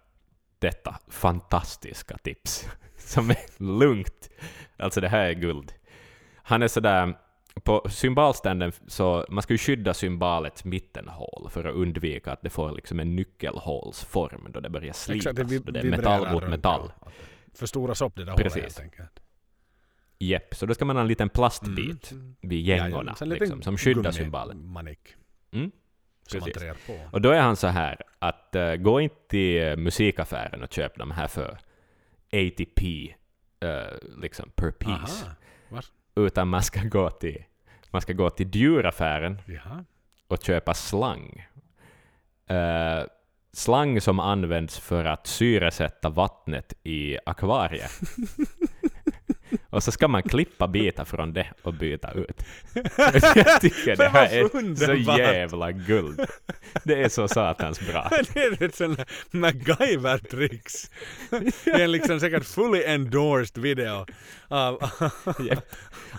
[0.58, 4.30] detta fantastiska tips som är lugnt.
[4.76, 5.72] Alltså det här är guld.
[6.42, 7.14] Han är sådär,
[7.60, 12.72] på symbolstanden så man ska ju skydda symbolets mittenhål för att undvika att det får
[12.72, 15.26] liksom en nyckelhålsform då det börjar slitas.
[15.26, 15.36] exakt.
[15.36, 16.92] Det, vi- då det är metall mot metall.
[17.04, 17.10] ja.
[17.54, 18.52] Förstoras upp det där Precis.
[18.54, 19.20] hålet helt enkelt.
[20.18, 22.36] Jepp, så då ska man ha en liten plastbit Mm.
[22.40, 24.56] vid Ja, gängorna ja, liten liksom, som skyddar symbolen.
[24.56, 25.14] gummimanik
[25.52, 25.70] Mm,
[26.32, 26.56] precis.
[27.12, 31.10] Och då är han så här att uh, gå inte till musikaffären och köp de
[31.10, 31.58] här för
[32.32, 33.14] ATP
[33.60, 35.26] eh, liksom per piece.
[36.16, 37.44] Utan man ska gå till,
[37.90, 39.84] man ska gå till djuraffären Jaha.
[40.28, 41.46] och köpa slang.
[42.48, 43.02] Eh,
[43.52, 47.90] slang som används för att syresätta vattnet i akvariet.
[49.70, 52.42] och så ska man klippa bitar från det och byta ut.
[53.34, 56.26] Jag tycker det här är så jävla guld.
[56.84, 58.10] Det är så satans bra.
[58.34, 59.00] det är ett sånt
[59.30, 60.90] MacGyver-tricks.
[61.64, 64.06] Det är liksom säkert fully endorsed video
[64.48, 64.90] av...
[65.48, 65.64] Japp.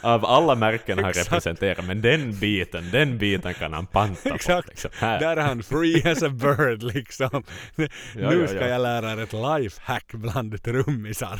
[0.01, 4.35] Av alla märken han representerar, men den biten, den biten kan han panta på.
[4.35, 4.67] Exakt.
[4.67, 4.91] Liksom.
[4.93, 5.19] Här.
[5.19, 7.43] Där är han free as a bird liksom.
[8.13, 8.67] nu ska ja.
[8.67, 11.39] jag lära er ett lifehack bland trummisar.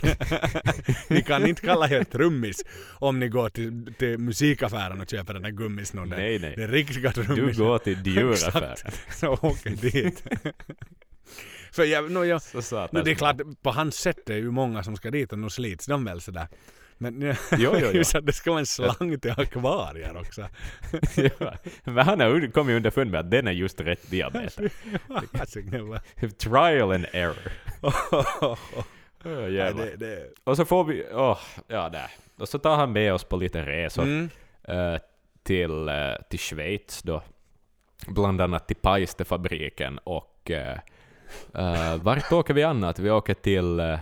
[1.13, 2.63] ni kan inte kalla er trummis
[2.93, 6.19] om ni går till, till musikaffären och köper den där gummisnodden.
[6.19, 6.53] Nej, nej.
[6.57, 7.63] Det är riktiga Du trummisar.
[7.63, 8.75] går till djuraffären.
[9.15, 10.23] Så åker dit.
[11.71, 14.51] För jag, no, jag, Så satans no, det är klart, på hans sätt är ju
[14.51, 16.47] många som ska dit och nu slits de väl sådär.
[16.97, 17.21] Men
[17.57, 18.03] Jo, jo, jo.
[18.23, 20.47] det ska vara en slang till akvarier också.
[21.39, 21.53] ja.
[21.83, 24.49] Men han har kommit underfund med att den är just rätt det var-
[26.37, 27.51] Trial and error.
[29.23, 29.85] Nej, jävlar.
[29.85, 32.11] det, det, Och så får vi, åh, ja där.
[32.37, 34.29] Och så tar han med oss på lite resor mm.
[34.63, 34.99] eh,
[35.43, 35.95] till, eh,
[36.29, 37.21] till Schweiz då.
[38.07, 42.99] Bland annat till Paistefabriken och uh, vart åker vi annat?
[42.99, 43.99] Vi åker till eh,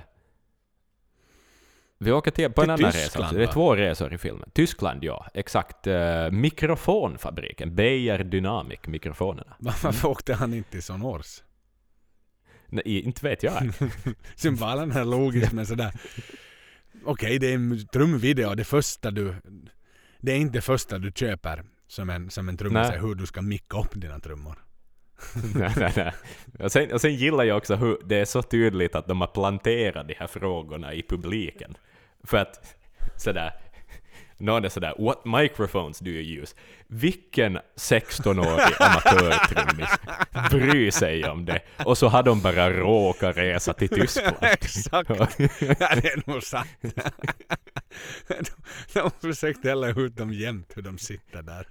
[1.97, 3.37] vi åker till, på Till en annan resa Tyskland, också.
[3.37, 4.49] Det är två resor i filmen.
[4.53, 5.27] Tyskland, ja.
[5.33, 5.87] Exakt.
[5.87, 7.75] Uh, mikrofonfabriken.
[7.75, 9.55] Beijer Dynamic, mikrofonerna.
[9.59, 11.41] Varför åkte han inte till Sonors?
[12.69, 13.73] Nej, inte vet jag.
[14.35, 15.91] Symbalen är logisk men sådär.
[17.05, 18.55] Okej, det är en trumvideo.
[18.55, 19.33] Det första du...
[20.19, 23.25] Det är inte det första du köper som en, som en trummis är hur du
[23.25, 24.55] ska micka upp dina trummor.
[25.55, 26.13] nej, nej, nej.
[26.59, 29.27] Och, sen, och sen gillar jag också hur det är så tydligt att de har
[29.27, 31.77] planterat de här frågorna i publiken.
[32.23, 32.75] För att
[33.15, 33.51] sådär,
[34.37, 36.55] någon är sådär ”What microphones do you use?”
[36.89, 39.89] Vilken 16-årig amatörtrummis
[40.51, 41.61] bryr sig om det?
[41.85, 44.35] Och så har de bara råkat resa till Tyskland.
[44.41, 45.09] Exakt!
[45.09, 45.27] ja,
[45.95, 46.67] det är nog sant.
[48.93, 51.67] de försökte hälla ut dem jämt hur de sitter där.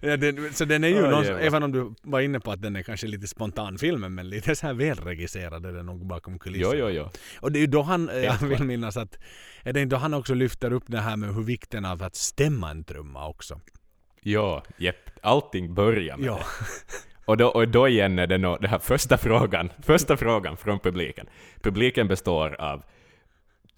[0.00, 2.62] ja, den, så den är ju Ja, någon, även om du var inne på att
[2.62, 6.38] den är kanske lite spontan filmen men lite så här välregisserad är den nog bakom
[6.38, 6.74] kulisserna.
[6.74, 7.10] Jo, jo, jo.
[7.40, 9.18] Och det är ju då han, jag Helt vill minnas att,
[9.62, 12.16] är det inte då han också lyfter upp det här med hur vikten av att
[12.16, 13.60] stämma en trumma också.
[14.20, 15.10] Ja, jepp.
[15.22, 16.38] Allting börjar med Ja.
[17.24, 21.26] Och då, och då igen är det det här första frågan, första frågan från publiken.
[21.62, 22.82] Publiken består av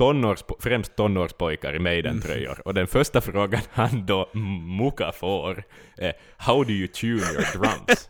[0.00, 2.62] tonårs, främst tonårspojkar i Maiden-tröjor.
[2.64, 4.30] Och den första frågan han då
[4.78, 5.62] Muka får
[5.98, 8.08] är How do you tune your drums?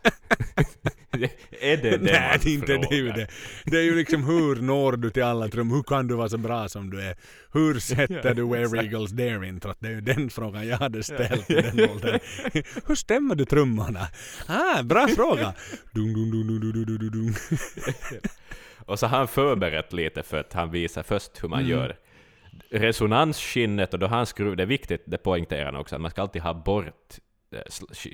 [1.61, 3.17] är det det Nej, man inte det är frågar?
[3.17, 3.27] det.
[3.65, 5.71] Det är ju liksom hur når du till alla trum?
[5.71, 7.15] Hur kan du vara så bra som du är?
[7.53, 9.77] Hur sätter du Where Eagles Dare introt?
[9.79, 12.19] Det är ju den frågan jag hade ställt i den åldern.
[12.87, 14.07] Hur stämmer du trummorna?
[14.47, 15.53] Ah, bra fråga!
[15.91, 17.35] Dung, dung, dung, dung, dung, dung, dung.
[18.85, 21.71] Och så har han förberett lite för att han visar först hur man Mm.
[21.71, 21.95] gör
[22.69, 26.11] resonansskinnet och då har han skruv, det är viktigt, det poängterar han också, att man
[26.11, 27.17] ska alltid ha bort
[27.51, 27.61] eh,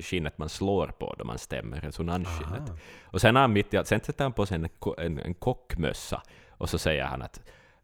[0.01, 2.69] skinnet man slår på då man stämmer, resonansskinnet.
[2.69, 2.77] Aha.
[3.03, 6.21] Och sen har han mitt i sen sätter han på sig en, en, en kockmössa
[6.49, 7.41] och så säger han att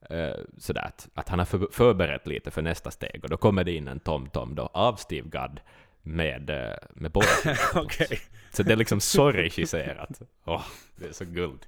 [0.10, 3.64] eh, sådär att, att han har för, förberett lite för nästa steg och då kommer
[3.64, 5.60] det in en tom-tom då av Steve Gadd
[6.04, 7.28] med, eh, med båda.
[7.76, 8.20] Okej.
[8.52, 10.22] Så det är liksom så regisserat.
[10.46, 10.66] Åh,
[10.96, 11.60] det är så guld.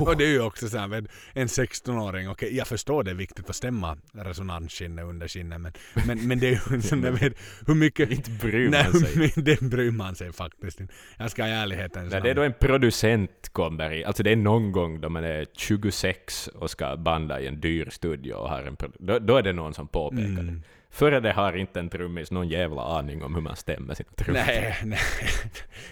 [0.00, 3.14] Och det är ju också så här med en 16-åring, okej jag förstår det är
[3.14, 5.72] viktigt att stämma resonansskinnet under skinnet men,
[6.06, 7.34] men, men det är ju sån där med
[7.66, 8.10] hur mycket...
[8.10, 9.32] Inte bryr Nej, man sig.
[9.36, 10.80] men det bryr man sig faktiskt.
[11.18, 14.36] Jag ska i ärlighetens Nej, det är då en producent kommer i, alltså det är
[14.36, 18.62] någon gång då man är 26 och ska banda i en dyr studio och har
[18.62, 20.46] en då, då är det någon som påpekar Mm.
[20.46, 20.60] det.
[20.94, 24.40] Före det har inte en trummis någon jävla aning om hur man stämmer sina trummor.
[24.46, 24.98] Nej, nej.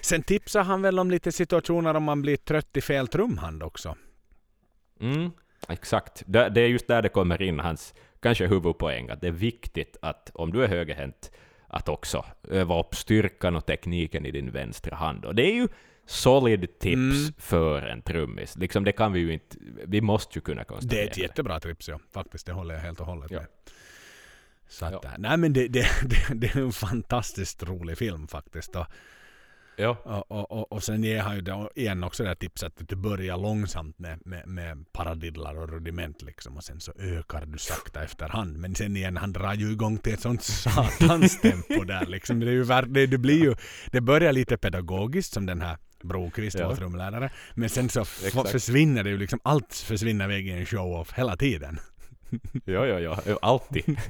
[0.01, 3.97] Sen tipsar han väl om lite situationer om man blir trött i fel trumhand också.
[5.01, 5.31] Mm,
[5.69, 6.23] exakt.
[6.27, 9.97] Det, det är just där det kommer in hans kanske huvudpoäng, att det är viktigt
[10.03, 11.31] att om du är högerhänt,
[11.69, 15.25] att också öva upp styrkan och tekniken i din vänstra hand.
[15.25, 15.69] Och det är ju
[16.07, 17.33] solid tips Mm.
[17.39, 18.57] för en trummis.
[18.57, 19.57] Liksom det kan vi ju inte,
[19.87, 20.99] vi måste ju kunna konstatera.
[21.01, 21.99] Det är ett jättebra tips ja.
[22.13, 23.39] Faktiskt, det håller jag helt och hållet Ja.
[23.39, 23.47] med.
[24.73, 25.11] Så att, Ja.
[25.19, 28.77] nej men det, det, det, det är en fantastiskt rolig film faktiskt.
[28.77, 28.87] Och,
[29.77, 29.97] Ja.
[30.05, 32.89] och, och, och, och sen ger han ju då igen också det här tipset att
[32.89, 37.59] du börjar långsamt med, med, med paradidlar och rudiment liksom och sen så ökar du
[37.59, 38.57] sakta efterhand.
[38.59, 42.41] Men sen igen, han drar ju igång till ett sånt satans tempo där liksom.
[42.41, 43.55] Det, är ju, ver- det, det blir ju,
[43.91, 46.69] det börjar lite pedagogiskt som den här Brokvist Ja.
[46.69, 47.31] var trumlärare.
[47.55, 51.79] Men sen så försvinner det ju liksom, allt försvinner iväg i en show-off hela tiden.
[52.65, 53.85] Ja, ja, ja, alltid.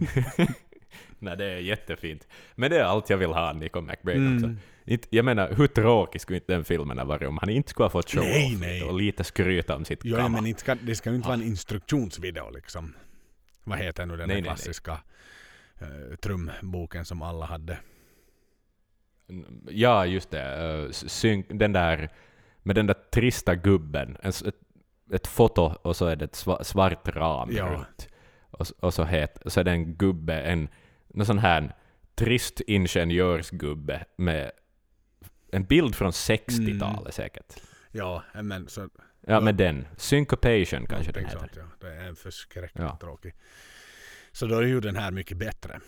[1.18, 2.28] Nej, det är jättefint.
[2.54, 4.36] Men det är allt jag vill ha Nico McBrain Mm.
[4.36, 4.56] också.
[4.84, 7.84] Inte, jag menar, hur tråkig skulle inte den filmen ha varit om han inte skulle
[7.84, 8.82] ha fått show Nej, nej.
[8.82, 11.38] och lite skryta om sitt Jo, ja, men inte ska, det ska ju inte vara
[11.38, 12.94] en instruktionsvideo liksom.
[13.64, 15.00] Vad heter nu den Nej, klassiska
[15.80, 17.78] eh, trumboken som alla hade?
[19.68, 20.62] Ja, just det.
[20.84, 22.08] Uh, synk, den där,
[22.62, 24.16] med den där trista gubben.
[24.22, 24.54] En, ett,
[25.12, 27.66] ett foto och så är det ett sva, svart ram Ja.
[27.66, 28.08] runt.
[28.52, 30.68] Och, och så, het, så är det en gubbe, en,
[31.14, 31.74] en sån här
[32.14, 34.50] trist ingenjörsgubbe med
[35.52, 37.12] en bild från 60-talet Mm.
[37.12, 37.62] säkert.
[37.92, 38.88] Ja, men så...
[39.26, 39.86] Ja, med den.
[39.96, 41.38] Syncopation kanske den heter.
[41.38, 41.62] sånt, ja.
[41.80, 42.96] Det är en förskräckligt Ja.
[43.00, 43.34] tråkig.
[44.32, 45.80] Så då är ju den här mycket bättre.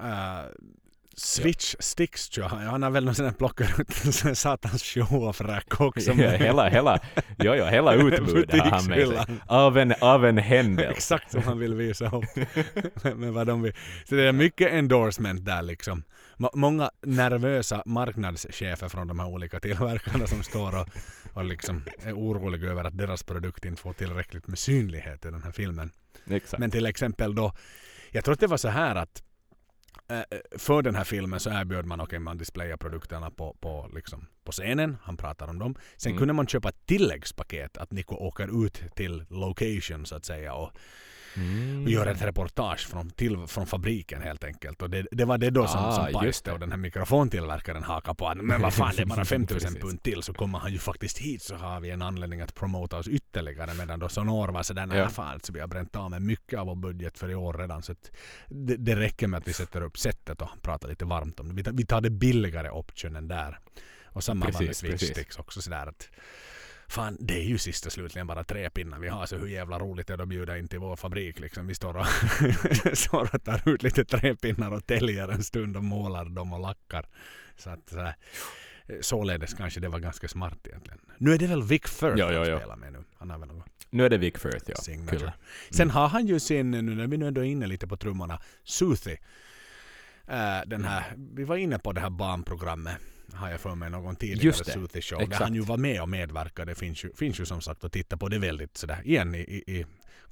[0.00, 0.44] Uh,
[1.18, 2.58] Switch Sticks tror jag.
[2.58, 3.92] Han har väl någon sån här plockar ut
[4.38, 6.12] satans show-off-rack också.
[6.12, 7.00] Ja, hela, hela,
[7.36, 9.18] ja, ja, hela utbudet har han med sig.
[9.46, 10.90] Av en, av en händelse.
[10.96, 12.24] Exakt som han vill visa upp.
[13.16, 13.72] Men vad de vill.
[14.08, 16.02] Så det är mycket endorsement där liksom.
[16.36, 20.88] Må- Många nervösa marknadschefer från de här olika tillverkarna som står och,
[21.32, 25.42] och liksom är oroliga över att deras produkt inte får tillräckligt med synlighet i den
[25.42, 25.90] här filmen.
[26.30, 26.60] Exakt.
[26.60, 27.52] Men till exempel då,
[28.10, 29.22] jag tror att det var så här att
[30.58, 34.52] för den här filmen så erbjöd man, okej man displayar produkterna på, på, liksom, på
[34.52, 35.74] scenen, han pratar om dem.
[35.96, 36.18] Sen Mm.
[36.18, 40.70] kunde man köpa ett tilläggspaket att Nico åker ut till location så att säga och,
[41.36, 41.84] Mm.
[41.84, 44.82] och gör ett reportage från, till, från fabriken helt enkelt.
[44.82, 48.14] Och det, det var det då som, Ah, som Paiste och den här mikrofontillverkaren hakade
[48.14, 48.28] på.
[48.28, 51.18] Att, men vad fan, det är bara 5000 pund till så kommer han ju faktiskt
[51.18, 53.74] hit så har vi en anledning att promota oss ytterligare.
[53.74, 55.08] Medan då Sonor var sådär, nej Ja.
[55.08, 57.82] fan, så vi har bränt av med mycket av vår budget för i år redan.
[57.82, 57.94] Så
[58.46, 61.54] det, det räcker med att vi sätter upp sättet och pratar lite varmt om det.
[61.54, 63.58] Vi tar, vi tar det billigare optionen där.
[64.04, 65.38] Och samma var med Precis, Switch precis.
[65.38, 66.08] Också sådär att
[66.90, 69.78] Fan, det är ju sist och slutligen bara tre pinnar vi har, så hur jävla
[69.78, 71.66] roligt är det att bjuda in till vår fabrik liksom.
[71.66, 72.06] Vi står och,
[72.98, 77.06] står och tar ut lite träpinnar och täljer en stund och målar dem och lackar.
[77.56, 78.14] Så att sådär,
[79.00, 81.00] således kanske det var ganska smart egentligen.
[81.18, 83.04] Nu är det väl Vic Firth Ja, ja, han spelar med nu.
[83.18, 83.66] Han har väl något.
[83.90, 84.76] Nu är det Vic Firth, ja.
[84.76, 85.18] signature.
[85.18, 85.30] Kul.
[85.70, 88.40] Sen har han ju sin, nu när vi nu ändå är inne lite på trummorna,
[88.64, 89.16] Suthi.
[90.26, 92.96] Eh, den här, vi var inne på det här barnprogrammet
[93.34, 94.54] har jag för mig någon tidigare.
[94.54, 95.20] Suthi show.
[95.20, 95.38] Exakt.
[95.38, 96.70] Där han ju var med och medverkade.
[96.70, 98.28] Det finns ju, finns ju som sagt att titta på.
[98.28, 99.86] Det väldigt sådär igen i, i, i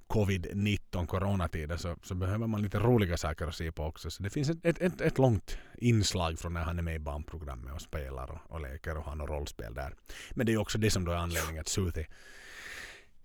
[0.09, 4.10] covid-19 coronatider så, så behöver man lite roliga saker att se på också.
[4.10, 6.98] Så det finns ett, ett, ett, ett långt inslag från när han är med i
[6.98, 9.94] barnprogrammet och spelar och, och leker och har något rollspel där.
[10.31, 12.06] Men det är också det som då är anledningen att Suthi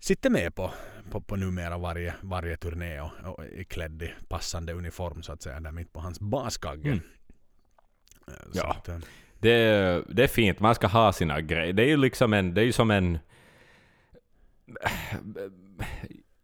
[0.00, 0.72] sitter med på,
[1.10, 5.42] på, på numera varje, varje turné och, och är klädd i passande uniform så att
[5.42, 6.88] säga där mitt på hans baskagge.
[6.88, 7.00] Mm.
[8.28, 8.70] Eh, Så Ja.
[8.74, 8.98] att, eh,
[9.42, 11.72] Det, är- det är fint, man ska ha sina grejer.
[11.72, 13.18] Det är ju liksom en, det är ju som en...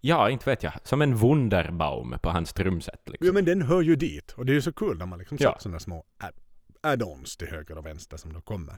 [0.01, 0.73] Ja, inte vet jag.
[0.85, 3.01] Som en Wunderbaum på hans trumset.
[3.05, 3.35] Ja Liksom.
[3.35, 4.33] men den hör ju dit.
[4.33, 5.53] Och det är ju så kul när man liksom Ja.
[5.53, 6.41] ser sådana små add-
[6.83, 8.75] add-ons till höger och vänster som då kommer.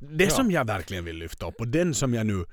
[0.00, 0.30] Det Ja.
[0.30, 2.44] som jag verkligen vill lyfta upp och den som jag nu,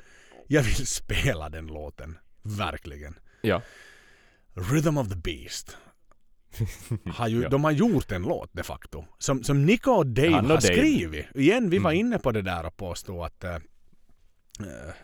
[0.47, 2.17] jag vill spela den låten.
[2.41, 3.15] Verkligen.
[3.41, 3.61] Ja.
[4.53, 5.77] Rhythm of the Beast.
[7.05, 7.49] Har ju, Ja.
[7.49, 9.05] De har gjort en låt de facto.
[9.19, 10.73] Som, som Nico och Dave Han och har Dave.
[10.75, 11.25] skrivit.
[11.35, 11.99] Igen, vi var Mm.
[12.07, 13.59] inne på det där och påstod att, eh, eh,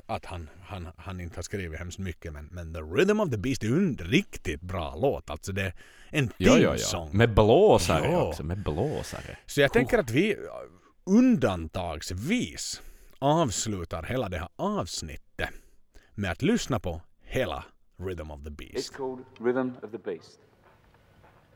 [0.05, 2.33] att han, han, han inte har skrivit hemskt mycket.
[2.33, 5.29] Men, men The Rhythm of the Beast är ju en riktigt bra låt.
[5.29, 5.73] Alltså det är
[6.09, 6.69] en Ja, ja, ja.
[6.69, 7.09] theme-song.
[7.13, 8.27] Med blåsare Ja.
[8.27, 8.43] också.
[8.43, 9.37] Med blåsare.
[9.45, 10.35] Så jag tänker att vi
[11.05, 12.81] undantagsvis
[13.19, 15.49] avslutar hela det här avsnittet
[16.15, 17.65] med att lyssna på hela
[17.97, 18.93] Rhythm of the It's Beast.
[18.93, 20.39] called Rhythm of the Beast.